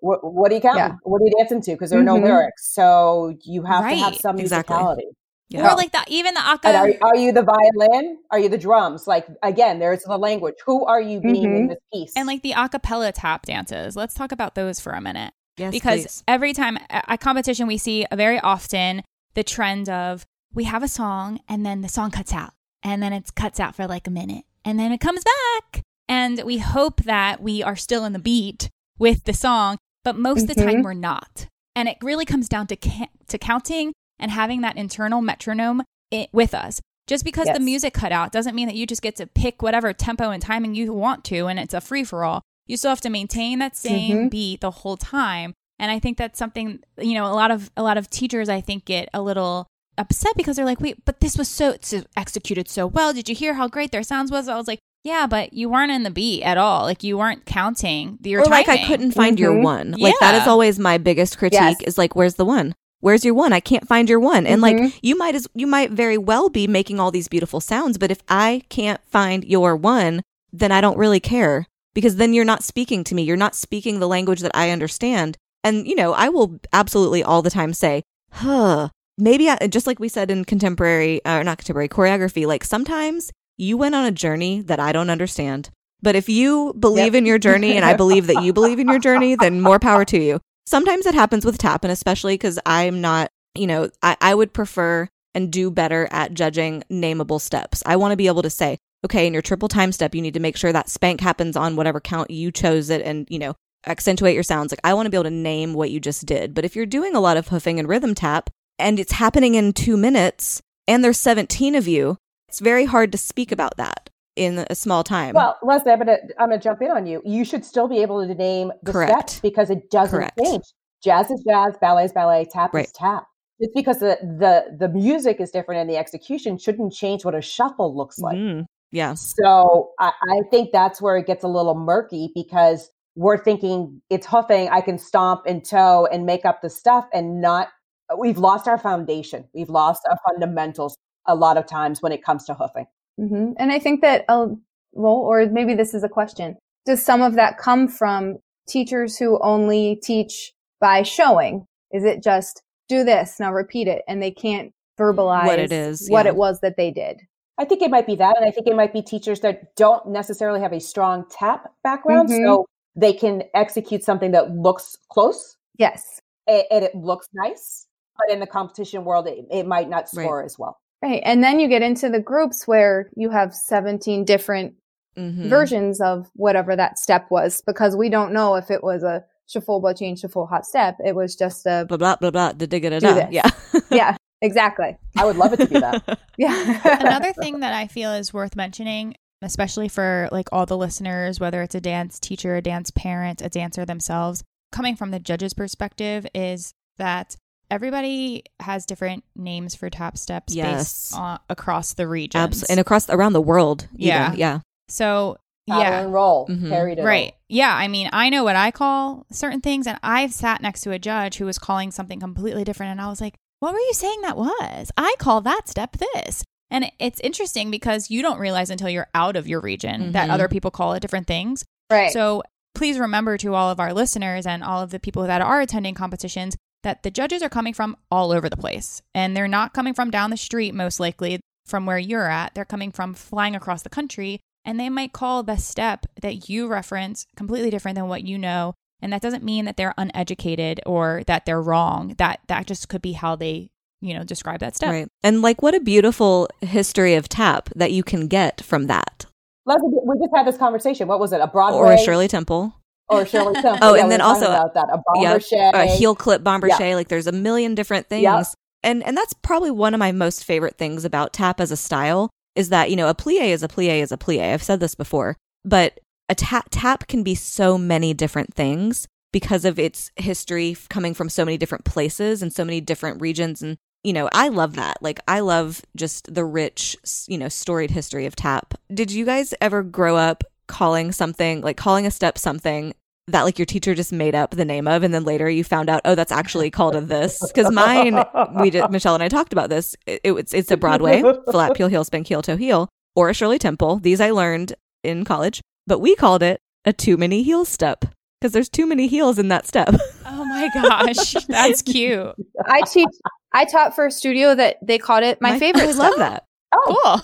what, 0.00 0.20
what 0.22 0.52
are 0.52 0.54
you 0.54 0.60
counting? 0.60 0.78
Yeah. 0.84 0.92
What 1.02 1.22
are 1.22 1.24
you 1.24 1.32
dancing 1.38 1.62
to? 1.62 1.72
Because 1.72 1.90
there 1.90 1.98
are 1.98 2.04
no 2.04 2.16
Mhm. 2.16 2.24
lyrics, 2.24 2.72
so 2.74 3.34
you 3.42 3.62
have 3.64 3.88
to 3.88 3.96
have 3.96 4.12
Right, 4.12 4.20
some 4.20 4.38
exactly. 4.38 4.76
musicality. 4.76 5.06
Yeah. 5.48 5.72
Or 5.72 5.76
like 5.76 5.92
the 5.92 6.02
even 6.08 6.34
the 6.34 6.40
aka. 6.40 6.74
And 6.74 6.76
are, 7.02 7.08
are 7.08 7.16
you 7.16 7.32
the 7.32 7.42
violin? 7.42 8.18
Are 8.30 8.38
you 8.38 8.48
the 8.48 8.58
drums? 8.58 9.06
Like 9.06 9.26
again, 9.42 9.78
there's 9.78 10.02
the 10.02 10.18
language. 10.18 10.54
Who 10.66 10.84
are 10.84 11.00
you 11.00 11.20
being 11.20 11.44
in 11.54 11.66
Mhm. 11.66 11.68
this 11.70 11.78
piece? 11.92 12.12
and 12.16 12.26
like 12.26 12.42
the 12.42 12.52
acapella 12.52 13.12
tap 13.14 13.46
dances. 13.46 13.96
Let's 13.96 14.14
talk 14.14 14.30
about 14.32 14.54
those 14.54 14.80
for 14.80 14.92
a 14.92 15.00
minute. 15.00 15.32
Yes, 15.56 15.72
because 15.72 16.00
please. 16.02 16.24
every 16.26 16.52
time 16.52 16.78
at 16.90 17.20
competition 17.20 17.66
we 17.66 17.78
see 17.78 18.06
very 18.12 18.40
often 18.40 19.02
the 19.34 19.42
trend 19.44 19.88
of 19.88 20.24
we 20.52 20.64
have 20.64 20.82
a 20.82 20.88
song 20.88 21.40
and 21.48 21.64
then 21.64 21.80
the 21.82 21.88
song 21.88 22.10
cuts 22.10 22.32
out 22.32 22.52
and 22.82 23.02
then 23.02 23.12
it 23.12 23.34
cuts 23.34 23.60
out 23.60 23.74
for 23.74 23.86
like 23.86 24.06
a 24.06 24.10
minute 24.10 24.44
and 24.64 24.78
then 24.78 24.90
it 24.92 24.98
comes 25.00 25.22
back 25.22 25.82
and 26.08 26.42
we 26.44 26.58
hope 26.58 27.02
that 27.04 27.40
we 27.40 27.62
are 27.62 27.76
still 27.76 28.04
in 28.04 28.12
the 28.12 28.18
beat 28.18 28.68
with 28.98 29.24
the 29.24 29.32
song 29.32 29.76
but 30.02 30.16
most 30.18 30.42
of 30.42 30.48
the 30.48 30.54
time 30.54 30.76
Mhm. 30.76 30.84
we're 30.84 30.94
not 30.94 31.46
and 31.76 31.88
it 31.88 31.96
really 32.02 32.24
comes 32.24 32.48
down 32.48 32.66
to 32.68 32.76
ca- 32.76 33.08
to 33.28 33.38
counting 33.38 33.92
and 34.18 34.30
having 34.30 34.60
that 34.60 34.76
internal 34.76 35.20
metronome 35.20 35.82
i- 36.12 36.28
with 36.32 36.54
us. 36.54 36.80
Just 37.08 37.24
because 37.24 37.46
Yes. 37.46 37.56
the 37.58 37.62
music 37.64 37.92
cut 37.94 38.12
out 38.12 38.30
doesn't 38.32 38.54
mean 38.54 38.68
that 38.68 38.76
you 38.76 38.86
just 38.86 39.02
get 39.02 39.16
to 39.16 39.26
pick 39.26 39.60
whatever 39.60 39.92
tempo 39.92 40.30
and 40.30 40.40
timing 40.40 40.74
you 40.76 40.92
want 40.92 41.24
to 41.24 41.46
and 41.48 41.58
it's 41.58 41.74
a 41.74 41.80
free 41.80 42.04
for 42.04 42.22
all. 42.24 42.40
You 42.66 42.76
still 42.76 42.90
have 42.90 43.00
to 43.02 43.10
maintain 43.10 43.58
that 43.58 43.76
same 43.76 44.16
Mhm. 44.26 44.30
beat 44.30 44.60
the 44.60 44.70
whole 44.70 44.96
time. 44.96 45.52
And 45.78 45.90
I 45.90 45.98
think 45.98 46.16
that's 46.18 46.38
something, 46.38 46.78
you 46.98 47.14
know, 47.14 47.26
a 47.26 47.34
lot 47.34 47.50
of 47.50 47.70
a 47.76 47.82
lot 47.82 47.98
of 47.98 48.08
teachers 48.08 48.48
I 48.48 48.60
think 48.60 48.84
get 48.84 49.08
a 49.12 49.20
little 49.20 49.66
upset 49.98 50.32
because 50.36 50.56
they're 50.56 50.64
like, 50.64 50.80
"Wait, 50.80 51.04
but 51.04 51.20
this 51.20 51.36
was 51.36 51.48
so 51.48 51.70
it's 51.70 51.92
executed 52.16 52.68
so 52.68 52.86
well. 52.86 53.12
Did 53.12 53.28
you 53.28 53.34
hear 53.34 53.54
how 53.54 53.68
great 53.68 53.90
their 53.92 54.02
sounds 54.02 54.30
was?" 54.30 54.48
I 54.48 54.56
was 54.56 54.66
like, 54.68 54.78
"Yeah, 55.02 55.26
but 55.26 55.52
you 55.52 55.68
weren't 55.68 55.92
in 55.92 56.04
the 56.04 56.10
beat 56.10 56.42
at 56.42 56.56
all. 56.58 56.82
Like 56.84 57.02
you 57.04 57.18
weren't 57.18 57.44
counting 57.44 58.18
the 58.20 58.30
your 58.30 58.42
or 58.42 58.46
like 58.46 58.68
I 58.68 58.86
couldn't 58.86 59.12
find 59.12 59.38
your 59.38 59.52
Mhm. 59.54 59.62
one. 59.62 59.94
Like 59.98 60.14
that 60.20 60.34
is 60.40 60.46
always 60.48 60.78
my 60.78 60.96
biggest 60.96 61.36
critique 61.38 61.60
Yes. 61.60 61.80
is 61.82 61.98
like 61.98 62.14
where's 62.16 62.34
the 62.36 62.44
one? 62.44 62.74
Where's 63.00 63.24
your 63.24 63.34
one? 63.34 63.52
I 63.52 63.60
can't 63.60 63.86
find 63.86 64.08
your 64.08 64.20
one. 64.20 64.46
And 64.46 64.62
like 64.62 64.76
Mhm. 64.76 64.92
you 65.02 65.18
might 65.18 65.34
as 65.34 65.46
you 65.54 65.66
might 65.66 65.90
very 65.90 66.16
well 66.16 66.48
be 66.48 66.66
making 66.66 66.98
all 67.00 67.10
these 67.10 67.28
beautiful 67.28 67.60
sounds, 67.60 67.98
but 67.98 68.10
if 68.10 68.20
I 68.28 68.62
can't 68.70 69.00
find 69.10 69.44
your 69.44 69.76
one, 69.76 70.22
then 70.52 70.72
I 70.72 70.80
don't 70.80 70.96
really 70.96 71.20
care 71.20 71.66
because 71.94 72.16
then 72.16 72.34
you're 72.34 72.44
not 72.44 72.62
speaking 72.62 73.04
to 73.04 73.14
me. 73.14 73.22
You're 73.22 73.36
not 73.36 73.54
speaking 73.54 73.98
the 74.00 74.08
language 74.08 74.40
that 74.40 74.54
I 74.54 74.70
understand. 74.70 75.36
And 75.62 75.86
you 75.86 75.94
know, 75.94 76.12
I 76.12 76.28
will 76.28 76.58
absolutely 76.72 77.22
all 77.22 77.42
the 77.42 77.50
time 77.50 77.72
say, 77.72 78.02
"Huh, 78.32 78.88
maybe 79.18 79.48
I, 79.48 79.66
just 79.68 79.86
like 79.86 79.98
we 79.98 80.08
said 80.08 80.30
in 80.30 80.44
contemporary 80.44 81.20
or 81.24 81.42
not 81.44 81.58
contemporary 81.58 81.88
choreography, 81.88 82.46
like 82.46 82.64
sometimes 82.64 83.30
you 83.56 83.76
went 83.76 83.94
on 83.94 84.04
a 84.04 84.10
journey 84.10 84.60
that 84.62 84.80
I 84.80 84.92
don't 84.92 85.10
understand. 85.10 85.70
But 86.02 86.16
if 86.16 86.28
you 86.28 86.74
believe 86.78 87.14
Yep. 87.14 87.18
in 87.20 87.26
your 87.26 87.38
journey 87.38 87.76
and 87.76 87.84
I 87.84 87.94
believe 87.94 88.26
that 88.26 88.42
you 88.42 88.52
believe 88.52 88.78
in 88.78 88.88
your 88.88 88.98
journey, 88.98 89.34
then 89.40 89.60
more 89.62 89.78
power 89.78 90.04
to 90.06 90.18
you. 90.18 90.40
Sometimes 90.66 91.06
it 91.06 91.14
happens 91.14 91.44
with 91.44 91.56
tap, 91.58 91.84
and 91.84 91.92
especially 91.92 92.34
because 92.34 92.58
I'm 92.66 93.00
not, 93.00 93.30
you 93.54 93.66
know, 93.66 93.88
I, 94.02 94.16
I 94.20 94.34
would 94.34 94.52
prefer 94.52 95.08
and 95.34 95.50
do 95.50 95.70
better 95.70 96.08
at 96.10 96.34
judging 96.34 96.82
nameable 96.90 97.40
steps. 97.40 97.82
I 97.86 97.96
want 97.96 98.12
to 98.12 98.16
be 98.16 98.26
able 98.26 98.42
to 98.42 98.50
say, 98.50 98.78
okay, 99.04 99.26
in 99.26 99.32
your 99.32 99.42
triple 99.42 99.68
time 99.68 99.92
step, 99.92 100.14
you 100.14 100.22
need 100.22 100.34
to 100.34 100.40
make 100.40 100.56
sure 100.56 100.72
that 100.72 100.88
spank 100.88 101.20
happens 101.20 101.56
on 101.56 101.76
whatever 101.76 102.00
count 102.00 102.30
you 102.30 102.50
chose 102.50 102.90
it 102.90 103.02
and, 103.02 103.26
you 103.30 103.38
know, 103.38 103.54
accentuate 103.86 104.34
your 104.34 104.42
sounds. 104.42 104.72
Like 104.72 104.80
I 104.84 104.94
want 104.94 105.06
to 105.06 105.10
be 105.10 105.16
able 105.16 105.24
to 105.24 105.30
name 105.30 105.74
what 105.74 105.90
you 105.90 106.00
just 106.00 106.26
did. 106.26 106.54
But 106.54 106.64
if 106.64 106.74
you're 106.74 106.86
doing 106.86 107.14
a 107.14 107.20
lot 107.20 107.36
of 107.36 107.48
hoofing 107.48 107.78
and 107.78 107.88
rhythm 107.88 108.14
tap 108.14 108.50
and 108.78 108.98
it's 108.98 109.12
happening 109.12 109.54
in 109.54 109.72
two 109.72 109.96
minutes 109.96 110.62
and 110.88 111.04
there's 111.04 111.18
17 111.18 111.74
of 111.74 111.86
you, 111.86 112.16
it's 112.48 112.60
very 112.60 112.84
hard 112.84 113.12
to 113.12 113.18
speak 113.18 113.52
about 113.52 113.76
that 113.76 114.10
in 114.36 114.64
a 114.70 114.74
small 114.74 115.04
time. 115.04 115.34
Well, 115.34 115.56
Leslie, 115.62 115.92
I'm 115.92 115.98
gonna 115.98 116.18
I'm 116.38 116.48
gonna 116.48 116.60
jump 116.60 116.82
in 116.82 116.90
on 116.90 117.06
you. 117.06 117.22
You 117.24 117.44
should 117.44 117.64
still 117.64 117.88
be 117.88 117.98
able 117.98 118.26
to 118.26 118.34
name 118.34 118.72
the 118.82 118.92
Correct. 118.92 119.30
steps 119.30 119.40
because 119.40 119.70
it 119.70 119.90
doesn't 119.90 120.18
Correct. 120.18 120.38
change. 120.42 120.62
Jazz 121.02 121.30
is 121.30 121.44
jazz, 121.48 121.74
ballet 121.80 122.04
is 122.04 122.12
ballet, 122.12 122.46
tap 122.50 122.72
Right. 122.72 122.86
is 122.86 122.92
tap. 122.92 123.24
It's 123.60 123.72
because 123.74 123.98
the, 124.00 124.18
the 124.22 124.76
the 124.76 124.88
music 124.88 125.40
is 125.40 125.50
different 125.50 125.80
and 125.80 125.90
the 125.90 125.96
execution 125.96 126.58
shouldn't 126.58 126.92
change 126.92 127.24
what 127.24 127.34
a 127.34 127.40
shuffle 127.40 127.96
looks 127.96 128.18
like. 128.18 128.36
Mm, 128.36 128.64
yeah. 128.94 129.14
So 129.14 129.90
I, 129.98 130.12
I 130.22 130.40
think 130.50 130.70
that's 130.72 131.02
where 131.02 131.16
it 131.16 131.26
gets 131.26 131.42
a 131.42 131.48
little 131.48 131.74
murky 131.74 132.30
because 132.32 132.88
we're 133.16 133.42
thinking 133.42 134.00
it's 134.08 134.26
hoofing. 134.26 134.68
I 134.68 134.80
can 134.80 134.98
stomp 134.98 135.42
and 135.46 135.64
toe 135.64 136.06
and 136.12 136.24
make 136.24 136.44
up 136.44 136.62
the 136.62 136.70
stuff 136.70 137.06
and 137.12 137.40
not. 137.40 137.68
We've 138.16 138.38
lost 138.38 138.68
our 138.68 138.78
foundation. 138.78 139.48
We've 139.52 139.68
lost 139.68 140.02
our 140.08 140.16
fundamentals 140.28 140.96
a 141.26 141.34
lot 141.34 141.56
of 141.56 141.66
times 141.66 142.02
when 142.02 142.12
it 142.12 142.24
comes 142.24 142.44
to 142.44 142.54
hoofing. 142.54 142.86
hmm 143.18 143.52
And 143.58 143.72
I 143.72 143.80
think 143.80 144.00
that, 144.02 144.24
uh, 144.28 144.46
well, 144.92 145.14
or 145.14 145.46
maybe 145.46 145.74
this 145.74 145.92
is 145.92 146.04
a 146.04 146.08
question. 146.08 146.56
Does 146.86 147.02
some 147.02 147.20
of 147.20 147.34
that 147.34 147.58
come 147.58 147.88
from 147.88 148.38
teachers 148.68 149.18
who 149.18 149.40
only 149.42 149.98
teach 150.04 150.52
by 150.80 151.02
showing? 151.02 151.66
Is 151.92 152.04
it 152.04 152.22
just 152.22 152.62
do 152.88 153.02
this, 153.02 153.40
now 153.40 153.52
repeat 153.52 153.88
it, 153.88 154.02
and 154.06 154.22
they 154.22 154.30
can't 154.30 154.70
verbalize 155.00 155.46
What 155.46 155.58
it 155.58 155.72
is, 155.72 156.06
what 156.08 156.26
yeah. 156.26 156.32
it 156.32 156.36
was 156.36 156.60
that 156.60 156.76
they 156.76 156.92
did? 156.92 157.22
I 157.58 157.64
think 157.64 157.82
it 157.82 157.90
might 157.90 158.06
be 158.06 158.16
that, 158.16 158.36
and 158.36 158.44
I 158.46 158.50
think 158.50 158.66
it 158.66 158.74
might 158.76 158.92
be 158.92 159.00
teachers 159.02 159.40
that 159.40 159.74
don't 159.76 160.06
necessarily 160.08 160.60
have 160.60 160.72
a 160.72 160.80
strong 160.80 161.24
tap 161.30 161.72
background, 161.84 162.28
Mhm. 162.28 162.44
so 162.44 162.66
they 162.96 163.12
can 163.12 163.42
execute 163.54 164.02
something 164.02 164.32
that 164.32 164.50
looks 164.56 164.96
close 165.08 165.56
Yes. 165.78 166.20
a- 166.48 166.66
and 166.72 166.84
it 166.84 166.94
looks 166.94 167.28
nice, 167.32 167.86
but 168.18 168.32
in 168.32 168.40
the 168.40 168.46
competition 168.46 169.04
world, 169.04 169.26
it, 169.28 169.46
it 169.50 169.66
might 169.66 169.88
not 169.88 170.08
Right. 170.14 170.24
score 170.24 170.42
as 170.42 170.58
well. 170.58 170.78
Right. 171.02 171.22
And 171.24 171.42
then 171.44 171.60
you 171.60 171.68
get 171.68 171.82
into 171.82 172.08
the 172.08 172.20
groups 172.20 172.66
where 172.66 173.10
you 173.14 173.30
have 173.30 173.54
17 173.54 174.24
different 174.24 174.74
Mhm. 175.16 175.48
versions 175.48 176.00
of 176.00 176.30
whatever 176.34 176.74
that 176.74 176.98
step 176.98 177.30
was 177.30 177.60
because 177.66 177.94
we 177.96 178.08
don't 178.08 178.32
know 178.32 178.54
if 178.56 178.70
it 178.70 178.82
was 178.82 179.02
a 179.04 179.24
shuffle 179.46 179.78
but 179.80 179.96
change 179.96 180.20
shuffle 180.20 180.46
hot 180.46 180.64
step. 180.66 180.96
It 181.04 181.14
was 181.14 181.36
just 181.36 181.66
a, 181.66 181.84
Blah 181.86 181.98
blah 181.98 182.16
blah 182.16 182.30
blah. 182.30 182.52
Da 182.52 182.66
da 182.66 182.78
da 182.80 182.98
da. 182.98 183.28
Yeah. 183.30 183.48
yeah, 183.90 184.16
exactly. 184.44 184.96
I 185.16 185.24
would 185.24 185.36
love 185.36 185.52
it 185.52 185.56
to 185.58 185.66
be 185.66 185.78
that. 185.80 186.20
Yeah. 186.36 186.98
Another 187.00 187.32
thing 187.32 187.60
that 187.60 187.72
I 187.72 187.86
feel 187.86 188.12
is 188.12 188.34
worth 188.34 188.56
mentioning, 188.56 189.14
especially 189.42 189.88
for 189.88 190.28
like 190.32 190.48
all 190.52 190.66
the 190.66 190.76
listeners, 190.76 191.38
whether 191.38 191.62
it's 191.62 191.74
a 191.76 191.80
dance 191.80 192.18
teacher, 192.18 192.56
a 192.56 192.60
dance 192.62 192.90
parent, 192.90 193.40
a 193.40 193.48
dancer 193.48 193.84
themselves, 193.84 194.42
coming 194.72 194.96
from 194.96 195.12
the 195.12 195.20
judge's 195.20 195.54
perspective, 195.54 196.26
is 196.34 196.72
that 196.98 197.36
everybody 197.70 198.42
has 198.60 198.84
different 198.84 199.22
names 199.36 199.74
for 199.74 199.88
tap 199.90 200.18
steps 200.18 200.54
Yes. 200.54 201.10
based 201.10 201.14
on, 201.20 201.38
across 201.48 201.94
the 201.94 202.06
region. 202.08 202.40
Abs- 202.40 202.64
and 202.64 202.80
across 202.80 203.08
around 203.08 203.32
the 203.32 203.40
world. 203.40 203.86
even. 203.94 204.06
Yeah. 204.08 204.32
Yeah. 204.34 204.58
so 204.88 205.38
Paddle 205.68 205.82
yeah, 205.82 206.00
and 206.02 206.12
roll, 206.12 206.46
Mhm. 206.48 206.68
carried 206.68 206.98
it. 206.98 207.04
Right. 207.04 207.32
Yeah. 207.48 207.74
I 207.74 207.88
mean, 207.88 208.10
I 208.12 208.28
know 208.28 208.44
what 208.44 208.54
I 208.56 208.70
call 208.70 209.24
certain 209.32 209.60
things, 209.62 209.86
and 209.86 209.98
I've 210.02 210.34
sat 210.34 210.60
next 210.60 210.82
to 210.82 210.90
a 210.90 210.98
judge 210.98 211.36
who 211.38 211.46
was 211.46 211.58
calling 211.58 211.90
something 211.90 212.20
completely 212.20 212.64
different, 212.64 212.90
and 212.92 213.00
I 213.00 213.08
was 213.08 213.20
like, 213.20 213.36
"What 213.64 213.72
were 213.72 213.78
you 213.80 213.94
saying 213.94 214.20
that 214.22 214.36
was? 214.36 214.90
I 214.96 215.14
call 215.18 215.40
that 215.40 215.68
step 215.68 215.96
this." 215.96 216.44
And 216.70 216.90
it's 216.98 217.20
interesting 217.20 217.70
because 217.70 218.10
you 218.10 218.20
don't 218.22 218.38
realize 218.38 218.70
until 218.70 218.88
you're 218.88 219.08
out 219.14 219.36
of 219.36 219.46
your 219.48 219.60
region 219.60 220.12
that 220.12 220.28
Mhm. 220.28 220.32
other 220.32 220.48
people 220.48 220.70
call 220.70 220.92
it 220.94 221.00
different 221.00 221.26
things. 221.26 221.64
right. 221.90 222.12
So 222.12 222.42
please 222.74 222.98
remember 222.98 223.36
to 223.38 223.54
all 223.54 223.70
of 223.70 223.78
our 223.78 223.92
listeners 223.92 224.46
and 224.46 224.64
all 224.64 224.82
of 224.82 224.90
the 224.90 224.98
people 224.98 225.22
that 225.24 225.40
are 225.42 225.60
attending 225.60 225.94
competitions 225.94 226.56
that 226.82 227.02
the 227.02 227.10
judges 227.10 227.42
are 227.42 227.48
coming 227.48 227.72
from 227.72 227.96
all 228.10 228.32
over 228.32 228.48
the 228.48 228.56
place. 228.56 229.00
And 229.14 229.36
they're 229.36 229.46
not 229.46 229.72
coming 229.74 229.94
from 229.94 230.10
down 230.10 230.30
the 230.30 230.36
street, 230.36 230.74
most 230.74 230.98
likely 230.98 231.40
from 231.66 231.86
where 231.86 231.98
you're 231.98 232.28
at. 232.28 232.54
They're 232.54 232.64
coming 232.64 232.90
from 232.90 233.14
flying 233.14 233.54
across 233.54 233.82
the 233.82 233.90
country. 233.90 234.40
And 234.64 234.80
they 234.80 234.88
might 234.88 235.12
call 235.12 235.42
the 235.42 235.56
step 235.56 236.06
that 236.20 236.48
you 236.48 236.66
reference 236.66 237.26
completely 237.36 237.70
different 237.70 237.96
than 237.96 238.08
what 238.08 238.24
you 238.24 238.38
know. 238.38 238.74
And 239.04 239.12
that 239.12 239.20
doesn't 239.20 239.44
mean 239.44 239.66
that 239.66 239.76
they're 239.76 239.92
uneducated 239.98 240.80
or 240.86 241.24
that 241.26 241.44
they're 241.44 241.60
wrong. 241.60 242.14
That 242.16 242.40
that 242.48 242.66
just 242.66 242.88
could 242.88 243.02
be 243.02 243.12
how 243.12 243.36
they, 243.36 243.70
you 244.00 244.14
know, 244.14 244.24
describe 244.24 244.60
that 244.60 244.74
step. 244.74 244.90
Right. 244.90 245.08
And 245.22 245.42
like 245.42 245.60
what 245.60 245.74
a 245.74 245.80
beautiful 245.80 246.48
history 246.62 247.14
of 247.14 247.28
tap 247.28 247.68
that 247.76 247.92
you 247.92 248.02
can 248.02 248.28
get 248.28 248.62
from 248.62 248.86
that. 248.86 249.26
Leslie, 249.66 249.90
we 250.06 250.18
just 250.18 250.34
had 250.34 250.46
this 250.46 250.56
conversation. 250.56 251.06
What 251.06 251.20
was 251.20 251.34
it? 251.34 251.42
A 251.42 251.46
Broadway 251.46 251.80
Or 251.80 251.92
a 251.92 251.98
Shirley 251.98 252.28
Temple. 252.28 252.80
or 253.10 253.26
Shirley 253.26 253.52
Temple? 253.60 253.78
Oh, 253.82 253.94
Yeah, 253.94 254.04
and 254.04 254.10
then 254.10 254.22
also, 254.22 254.46
about 254.46 254.72
that 254.72 254.88
a 254.88 255.02
yeah, 255.20 255.82
A 255.82 255.86
heel 255.86 256.14
clip 256.14 256.42
bombershay. 256.42 256.94
Like 256.94 257.08
there's 257.08 257.26
a 257.26 257.32
million 257.32 257.74
different 257.74 258.08
things. 258.08 258.22
Yeah. 258.22 258.42
And 258.82 259.02
and 259.04 259.14
that's 259.14 259.34
probably 259.34 259.70
one 259.70 259.92
of 259.92 259.98
my 259.98 260.12
most 260.12 260.44
favorite 260.44 260.78
things 260.78 261.04
about 261.04 261.34
tap 261.34 261.60
as 261.60 261.70
a 261.70 261.76
style 261.76 262.30
is 262.56 262.70
that, 262.70 262.88
you 262.88 262.96
know, 262.96 263.10
a 263.10 263.14
plie 263.14 263.48
is 263.48 263.62
a 263.62 263.68
plie 263.68 264.00
is 264.02 264.12
a 264.12 264.16
plie. 264.16 264.54
I've 264.54 264.62
said 264.62 264.80
this 264.80 264.94
before, 264.94 265.36
but 265.62 266.00
a 266.28 266.34
tap 266.34 266.68
tap 266.70 267.06
can 267.06 267.22
be 267.22 267.34
so 267.34 267.76
many 267.76 268.14
different 268.14 268.54
things 268.54 269.06
because 269.32 269.64
of 269.64 269.78
its 269.78 270.10
history 270.16 270.76
coming 270.88 271.12
from 271.12 271.28
so 271.28 271.44
many 271.44 271.58
different 271.58 271.84
places 271.84 272.42
and 272.42 272.52
so 272.52 272.64
many 272.64 272.80
different 272.80 273.20
regions. 273.20 273.62
And 273.62 273.76
you 274.02 274.12
know, 274.12 274.28
I 274.32 274.48
love 274.48 274.76
that. 274.76 274.98
Like 275.02 275.18
I 275.26 275.40
love 275.40 275.82
just 275.96 276.32
the 276.32 276.44
rich, 276.44 276.96
you 277.26 277.38
know, 277.38 277.48
storied 277.48 277.90
history 277.90 278.26
of 278.26 278.36
tap. 278.36 278.74
Did 278.92 279.10
you 279.10 279.24
guys 279.24 279.54
ever 279.60 279.82
grow 279.82 280.16
up 280.16 280.44
calling 280.66 281.12
something 281.12 281.60
like 281.60 281.76
calling 281.76 282.06
a 282.06 282.10
step 282.10 282.38
something 282.38 282.94
that 283.26 283.42
like 283.42 283.58
your 283.58 283.66
teacher 283.66 283.94
just 283.94 284.12
made 284.12 284.34
up 284.34 284.52
the 284.52 284.64
name 284.64 284.86
of 284.86 285.02
and 285.02 285.12
then 285.12 285.24
later 285.24 285.48
you 285.48 285.62
found 285.64 285.90
out 285.90 286.00
oh 286.04 286.14
that's 286.14 286.32
actually 286.32 286.70
called 286.70 286.94
a 286.94 287.00
this? 287.00 287.40
Because 287.52 287.72
mine 287.72 288.24
we 288.60 288.70
did 288.70 288.88
michelle 288.90 289.14
and 289.14 289.22
i 289.22 289.28
talked 289.28 289.52
about 289.52 289.68
this. 289.68 289.96
It, 290.06 290.20
it's 290.24 290.54
it's 290.54 290.70
a 290.70 290.76
broadway 290.76 291.22
flat 291.50 291.74
peel 291.74 291.88
heel 291.88 292.04
spin 292.04 292.24
heel 292.24 292.40
toe 292.40 292.56
heel 292.56 292.88
or 293.16 293.30
a 293.30 293.34
shirley 293.34 293.58
temple. 293.58 293.96
These 293.98 294.20
i 294.20 294.30
learned 294.30 294.74
in 295.02 295.24
college 295.24 295.60
but 295.86 295.98
we 295.98 296.14
called 296.14 296.42
it 296.42 296.60
a 296.84 296.92
too 296.92 297.16
many 297.16 297.42
heel 297.42 297.64
step 297.64 298.04
because 298.40 298.52
there's 298.52 298.68
too 298.68 298.86
many 298.86 299.06
heels 299.06 299.38
in 299.38 299.48
that 299.48 299.66
step 299.66 299.88
Oh 300.26 300.44
my 300.44 300.68
gosh. 300.74 301.34
That's 301.46 301.82
cute. 301.82 302.34
I 302.66 302.82
teach, 302.82 303.08
I 303.52 303.64
taught 303.64 303.94
for 303.94 304.06
a 304.06 304.10
studio 304.10 304.54
that 304.54 304.76
they 304.82 304.98
called 304.98 305.22
it 305.22 305.40
my, 305.40 305.58
favorite 305.58 305.84
i 305.84 305.92
step. 305.92 305.98
love 305.98 306.18
that 306.18 306.44
oh. 306.74 307.20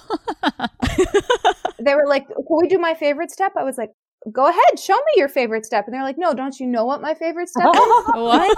Cool. 0.48 0.66
They 1.82 1.94
were 1.94 2.06
like, 2.06 2.28
can 2.28 2.58
we 2.60 2.68
do 2.68 2.78
my 2.78 2.94
favorite 2.94 3.30
step? 3.30 3.52
I 3.58 3.64
was 3.64 3.78
like, 3.78 3.90
go 4.30 4.46
ahead, 4.46 4.78
show 4.78 4.94
me 4.94 5.12
your 5.16 5.28
favorite 5.28 5.64
step. 5.64 5.86
And 5.86 5.94
they're 5.94 6.02
like, 6.02 6.18
no, 6.18 6.34
don't 6.34 6.58
you 6.60 6.66
know 6.66 6.84
what 6.84 7.00
my 7.00 7.14
favorite 7.14 7.48
step 7.48 7.68
is? 7.74 7.80
what? 8.14 8.56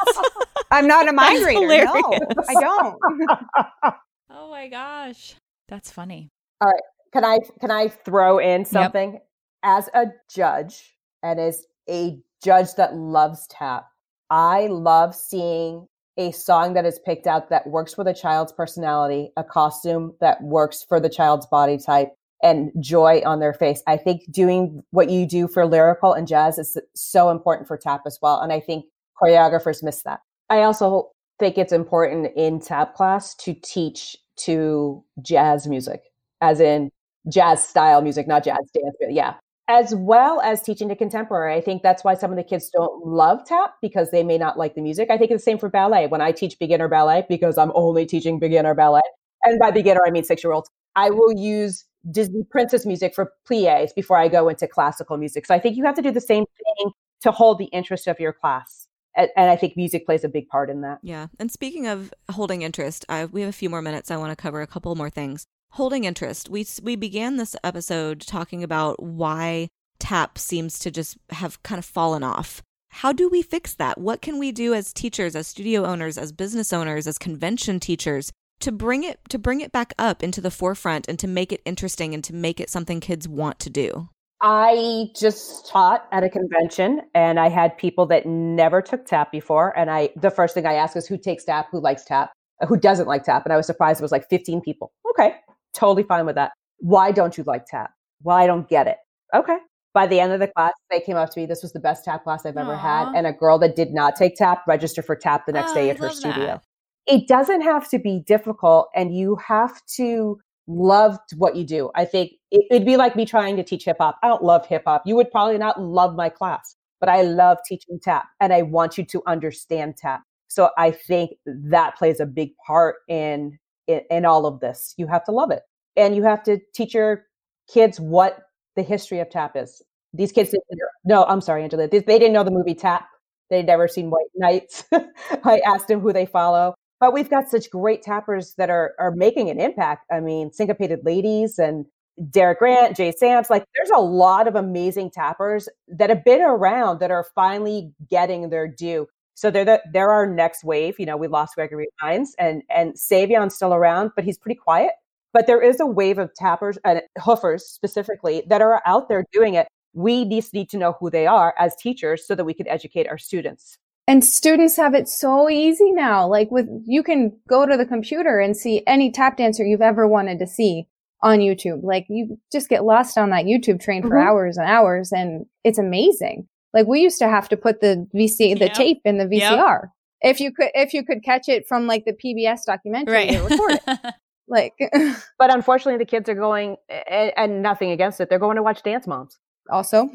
I'm 0.72 0.88
not 0.88 1.08
a 1.08 1.12
mind 1.12 1.36
That's 1.36 1.46
reader. 1.46 1.60
hilarious. 1.60 1.92
No, 1.94 2.18
I 2.48 2.54
don't. 2.54 3.94
Oh 4.30 4.50
my 4.50 4.66
gosh. 4.68 5.36
That's 5.68 5.90
funny. 5.90 6.30
All 6.60 6.68
right, 6.68 6.82
can 7.12 7.24
I 7.24 7.38
can 7.60 7.70
I 7.70 7.88
throw 7.88 8.38
in 8.38 8.64
something 8.64 9.20
as 9.62 9.88
a 9.94 10.06
judge 10.34 10.96
and 11.22 11.38
as 11.40 11.64
a 11.88 12.18
judge 12.42 12.74
that 12.76 12.94
loves 12.94 13.46
tap? 13.48 13.86
I 14.30 14.66
love 14.66 15.14
seeing 15.14 15.86
a 16.16 16.30
song 16.32 16.74
that 16.74 16.84
is 16.84 16.98
picked 17.04 17.26
out 17.26 17.50
that 17.50 17.66
works 17.66 17.94
for 17.94 18.06
a 18.06 18.14
child's 18.14 18.52
personality, 18.52 19.30
a 19.36 19.44
costume 19.44 20.14
that 20.20 20.42
works 20.42 20.84
for 20.86 21.00
the 21.00 21.08
child's 21.08 21.46
body 21.46 21.78
type, 21.78 22.12
and 22.42 22.70
joy 22.80 23.22
on 23.24 23.40
their 23.40 23.54
face. 23.54 23.82
I 23.86 23.96
think 23.96 24.30
doing 24.30 24.82
what 24.90 25.10
you 25.10 25.26
do 25.26 25.48
for 25.48 25.64
lyrical 25.64 26.12
and 26.12 26.26
jazz 26.26 26.58
is 26.58 26.76
so 26.94 27.30
important 27.30 27.68
for 27.68 27.76
tap 27.76 28.02
as 28.06 28.18
well. 28.20 28.40
And 28.40 28.52
I 28.52 28.60
think 28.60 28.84
choreographers 29.20 29.82
miss 29.82 30.02
that. 30.02 30.20
I 30.50 30.62
also 30.62 31.10
think 31.38 31.56
it's 31.56 31.72
important 31.72 32.28
in 32.36 32.60
tap 32.60 32.94
class 32.94 33.34
to 33.36 33.54
teach 33.54 34.16
to 34.36 35.04
jazz 35.22 35.66
music, 35.66 36.02
as 36.40 36.60
in 36.60 36.90
jazz 37.28 37.66
style 37.66 38.02
music, 38.02 38.26
not 38.26 38.44
jazz 38.44 38.58
dance. 38.74 38.96
Yeah, 39.08 39.34
as 39.72 39.94
well 39.94 40.42
as 40.42 40.60
teaching 40.60 40.90
to 40.90 40.94
contemporary. 40.94 41.54
I 41.54 41.62
think 41.62 41.82
that's 41.82 42.04
why 42.04 42.12
some 42.12 42.30
of 42.30 42.36
the 42.36 42.44
kids 42.44 42.68
don't 42.68 43.06
love 43.06 43.42
tap 43.46 43.76
because 43.80 44.10
they 44.10 44.22
may 44.22 44.36
not 44.36 44.58
like 44.58 44.74
the 44.74 44.82
music. 44.82 45.08
I 45.10 45.16
think 45.16 45.30
it's 45.30 45.42
the 45.42 45.50
same 45.50 45.56
for 45.56 45.70
ballet. 45.70 46.08
When 46.08 46.20
I 46.20 46.30
teach 46.30 46.58
beginner 46.58 46.88
ballet, 46.88 47.24
because 47.26 47.56
I'm 47.56 47.72
only 47.74 48.04
teaching 48.04 48.38
beginner 48.38 48.74
ballet, 48.74 49.00
and 49.44 49.58
by 49.58 49.70
beginner, 49.70 50.02
I 50.06 50.10
mean 50.10 50.24
six 50.24 50.44
year 50.44 50.52
olds, 50.52 50.68
I 50.94 51.08
will 51.08 51.32
use 51.32 51.86
Disney 52.10 52.44
princess 52.50 52.84
music 52.84 53.14
for 53.14 53.32
plies 53.46 53.94
before 53.94 54.18
I 54.18 54.28
go 54.28 54.50
into 54.50 54.68
classical 54.68 55.16
music. 55.16 55.46
So 55.46 55.54
I 55.54 55.58
think 55.58 55.78
you 55.78 55.84
have 55.86 55.94
to 55.94 56.02
do 56.02 56.10
the 56.10 56.20
same 56.20 56.44
thing 56.44 56.90
to 57.22 57.30
hold 57.30 57.58
the 57.58 57.66
interest 57.66 58.06
of 58.06 58.20
your 58.20 58.34
class. 58.34 58.88
And, 59.16 59.30
and 59.38 59.50
I 59.50 59.56
think 59.56 59.74
music 59.74 60.04
plays 60.04 60.22
a 60.22 60.28
big 60.28 60.48
part 60.48 60.68
in 60.68 60.82
that. 60.82 60.98
Yeah. 61.02 61.28
And 61.38 61.50
speaking 61.50 61.86
of 61.86 62.12
holding 62.30 62.60
interest, 62.60 63.06
I, 63.08 63.24
we 63.24 63.40
have 63.40 63.48
a 63.48 63.54
few 63.54 63.70
more 63.70 63.80
minutes. 63.80 64.10
I 64.10 64.18
want 64.18 64.36
to 64.36 64.36
cover 64.36 64.60
a 64.60 64.66
couple 64.66 64.94
more 64.96 65.10
things 65.10 65.46
holding 65.72 66.04
interest. 66.04 66.48
We 66.48 66.66
we 66.82 66.96
began 66.96 67.36
this 67.36 67.56
episode 67.64 68.20
talking 68.20 68.62
about 68.62 69.02
why 69.02 69.68
tap 69.98 70.38
seems 70.38 70.78
to 70.80 70.90
just 70.90 71.16
have 71.30 71.62
kind 71.62 71.78
of 71.78 71.84
fallen 71.84 72.22
off. 72.22 72.62
How 72.90 73.12
do 73.12 73.28
we 73.28 73.40
fix 73.42 73.74
that? 73.74 73.98
What 73.98 74.20
can 74.20 74.38
we 74.38 74.52
do 74.52 74.74
as 74.74 74.92
teachers, 74.92 75.34
as 75.34 75.46
studio 75.46 75.84
owners, 75.84 76.18
as 76.18 76.30
business 76.32 76.72
owners, 76.72 77.06
as 77.06 77.18
convention 77.18 77.80
teachers 77.80 78.30
to 78.60 78.70
bring 78.70 79.02
it 79.02 79.18
to 79.30 79.38
bring 79.38 79.60
it 79.60 79.72
back 79.72 79.94
up 79.98 80.22
into 80.22 80.40
the 80.40 80.50
forefront 80.50 81.08
and 81.08 81.18
to 81.18 81.26
make 81.26 81.52
it 81.52 81.62
interesting 81.64 82.12
and 82.14 82.22
to 82.24 82.34
make 82.34 82.60
it 82.60 82.70
something 82.70 83.00
kids 83.00 83.26
want 83.26 83.58
to 83.60 83.70
do? 83.70 84.08
I 84.42 85.06
just 85.16 85.68
taught 85.68 86.06
at 86.10 86.24
a 86.24 86.28
convention 86.28 87.02
and 87.14 87.38
I 87.38 87.48
had 87.48 87.78
people 87.78 88.06
that 88.06 88.26
never 88.26 88.82
took 88.82 89.06
tap 89.06 89.30
before 89.30 89.76
and 89.78 89.90
I 89.90 90.10
the 90.16 90.30
first 90.30 90.52
thing 90.52 90.66
I 90.66 90.74
asked 90.74 90.96
is 90.96 91.06
who 91.06 91.16
takes 91.16 91.44
tap, 91.44 91.68
who 91.70 91.80
likes 91.80 92.04
tap, 92.04 92.32
who 92.68 92.76
doesn't 92.76 93.06
like 93.06 93.22
tap 93.22 93.46
and 93.46 93.52
I 93.52 93.56
was 93.56 93.66
surprised 93.66 94.00
it 94.00 94.02
was 94.02 94.12
like 94.12 94.28
15 94.28 94.60
people. 94.60 94.92
Okay. 95.10 95.36
Totally 95.74 96.02
fine 96.02 96.26
with 96.26 96.36
that. 96.36 96.52
Why 96.78 97.12
don't 97.12 97.36
you 97.36 97.44
like 97.44 97.66
tap? 97.66 97.92
Well, 98.22 98.36
I 98.36 98.46
don't 98.46 98.68
get 98.68 98.86
it. 98.86 98.98
Okay. 99.34 99.58
By 99.94 100.06
the 100.06 100.20
end 100.20 100.32
of 100.32 100.40
the 100.40 100.48
class, 100.48 100.72
they 100.90 101.00
came 101.00 101.16
up 101.16 101.30
to 101.30 101.40
me. 101.40 101.46
This 101.46 101.62
was 101.62 101.72
the 101.72 101.80
best 101.80 102.04
tap 102.04 102.24
class 102.24 102.46
I've 102.46 102.56
ever 102.56 102.74
Aww. 102.74 102.80
had. 102.80 103.08
And 103.14 103.26
a 103.26 103.32
girl 103.32 103.58
that 103.58 103.76
did 103.76 103.92
not 103.92 104.16
take 104.16 104.36
tap 104.36 104.62
registered 104.66 105.04
for 105.04 105.14
tap 105.14 105.44
the 105.46 105.52
next 105.52 105.72
oh, 105.72 105.74
day 105.74 105.90
at 105.90 105.98
her 105.98 106.10
studio. 106.10 106.46
That. 106.46 106.62
It 107.06 107.28
doesn't 107.28 107.62
have 107.62 107.90
to 107.90 107.98
be 107.98 108.20
difficult, 108.20 108.88
and 108.94 109.14
you 109.14 109.36
have 109.36 109.84
to 109.96 110.38
love 110.66 111.18
what 111.36 111.56
you 111.56 111.64
do. 111.64 111.90
I 111.94 112.04
think 112.04 112.32
it, 112.50 112.64
it'd 112.70 112.86
be 112.86 112.96
like 112.96 113.16
me 113.16 113.26
trying 113.26 113.56
to 113.56 113.64
teach 113.64 113.84
hip 113.84 113.96
hop. 114.00 114.18
I 114.22 114.28
don't 114.28 114.42
love 114.42 114.66
hip 114.66 114.84
hop. 114.86 115.02
You 115.04 115.16
would 115.16 115.30
probably 115.30 115.58
not 115.58 115.80
love 115.80 116.14
my 116.14 116.28
class, 116.28 116.76
but 117.00 117.08
I 117.08 117.22
love 117.22 117.58
teaching 117.66 117.98
tap, 118.00 118.26
and 118.40 118.52
I 118.52 118.62
want 118.62 118.96
you 118.96 119.04
to 119.04 119.22
understand 119.26 119.96
tap. 119.96 120.22
So 120.48 120.70
I 120.78 120.90
think 120.90 121.32
that 121.46 121.96
plays 121.96 122.20
a 122.20 122.26
big 122.26 122.50
part 122.66 122.96
in 123.08 123.58
in, 123.92 124.00
in 124.10 124.24
all 124.24 124.46
of 124.46 124.60
this. 124.60 124.94
You 124.96 125.06
have 125.06 125.24
to 125.24 125.32
love 125.32 125.50
it. 125.50 125.62
And 125.96 126.16
you 126.16 126.22
have 126.22 126.42
to 126.44 126.58
teach 126.74 126.94
your 126.94 127.24
kids 127.72 128.00
what 128.00 128.38
the 128.76 128.82
history 128.82 129.20
of 129.20 129.30
tap 129.30 129.56
is. 129.56 129.82
These 130.14 130.32
kids 130.32 130.50
didn't 130.50 130.80
no, 131.04 131.24
I'm 131.24 131.40
sorry, 131.40 131.62
Angela. 131.62 131.88
They, 131.88 131.98
they 131.98 132.18
didn't 132.18 132.32
know 132.32 132.44
the 132.44 132.50
movie 132.50 132.74
Tap. 132.74 133.08
They'd 133.50 133.66
never 133.66 133.88
seen 133.88 134.10
White 134.10 134.30
Nights. 134.34 134.84
I 135.44 135.60
asked 135.66 135.88
them 135.88 136.00
who 136.00 136.12
they 136.12 136.26
follow. 136.26 136.74
But 137.00 137.12
we've 137.12 137.28
got 137.28 137.48
such 137.48 137.68
great 137.70 138.02
tappers 138.02 138.54
that 138.58 138.70
are 138.70 138.94
are 138.98 139.10
making 139.10 139.50
an 139.50 139.58
impact. 139.58 140.06
I 140.12 140.20
mean, 140.20 140.52
Syncopated 140.52 141.00
Ladies 141.04 141.58
and 141.58 141.84
Derick 142.30 142.60
Grant, 142.60 142.96
Jay 142.96 143.10
Sams, 143.10 143.50
like 143.50 143.64
there's 143.74 143.90
a 143.90 144.00
lot 144.00 144.46
of 144.46 144.54
amazing 144.54 145.10
tappers 145.10 145.68
that 145.88 146.10
have 146.10 146.24
been 146.24 146.42
around 146.42 147.00
that 147.00 147.10
are 147.10 147.26
finally 147.34 147.92
getting 148.08 148.50
their 148.50 148.68
due. 148.68 149.08
So 149.34 149.50
they're 149.50 149.64
the, 149.64 149.82
they're 149.92 150.10
our 150.10 150.26
next 150.26 150.64
wave. 150.64 150.96
You 150.98 151.06
know, 151.06 151.16
we 151.16 151.28
lost 151.28 151.54
Gregory 151.54 151.88
Hines 152.00 152.34
and 152.38 152.62
and 152.74 152.98
Savion's 152.98 153.54
still 153.54 153.74
around, 153.74 154.12
but 154.14 154.24
he's 154.24 154.38
pretty 154.38 154.58
quiet. 154.58 154.92
But 155.32 155.46
there 155.46 155.62
is 155.62 155.80
a 155.80 155.86
wave 155.86 156.18
of 156.18 156.34
tappers 156.34 156.78
and 156.84 157.00
hoofers 157.18 157.60
specifically 157.60 158.42
that 158.48 158.60
are 158.60 158.82
out 158.84 159.08
there 159.08 159.24
doing 159.32 159.54
it. 159.54 159.68
We 159.94 160.28
just 160.28 160.52
need 160.52 160.68
to 160.70 160.78
know 160.78 160.94
who 161.00 161.10
they 161.10 161.26
are 161.26 161.54
as 161.58 161.74
teachers 161.76 162.26
so 162.26 162.34
that 162.34 162.44
we 162.44 162.54
can 162.54 162.68
educate 162.68 163.08
our 163.08 163.18
students. 163.18 163.78
And 164.08 164.24
students 164.24 164.76
have 164.76 164.94
it 164.94 165.08
so 165.08 165.48
easy 165.48 165.92
now. 165.92 166.26
Like 166.26 166.50
with, 166.50 166.66
you 166.84 167.02
can 167.02 167.38
go 167.48 167.66
to 167.66 167.76
the 167.76 167.86
computer 167.86 168.40
and 168.40 168.56
see 168.56 168.82
any 168.86 169.10
tap 169.10 169.36
dancer 169.36 169.64
you've 169.64 169.80
ever 169.80 170.08
wanted 170.08 170.38
to 170.40 170.46
see 170.46 170.86
on 171.22 171.38
YouTube. 171.38 171.82
Like 171.82 172.06
you 172.08 172.38
just 172.50 172.68
get 172.68 172.84
lost 172.84 173.16
on 173.16 173.30
that 173.30 173.44
YouTube 173.44 173.80
train 173.80 174.02
for 174.02 174.10
mm-hmm. 174.10 174.28
hours 174.28 174.56
and 174.56 174.68
hours 174.68 175.12
and 175.12 175.46
it's 175.64 175.78
amazing. 175.78 176.48
Like 176.74 176.86
we 176.86 177.00
used 177.00 177.18
to 177.18 177.28
have 177.28 177.48
to 177.50 177.56
put 177.56 177.80
the 177.80 178.06
VC, 178.14 178.58
the 178.58 178.66
yep. 178.66 178.74
tape 178.74 179.00
in 179.04 179.18
the 179.18 179.26
VCR. 179.26 179.82
Yep. 179.82 179.90
If 180.22 180.40
you 180.40 180.52
could, 180.52 180.70
if 180.74 180.94
you 180.94 181.04
could 181.04 181.22
catch 181.22 181.48
it 181.48 181.66
from 181.66 181.86
like 181.86 182.04
the 182.04 182.12
PBS 182.12 182.64
documentary, 182.64 183.12
right. 183.12 183.50
record 183.50 183.80
it. 183.86 184.14
like, 184.48 184.74
but 185.38 185.52
unfortunately, 185.52 185.98
the 185.98 186.08
kids 186.08 186.28
are 186.28 186.34
going, 186.34 186.76
and, 187.08 187.32
and, 187.36 187.62
nothing 187.62 187.90
against 187.90 188.20
it. 188.20 188.28
They're 188.30 188.38
going 188.38 188.56
to 188.56 188.62
watch 188.62 188.82
Dance 188.82 189.06
Moms. 189.06 189.38
Also, 189.70 190.08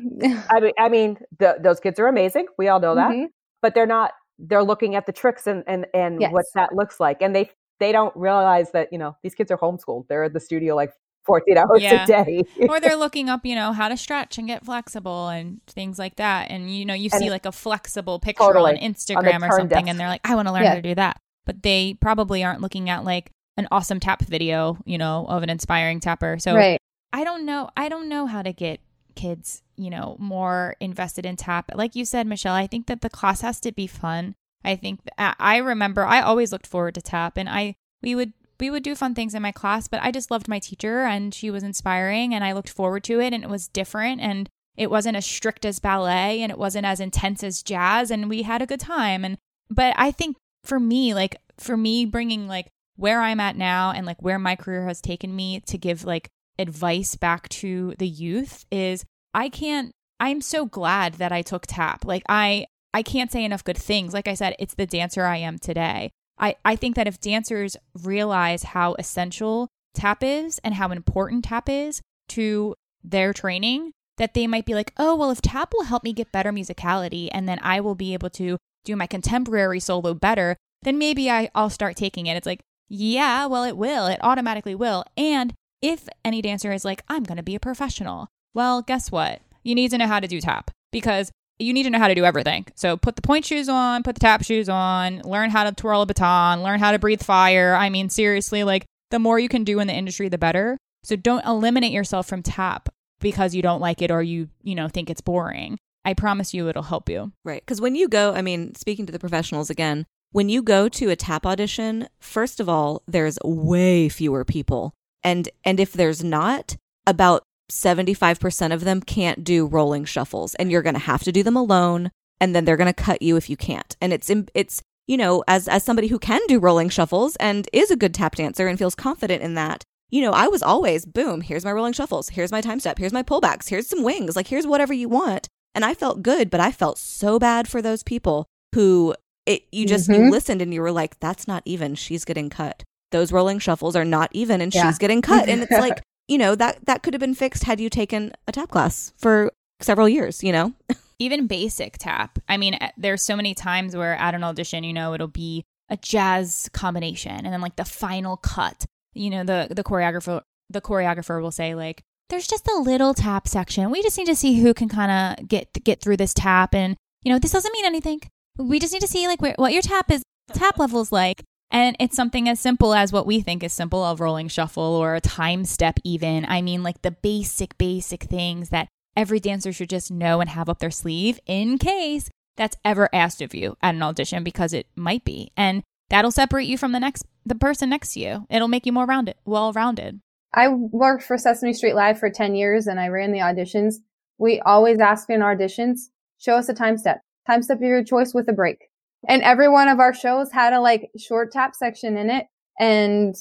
I 0.49 0.59
mean, 0.59 0.73
I 0.79 0.89
mean, 0.89 1.17
the, 1.39 1.57
those 1.61 1.79
kids 1.79 1.99
are 1.99 2.07
amazing. 2.07 2.47
We 2.57 2.67
all 2.67 2.79
know 2.79 2.95
that, 2.95 3.11
mm-hmm. 3.11 3.25
but 3.61 3.75
they're 3.75 3.85
not. 3.85 4.11
They're 4.39 4.63
looking 4.63 4.95
at 4.95 5.05
the 5.05 5.11
tricks 5.11 5.47
and 5.47 5.63
and 5.67 5.87
and 5.93 6.21
yes. 6.21 6.31
what 6.31 6.45
that 6.53 6.75
looks 6.75 6.99
like, 6.99 7.21
and 7.21 7.35
they 7.35 7.49
they 7.79 7.91
don't 7.91 8.15
realize 8.15 8.71
that 8.71 8.89
you 8.91 8.97
know 8.97 9.15
these 9.23 9.33
kids 9.33 9.51
are 9.51 9.57
homeschooled. 9.57 10.07
They're 10.09 10.25
at 10.25 10.33
the 10.33 10.39
studio 10.39 10.75
like 10.75 10.91
14 11.28 11.57
hours 11.57 11.82
yeah. 11.84 12.03
a 12.03 12.07
day. 12.07 12.43
or 12.67 12.80
they're 12.80 12.95
looking 12.95 13.30
up, 13.30 13.45
you 13.45 13.53
know, 13.53 13.73
how 13.73 13.88
to 13.89 13.95
stretch 13.95 14.39
and 14.39 14.47
get 14.47 14.65
flexible 14.65 15.28
and 15.28 15.61
things 15.67 15.99
like 15.99 16.15
that. 16.15 16.49
And, 16.49 16.75
you 16.75 16.86
know, 16.86 16.95
you 16.95 17.09
and 17.11 17.21
see 17.21 17.30
like 17.30 17.45
a 17.45 17.51
flexible 17.51 18.19
picture 18.19 18.43
totally. 18.43 18.71
on 18.71 18.78
Instagram 18.78 19.36
on 19.36 19.43
or 19.43 19.51
something, 19.51 19.69
desk. 19.69 19.88
and 19.88 19.99
they're 19.99 20.07
like, 20.07 20.21
I 20.23 20.34
want 20.34 20.47
to 20.47 20.53
learn 20.53 20.63
yeah. 20.63 20.69
how 20.69 20.75
to 20.75 20.82
do 20.82 20.95
that. 20.95 21.21
But 21.45 21.61
they 21.61 21.95
probably 21.99 22.43
aren't 22.43 22.61
looking 22.61 22.89
at 22.89 23.03
like 23.03 23.32
an 23.57 23.67
awesome 23.71 23.99
tap 23.99 24.21
video, 24.23 24.78
you 24.86 24.97
know, 24.97 25.25
of 25.28 25.43
an 25.43 25.49
inspiring 25.49 25.99
tapper. 25.99 26.38
So 26.39 26.55
right. 26.55 26.80
I 27.13 27.23
don't 27.23 27.45
know. 27.45 27.69
I 27.78 27.89
don't 27.89 28.09
know 28.09 28.25
how 28.25 28.41
to 28.41 28.53
get 28.53 28.80
kids, 29.15 29.63
you 29.75 29.89
know, 29.89 30.15
more 30.19 30.75
invested 30.80 31.25
in 31.25 31.36
tap. 31.36 31.71
Like 31.73 31.95
you 31.95 32.05
said, 32.05 32.28
Michelle, 32.28 32.53
I 32.53 32.67
think 32.67 32.88
that 32.88 33.01
the 33.01 33.09
class 33.09 33.41
has 33.41 33.59
to 33.61 33.71
be 33.71 33.88
fun. 33.88 34.36
I 34.63 34.75
think 34.75 34.99
I 35.17 35.57
remember 35.57 36.05
I 36.05 36.21
always 36.21 36.51
looked 36.51 36.67
forward 36.67 36.95
to 36.95 37.01
tap 37.01 37.38
and 37.38 37.47
I 37.49 37.75
we 38.01 38.15
would 38.15 38.34
we 38.59 38.69
would 38.69 38.83
do 38.83 38.95
fun 38.95 39.15
things 39.15 39.35
in 39.35 39.41
my 39.41 39.51
class, 39.51 39.87
but 39.87 40.01
I 40.01 40.11
just 40.11 40.31
loved 40.31 40.47
my 40.47 40.59
teacher 40.59 41.03
and 41.03 41.33
she 41.33 41.51
was 41.51 41.63
inspiring 41.63 42.33
and 42.33 42.43
I 42.43 42.53
looked 42.53 42.69
forward 42.69 43.03
to 43.05 43.19
it 43.19 43.33
and 43.33 43.43
it 43.43 43.49
was 43.49 43.67
different 43.67 44.21
and 44.21 44.49
it 44.75 44.91
wasn't 44.91 45.17
as 45.17 45.25
strict 45.25 45.65
as 45.65 45.79
ballet 45.79 46.41
and 46.41 46.51
it 46.51 46.57
wasn't 46.57 46.85
as 46.85 46.99
intense 46.99 47.43
as 47.43 47.63
jazz 47.63 48.11
and 48.11 48.29
we 48.29 48.43
had 48.43 48.61
a 48.61 48.67
good 48.67 48.79
time 48.79 49.25
and 49.25 49.37
but 49.69 49.93
I 49.97 50.11
think 50.11 50.37
for 50.63 50.79
me 50.79 51.13
like 51.13 51.37
for 51.57 51.75
me 51.75 52.05
bringing 52.05 52.47
like 52.47 52.67
where 52.95 53.21
I'm 53.21 53.39
at 53.39 53.55
now 53.55 53.91
and 53.91 54.05
like 54.05 54.21
where 54.21 54.39
my 54.39 54.55
career 54.55 54.85
has 54.85 55.01
taken 55.01 55.35
me 55.35 55.61
to 55.67 55.77
give 55.77 56.03
like 56.03 56.29
advice 56.59 57.15
back 57.15 57.49
to 57.49 57.95
the 57.99 58.07
youth 58.07 58.65
is 58.71 59.05
I 59.33 59.49
can't 59.49 59.91
I'm 60.19 60.41
so 60.41 60.65
glad 60.65 61.15
that 61.15 61.31
I 61.31 61.41
took 61.41 61.65
tap. 61.67 62.05
Like 62.05 62.23
I 62.27 62.67
I 62.93 63.03
can't 63.03 63.31
say 63.31 63.43
enough 63.43 63.63
good 63.63 63.77
things. 63.77 64.13
Like 64.13 64.27
I 64.27 64.33
said, 64.33 64.55
it's 64.59 64.73
the 64.73 64.87
dancer 64.87 65.23
I 65.23 65.37
am 65.37 65.59
today. 65.59 66.11
I, 66.39 66.55
I 66.63 66.75
think 66.75 66.95
that 66.95 67.07
if 67.07 67.19
dancers 67.19 67.77
realize 68.03 68.63
how 68.63 68.95
essential 68.95 69.67
tap 69.93 70.23
is 70.23 70.59
and 70.63 70.75
how 70.75 70.91
important 70.91 71.45
tap 71.45 71.67
is 71.67 72.01
to 72.29 72.75
their 73.03 73.33
training, 73.33 73.91
that 74.17 74.33
they 74.33 74.47
might 74.47 74.65
be 74.65 74.73
like, 74.73 74.93
oh, 74.97 75.15
well, 75.15 75.31
if 75.31 75.41
tap 75.41 75.73
will 75.73 75.85
help 75.85 76.03
me 76.03 76.13
get 76.13 76.31
better 76.31 76.51
musicality 76.51 77.29
and 77.31 77.47
then 77.47 77.59
I 77.61 77.79
will 77.79 77.95
be 77.95 78.13
able 78.13 78.29
to 78.31 78.57
do 78.83 78.95
my 78.95 79.07
contemporary 79.07 79.79
solo 79.79 80.13
better, 80.13 80.57
then 80.83 80.97
maybe 80.97 81.29
I, 81.29 81.49
I'll 81.55 81.69
start 81.69 81.95
taking 81.95 82.27
it. 82.27 82.38
It's 82.38 82.47
like, 82.47 82.61
yeah, 82.89 83.45
well, 83.45 83.63
it 83.63 83.77
will. 83.77 84.07
It 84.07 84.19
automatically 84.21 84.75
will. 84.75 85.03
And 85.15 85.53
if 85.81 86.07
any 86.23 86.41
dancer 86.41 86.71
is 86.71 86.85
like, 86.85 87.03
I'm 87.07 87.23
going 87.23 87.38
to 87.38 87.43
be 87.43 87.55
a 87.55 87.59
professional, 87.59 88.27
well, 88.53 88.81
guess 88.81 89.11
what? 89.11 89.41
You 89.63 89.75
need 89.75 89.91
to 89.91 89.97
know 89.97 90.07
how 90.07 90.19
to 90.19 90.27
do 90.27 90.41
tap 90.41 90.71
because 90.91 91.31
you 91.59 91.73
need 91.73 91.83
to 91.83 91.89
know 91.89 91.99
how 91.99 92.07
to 92.07 92.15
do 92.15 92.25
everything. 92.25 92.65
So 92.75 92.97
put 92.97 93.15
the 93.15 93.21
pointe 93.21 93.45
shoes 93.45 93.69
on, 93.69 94.03
put 94.03 94.15
the 94.15 94.21
tap 94.21 94.43
shoes 94.43 94.69
on, 94.69 95.21
learn 95.23 95.49
how 95.49 95.63
to 95.63 95.71
twirl 95.71 96.01
a 96.01 96.05
baton, 96.05 96.63
learn 96.63 96.79
how 96.79 96.91
to 96.91 96.99
breathe 96.99 97.23
fire. 97.23 97.75
I 97.75 97.89
mean, 97.89 98.09
seriously, 98.09 98.63
like 98.63 98.85
the 99.11 99.19
more 99.19 99.39
you 99.39 99.49
can 99.49 99.63
do 99.63 99.79
in 99.79 99.87
the 99.87 99.93
industry, 99.93 100.29
the 100.29 100.37
better. 100.37 100.77
So 101.03 101.15
don't 101.15 101.45
eliminate 101.45 101.91
yourself 101.91 102.27
from 102.27 102.43
tap 102.43 102.89
because 103.19 103.55
you 103.55 103.61
don't 103.61 103.81
like 103.81 104.01
it 104.01 104.11
or 104.11 104.21
you, 104.21 104.49
you 104.61 104.75
know, 104.75 104.87
think 104.87 105.09
it's 105.09 105.21
boring. 105.21 105.77
I 106.05 106.13
promise 106.13 106.53
you 106.53 106.69
it'll 106.69 106.83
help 106.83 107.09
you. 107.09 107.31
Right. 107.43 107.61
Because 107.61 107.81
when 107.81 107.95
you 107.95 108.07
go, 108.07 108.33
I 108.33 108.41
mean, 108.41 108.75
speaking 108.75 109.05
to 109.07 109.11
the 109.11 109.19
professionals 109.19 109.69
again, 109.69 110.05
when 110.31 110.49
you 110.49 110.61
go 110.61 110.89
to 110.89 111.09
a 111.09 111.15
tap 111.15 111.45
audition, 111.45 112.07
first 112.19 112.59
of 112.59 112.69
all, 112.69 113.01
there's 113.07 113.37
way 113.43 114.09
fewer 114.09 114.45
people. 114.45 114.93
And 115.23 115.49
and 115.63 115.79
if 115.79 115.93
there's 115.93 116.23
not, 116.23 116.77
about 117.07 117.43
75% 117.72 118.74
of 118.74 118.82
them 118.84 119.01
can't 119.01 119.43
do 119.43 119.65
rolling 119.65 120.05
shuffles 120.05 120.55
and 120.55 120.72
you're 120.72 120.82
going 120.82 120.93
to 120.95 120.99
have 120.99 121.24
to 121.24 121.32
do 121.32 121.43
them 121.43 121.55
alone 121.57 122.11
and 122.39 122.55
then 122.55 122.65
they're 122.65 122.78
going 122.78 122.88
to 122.88 122.93
cut 122.93 123.22
you 123.22 123.36
if 123.36 123.49
you 123.49 123.57
can't. 123.57 123.95
And 124.01 124.13
it's 124.13 124.30
it's 124.53 124.82
you 125.07 125.15
know, 125.18 125.43
as 125.47 125.68
as 125.68 125.84
somebody 125.84 126.07
who 126.07 126.20
can 126.20 126.41
do 126.47 126.59
rolling 126.59 126.89
shuffles 126.89 127.36
and 127.38 127.68
is 127.72 127.91
a 127.91 127.95
good 127.95 128.13
tap 128.13 128.36
dancer 128.36 128.68
and 128.68 128.78
feels 128.78 128.93
confident 128.95 129.41
in 129.41 129.53
that, 129.55 129.84
you 130.09 130.22
know, 130.22 130.32
I 130.32 130.47
was 130.47 130.61
always 130.61 131.05
boom, 131.05 131.41
here's 131.41 131.63
my 131.65 131.72
rolling 131.72 131.93
shuffles, 131.93 132.30
here's 132.30 132.51
my 132.51 132.61
time 132.61 132.80
step, 132.80 132.97
here's 132.97 133.13
my 133.13 133.24
pullbacks, 133.24 133.70
here's 133.70 133.88
some 133.88 134.03
wings, 134.03 134.36
like 134.36 134.47
here's 134.47 134.68
whatever 134.68 134.93
you 134.93 135.07
want. 135.09 135.47
And 135.74 135.86
I 135.86 135.93
felt 135.93 136.24
good, 136.24 136.49
but 136.49 136.59
I 136.59 136.72
felt 136.72 136.97
so 136.97 137.39
bad 137.39 137.68
for 137.68 137.82
those 137.82 138.03
people 138.03 138.45
who 138.76 139.15
it 139.45 139.63
you 139.72 139.86
just 139.86 140.09
Mhm. 140.09 140.26
you 140.26 140.32
listened 140.32 140.61
and 140.61 140.74
you 140.74 140.82
were 140.82 140.91
like, 140.91 141.20
that's 141.22 141.47
not 141.47 141.63
even, 141.65 141.95
she's 141.95 142.26
getting 142.26 142.49
cut. 142.49 142.84
Those 143.11 143.32
rolling 143.32 143.59
shuffles 143.59 143.95
are 143.95 144.03
not 144.05 144.30
even 144.34 144.59
and 144.59 144.74
Yeah. 144.76 144.88
she's 144.89 144.97
getting 144.97 145.22
cut. 145.22 145.47
And 145.47 145.61
it's 145.63 145.72
like, 145.88 146.01
you 146.28 146.38
know, 146.38 146.55
that 146.55 146.86
that 146.86 147.03
could 147.03 147.13
have 147.13 147.21
been 147.21 147.36
fixed 147.36 147.63
had 147.63 147.80
you 147.80 147.89
taken 147.89 148.34
a 148.47 148.51
tap 148.51 148.69
class 148.69 149.13
for 149.17 149.51
several 149.82 150.09
years, 150.09 150.43
you 150.43 150.51
know? 150.51 150.73
even 151.19 151.47
basic 151.47 151.97
tap. 151.97 152.39
I 152.47 152.57
mean, 152.57 152.75
eh, 152.75 152.91
there's 152.97 153.23
so 153.23 153.36
many 153.36 153.53
times 153.53 153.95
where 153.95 154.15
at 154.15 154.36
an 154.36 154.43
audition, 154.43 154.84
you 154.84 154.93
know, 154.93 155.13
it'll 155.13 155.28
be 155.28 155.65
a 155.89 155.97
jazz 155.97 156.69
combination 156.73 157.32
and 157.32 157.53
then 157.53 157.61
like 157.61 157.75
the 157.75 157.86
final 157.86 158.38
cut, 158.38 158.86
you 159.13 159.30
know, 159.30 159.43
the 159.43 159.67
the 159.73 159.84
choreographer 159.84 160.41
the 160.69 160.82
choreographer 160.82 161.41
will 161.41 161.51
say 161.51 161.75
like 161.75 162.03
there's 162.30 162.47
just 162.47 162.67
a 162.67 162.78
little 162.80 163.13
tap 163.13 163.47
section. 163.47 163.89
We 163.89 164.03
just 164.03 164.17
need 164.17 164.28
to 164.28 164.36
see 164.36 164.59
who 164.59 164.73
can 164.73 164.89
kind 164.89 165.39
of 165.39 165.47
get 165.47 165.71
get 165.84 166.01
through 166.01 166.17
this 166.17 166.34
tap 166.34 166.75
and 166.75 166.97
you 167.23 167.32
know, 167.32 167.39
this 167.39 167.51
doesn't 167.51 167.73
mean 167.73 167.86
anything. 167.86 168.21
We 168.57 168.80
just 168.80 168.93
need 168.93 169.01
to 169.01 169.07
see 169.07 169.28
like 169.28 169.41
where, 169.41 169.55
what 169.57 169.73
your 169.73 169.82
tap 169.82 170.11
is 170.11 170.23
tap 170.53 170.78
levels 170.78 171.11
like. 171.11 171.43
And 171.70 171.95
it's 171.99 172.15
something 172.15 172.47
as 172.47 172.59
simple 172.59 172.93
as 172.93 173.11
what 173.11 173.26
we 173.26 173.41
think 173.41 173.63
is 173.63 173.74
simple 173.74 174.03
of 174.03 174.20
rolling 174.20 174.47
shuffle 174.47 174.84
or 174.84 175.15
a 175.15 175.22
time 175.22 175.65
step 175.65 175.99
even. 176.03 176.45
I 176.47 176.61
mean 176.61 176.84
like 176.84 177.01
the 177.01 177.11
basic 177.11 177.78
basic 177.78 178.24
things 178.24 178.70
that 178.70 178.88
every 179.15 179.39
dancer 179.39 179.74
should 179.74 179.89
just 179.89 180.11
know 180.11 180.39
and 180.39 180.49
have 180.49 180.70
up 180.70 180.80
their 180.80 180.91
sleeve 180.91 181.39
in 181.45 181.78
case 181.78 182.30
that's 182.55 182.78
ever 182.86 183.09
asked 183.13 183.41
of 183.41 183.53
you 183.53 183.76
at 183.82 183.95
an 183.95 184.03
audition 184.03 184.43
because 184.43 184.74
it 184.74 184.88
might 184.95 185.24
be. 185.24 185.51
And 185.57 185.84
that'll 186.09 186.32
separate 186.32 186.68
you 186.68 186.78
from 186.78 186.91
the 186.91 186.99
next 186.99 187.26
the 187.45 187.55
person 187.55 187.89
next 187.89 188.13
to 188.13 188.20
you. 188.20 188.45
It'll 188.49 188.68
make 188.68 188.86
you 188.86 188.91
more 188.91 189.05
rounded, 189.05 189.36
well 189.45 189.74
rounded. 189.74 190.20
I 190.53 190.70
worked 190.70 191.24
for 191.24 191.38
Sesame 191.38 191.74
Street 191.74 191.95
Live 191.95 192.20
for 192.20 192.30
10 192.30 192.55
years 192.55 192.88
and 192.88 192.99
I 192.99 193.09
ran 193.09 193.32
the 193.32 193.39
auditions. 193.39 193.95
We 194.38 194.59
always 194.61 194.99
ask 194.99 195.30
in 195.30 195.41
auditions, 195.41 195.99
show 196.38 196.55
us 196.55 196.70
a 196.70 196.74
time 196.74 196.97
step. 196.97 197.22
Time 197.45 197.61
step 197.61 197.78
of 197.78 197.84
your 197.84 198.03
choice 198.03 198.34
with 198.34 198.47
a 198.49 198.53
break. 198.53 198.89
And 199.28 199.43
every 199.43 199.69
one 199.69 199.89
of 199.89 199.99
our 199.99 200.13
shows 200.13 200.51
had 200.51 200.73
a 200.73 200.80
like 200.80 201.11
short 201.17 201.51
tap 201.51 201.75
section 201.75 202.17
in 202.17 202.30
it. 202.30 202.47
And 202.80 203.36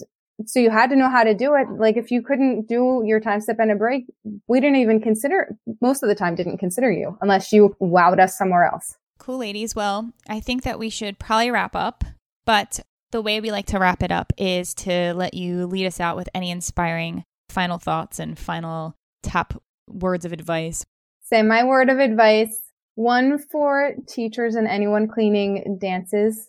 so 0.45 0.61
you 0.61 0.71
had 0.71 0.91
to 0.91 0.97
know 0.97 1.09
how 1.09 1.25
to 1.25 1.35
do 1.35 1.55
it. 1.55 1.69
Like 1.71 1.97
if 1.97 2.11
you 2.11 2.23
couldn't 2.23 2.69
do 2.69 3.03
your 3.07 3.21
time 3.21 3.41
step 3.41 3.59
and 3.59 3.71
a 3.71 3.77
break, 3.77 4.07
we 4.49 4.61
didn't 4.61 4.77
even 4.77 5.01
consider, 5.01 5.57
most 5.81 6.03
of 6.03 6.09
the 6.09 6.15
time 6.15 6.35
didn't 6.35 6.59
consider 6.59 6.91
you 6.91 7.17
unless 7.21 7.53
you 7.53 7.77
wowed 7.81 8.21
us 8.21 8.37
somewhere 8.37 8.65
else. 8.65 8.97
Cool 9.19 9.39
ladies. 9.39 9.75
Well, 9.75 10.11
I 10.29 10.41
think 10.41 10.63
that 10.65 10.79
we 10.79 10.91
should 10.91 11.19
probably 11.19 11.51
wrap 11.51 11.75
up, 11.75 12.05
but 12.45 12.81
the 13.13 13.23
way 13.23 13.41
we 13.41 13.51
like 13.51 13.67
to 13.67 13.79
wrap 13.79 14.03
it 14.03 14.13
up 14.13 14.33
is 14.37 14.75
to 14.75 15.15
let 15.15 15.33
you 15.33 15.67
lead 15.67 15.87
us 15.87 16.01
out 16.01 16.17
with 16.17 16.29
any 16.35 16.51
inspiring 16.51 17.25
final 17.49 17.79
thoughts 17.79 18.19
and 18.19 18.39
final 18.39 18.95
tap 19.23 19.55
words 19.89 20.25
of 20.25 20.33
advice. 20.33 20.85
Say 21.23 21.43
my 21.43 21.65
word 21.65 21.89
of 21.89 21.99
advice. 21.99 22.61
One 22.97 23.39
for 23.39 23.93
teachers 24.09 24.55
and 24.55 24.67
anyone 24.67 25.07
cleaning 25.07 25.79
dances. 25.79 26.49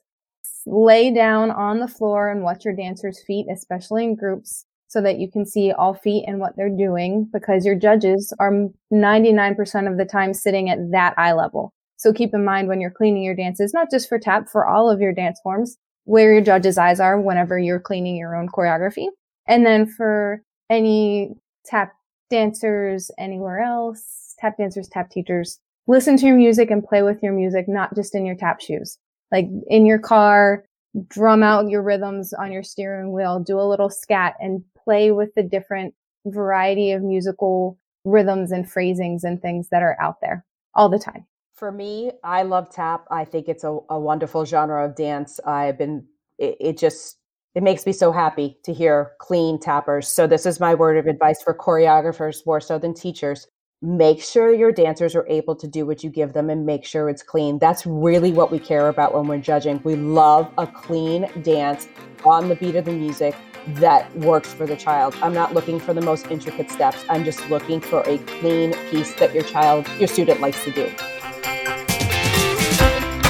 Lay 0.66 1.14
down 1.14 1.52
on 1.52 1.80
the 1.80 1.88
floor 1.88 2.30
and 2.32 2.42
watch 2.42 2.64
your 2.64 2.74
dancers' 2.74 3.22
feet, 3.26 3.48
especially 3.52 4.06
in 4.06 4.16
groups, 4.16 4.66
so 4.88 5.02
that 5.02 5.20
you 5.20 5.30
can 5.30 5.46
see 5.46 5.74
all 5.74 5.94
feet 5.94 6.24
and 6.26 6.40
what 6.40 6.56
they're 6.56 6.70
doing 6.70 7.30
because 7.32 7.66
your 7.66 7.76
judges 7.76 8.34
are 8.40 8.70
99% 8.94 9.92
of 9.92 9.98
the 9.98 10.06
time 10.06 10.34
sitting 10.34 10.70
at 10.70 10.92
that 10.92 11.14
eye 11.18 11.34
level. 11.34 11.74
So 11.98 12.14
keep 12.14 12.34
in 12.34 12.46
mind 12.46 12.70
when 12.70 12.80
you're 12.80 12.92
cleaning 12.92 13.24
your 13.24 13.36
dances, 13.36 13.74
not 13.74 13.92
just 13.92 14.08
for 14.08 14.18
tap, 14.18 14.48
for 14.50 14.66
all 14.66 14.90
of 14.90 15.02
your 15.02 15.14
dance 15.14 15.40
forms, 15.44 15.78
where 16.06 16.32
your 16.32 16.42
judges' 16.42 16.78
eyes 16.78 17.02
are 17.02 17.20
whenever 17.20 17.60
you're 17.60 17.80
cleaning 17.80 18.16
your 18.16 18.36
own 18.36 18.48
choreography. 18.48 19.08
And 19.48 19.66
then 19.66 19.86
for 19.86 20.42
any 20.70 21.32
tap 21.66 21.94
dancers 22.30 23.12
anywhere 23.18 23.60
else, 23.60 24.36
tap 24.40 24.58
dancers, 24.58 24.88
tap 24.88 25.10
teachers, 25.10 25.60
listen 25.88 26.18
to 26.18 26.26
your 26.26 26.36
music 26.36 26.70
and 26.70 26.84
play 26.84 27.02
with 27.02 27.24
your 27.24 27.34
music, 27.34 27.66
not 27.68 27.96
just 27.96 28.14
in 28.14 28.26
your 28.26 28.36
tap 28.36 28.62
shoes. 28.62 28.98
Like 29.32 29.48
in 29.68 29.86
your 29.86 30.00
car, 30.00 30.66
drum 31.08 31.44
out 31.44 31.70
your 31.70 31.82
rhythms 31.82 32.34
on 32.34 32.52
your 32.52 32.64
steering 32.64 33.12
wheel, 33.12 33.40
do 33.40 33.60
a 33.60 33.68
little 33.68 33.90
scat 33.90 34.36
and 34.40 34.64
play 34.78 35.12
with 35.12 35.34
the 35.36 35.44
different 35.44 35.94
variety 36.26 36.92
of 36.92 37.04
musical 37.04 37.78
rhythms 38.06 38.52
and 38.52 38.70
phrasings 38.70 39.24
and 39.24 39.42
things 39.42 39.70
that 39.70 39.84
are 39.84 39.98
out 40.02 40.22
there 40.22 40.46
all 40.76 40.90
the 40.90 41.00
time. 41.00 41.26
For 41.54 41.72
me, 41.72 42.12
I 42.24 42.44
love 42.44 42.70
tap. 42.70 43.06
I 43.10 43.26
think 43.26 43.48
it's 43.48 43.64
a, 43.64 43.80
a 43.90 44.00
wonderful 44.00 44.46
genre 44.46 44.86
of 44.86 44.96
dance. 44.96 45.40
I've 45.46 45.78
been, 45.78 46.06
it, 46.38 46.56
it 46.60 46.78
just, 46.78 47.18
it 47.56 47.64
makes 47.64 47.86
me 47.86 47.92
so 47.92 48.12
happy 48.12 48.58
to 48.64 48.74
hear 48.74 49.14
clean 49.20 49.60
tappers. 49.60 50.08
So 50.08 50.28
this 50.28 50.46
is 50.46 50.60
my 50.60 50.76
word 50.76 50.98
of 50.98 51.08
advice 51.08 51.42
for 51.42 51.56
choreographers 51.56 52.46
more 52.46 52.62
so 52.62 52.78
than 52.78 52.94
teachers. 52.94 53.48
Make 53.84 54.24
sure 54.24 54.52
your 54.52 54.72
dancers 54.72 55.16
are 55.16 55.28
able 55.28 55.56
to 55.56 55.68
do 55.68 55.86
what 55.86 56.04
you 56.04 56.10
give 56.10 56.34
them 56.34 56.50
and 56.50 56.66
make 56.66 56.84
sure 56.84 57.10
it's 57.10 57.22
clean. 57.22 57.60
That's 57.60 57.86
really 57.86 58.32
what 58.32 58.50
we 58.52 58.58
care 58.58 58.90
about 58.90 59.14
when 59.14 59.28
we're 59.28 59.38
judging. 59.38 59.80
We 59.84 59.96
love 59.96 60.52
a 60.58 60.66
clean 60.66 61.30
dance 61.44 61.88
on 62.26 62.50
the 62.50 62.56
beat 62.56 62.76
of 62.76 62.86
the 62.86 62.92
music 62.92 63.36
that 63.76 64.12
works 64.18 64.52
for 64.52 64.66
the 64.66 64.76
child. 64.76 65.16
I'm 65.22 65.36
not 65.36 65.54
looking 65.54 65.80
for 65.80 65.94
the 65.94 66.02
most 66.02 66.26
intricate 66.32 66.72
steps. 66.72 67.06
I'm 67.08 67.24
just 67.24 67.48
looking 67.52 67.80
for 67.80 68.02
a 68.08 68.18
clean 68.18 68.74
piece 68.90 69.14
that 69.20 69.32
your 69.32 69.44
child, 69.44 69.88
your 70.00 70.08
student 70.08 70.42
likes 70.42 70.64
to 70.64 70.72
do. 70.72 70.86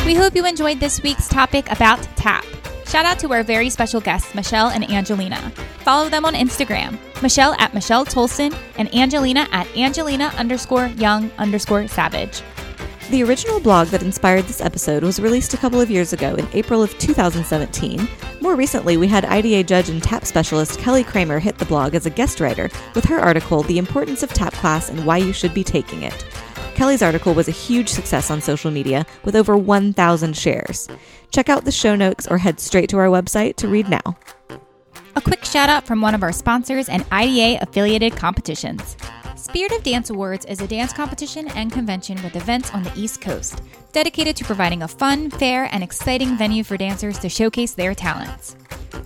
We 0.06 0.16
hope 0.16 0.34
you 0.34 0.45
enjoyed 0.45 0.80
this 0.80 1.04
week's 1.04 1.28
topic 1.28 1.70
about 1.70 2.02
tap. 2.16 2.45
Shout 2.86 3.04
out 3.04 3.20
to 3.20 3.34
our 3.34 3.43
very 3.43 3.70
special 3.70 4.00
guests, 4.00 4.34
Michelle 4.34 4.70
and 4.70 4.89
Angelina. 4.89 5.52
Follow 5.88 6.09
them 6.09 6.25
on 6.25 6.33
Instagram, 6.33 6.99
Michelle 7.21 7.53
at 7.59 7.73
Michelle 7.73 8.05
Tolson 8.05 8.53
and 8.77 8.93
Angelina 8.93 9.47
at 9.53 9.73
Angelina 9.77 10.33
underscore 10.35 10.88
young 10.88 11.31
underscore 11.38 11.88
savage. 11.88 12.41
The 13.09 13.23
original 13.23 13.61
blog 13.61 13.88
that 13.88 14.03
inspired 14.03 14.43
this 14.43 14.59
episode 14.59 15.01
was 15.01 15.21
released 15.21 15.53
a 15.53 15.57
couple 15.57 15.79
of 15.79 15.89
years 15.89 16.11
ago 16.11 16.35
in 16.35 16.45
April 16.51 16.83
of 16.83 16.91
2017. 16.99 18.05
More 18.41 18.57
recently, 18.57 18.97
we 18.97 19.07
had 19.07 19.23
IDA 19.23 19.63
judge 19.63 19.88
and 19.88 20.03
tap 20.03 20.25
specialist 20.25 20.77
Kelly 20.77 21.05
Kramer 21.05 21.39
hit 21.39 21.57
the 21.57 21.63
blog 21.63 21.95
as 21.95 22.05
a 22.05 22.09
guest 22.09 22.41
writer 22.41 22.69
with 22.93 23.05
her 23.05 23.19
article, 23.21 23.63
The 23.63 23.77
Importance 23.77 24.23
of 24.23 24.33
Tap 24.33 24.51
Class 24.55 24.89
and 24.89 25.05
Why 25.05 25.19
You 25.19 25.31
Should 25.31 25.53
Be 25.53 25.63
Taking 25.63 26.03
It. 26.03 26.25
Kelly's 26.75 27.01
article 27.01 27.33
was 27.33 27.47
a 27.47 27.51
huge 27.51 27.88
success 27.88 28.29
on 28.29 28.41
social 28.41 28.71
media 28.71 29.05
with 29.23 29.38
over 29.38 29.55
1,000 29.55 30.35
shares. 30.35 30.89
Check 31.31 31.47
out 31.47 31.63
the 31.63 31.71
show 31.71 31.95
notes 31.95 32.27
or 32.27 32.39
head 32.39 32.59
straight 32.59 32.89
to 32.89 32.97
our 32.97 33.07
website 33.07 33.55
to 33.55 33.69
read 33.69 33.88
now. 33.88 34.17
A 35.18 35.22
quick 35.22 35.43
shout 35.43 35.68
out 35.68 35.88
from 35.88 35.99
one 35.99 36.13
of 36.13 36.22
our 36.22 36.32
sponsors 36.32 36.89
and 36.89 37.03
IDA 37.11 37.59
affiliated 37.63 38.15
competitions. 38.15 38.95
Spirit 39.36 39.72
of 39.72 39.82
Dance 39.82 40.11
Awards 40.11 40.45
is 40.45 40.61
a 40.61 40.68
dance 40.68 40.93
competition 40.93 41.47
and 41.55 41.72
convention 41.72 42.22
with 42.22 42.36
events 42.36 42.72
on 42.72 42.84
the 42.84 42.93
East 42.95 43.20
Coast, 43.20 43.63
dedicated 43.93 44.36
to 44.36 44.45
providing 44.45 44.84
a 44.84 44.88
fun, 44.88 45.32
fair, 45.32 45.70
and 45.72 45.84
exciting 45.84 46.38
venue 46.38 46.63
for 46.63 46.78
dancers 46.78 47.18
to 47.18 47.30
showcase 47.30 47.74
their 47.74 47.95
talents. 47.95 48.57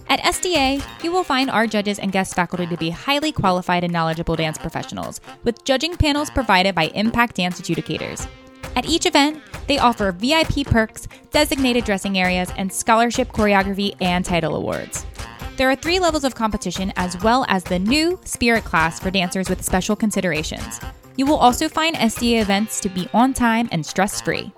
At 0.09 0.20
SDA, 0.20 0.84
you 1.01 1.14
will 1.14 1.24
find 1.24 1.49
our 1.49 1.66
judges 1.66 1.97
and 1.97 2.12
guest 2.12 2.36
faculty 2.36 2.68
to 2.68 2.76
be 2.76 2.89
highly 2.89 3.32
qualified 3.32 3.86
and 3.86 3.93
knowledgeable 3.93 4.36
dance 4.36 4.57
professionals, 4.57 5.22
with 5.45 5.64
judging 5.64 5.95
panels 5.95 6.30
provided 6.30 6.76
by 6.76 6.88
Impact 6.88 7.38
Dance 7.38 7.62
adjudicators. 7.62 8.28
At 8.76 8.86
each 8.86 9.05
event, 9.05 9.41
they 9.68 9.80
offer 9.80 10.12
VIP 10.12 10.66
perks, 10.66 11.07
designated 11.32 11.86
dressing 11.86 12.18
areas, 12.18 12.51
and 12.57 12.72
scholarship 12.72 13.30
choreography 13.30 13.95
and 14.01 14.26
title 14.26 14.57
awards. 14.57 15.05
There 15.62 15.70
are 15.70 15.76
three 15.76 15.99
levels 15.99 16.24
of 16.24 16.34
competition, 16.34 16.91
as 16.95 17.22
well 17.22 17.45
as 17.47 17.64
the 17.64 17.78
new 17.78 18.20
Spirit 18.26 18.64
class 18.64 18.99
for 18.99 19.12
dancers 19.12 19.47
with 19.47 19.64
special 19.64 19.95
considerations. 19.95 20.80
You 21.18 21.28
will 21.28 21.36
also 21.36 21.70
find 21.70 21.95
SDA 21.95 22.41
events 22.41 22.80
to 22.80 22.89
be 22.89 23.07
on 23.14 23.36
time 23.36 23.70
and 23.72 23.86
stress 23.86 24.20
free. 24.22 24.51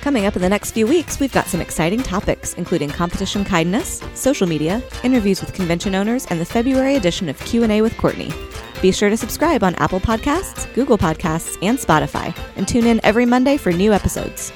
Coming 0.00 0.26
up 0.26 0.36
in 0.36 0.42
the 0.42 0.48
next 0.48 0.70
few 0.70 0.86
weeks, 0.86 1.18
we've 1.18 1.32
got 1.32 1.46
some 1.46 1.60
exciting 1.60 2.02
topics, 2.02 2.54
including 2.54 2.88
competition 2.88 3.44
kindness, 3.44 4.00
social 4.14 4.46
media, 4.46 4.82
interviews 5.02 5.40
with 5.40 5.52
convention 5.52 5.94
owners, 5.94 6.24
and 6.26 6.40
the 6.40 6.44
February 6.44 6.96
edition 6.96 7.28
of 7.28 7.38
Q&A 7.40 7.82
with 7.82 7.96
Courtney. 7.96 8.32
Be 8.80 8.92
sure 8.92 9.10
to 9.10 9.16
subscribe 9.16 9.64
on 9.64 9.74
Apple 9.74 10.00
Podcasts, 10.00 10.72
Google 10.74 10.96
Podcasts, 10.96 11.58
and 11.62 11.76
Spotify, 11.76 12.36
and 12.56 12.66
tune 12.66 12.86
in 12.86 13.00
every 13.04 13.26
Monday 13.26 13.56
for 13.56 13.72
new 13.72 13.92
episodes. 13.92 14.52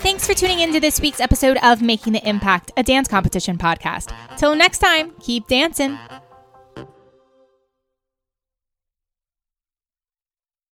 Thanks 0.00 0.26
for 0.26 0.34
tuning 0.34 0.60
in 0.60 0.72
to 0.74 0.80
this 0.80 1.00
week's 1.00 1.18
episode 1.18 1.58
of 1.62 1.82
Making 1.82 2.12
the 2.12 2.28
Impact, 2.28 2.70
a 2.76 2.82
dance 2.82 3.08
competition 3.08 3.58
podcast. 3.58 4.14
Till 4.36 4.54
next 4.54 4.78
time, 4.78 5.12
keep 5.18 5.48
dancing. 5.48 5.98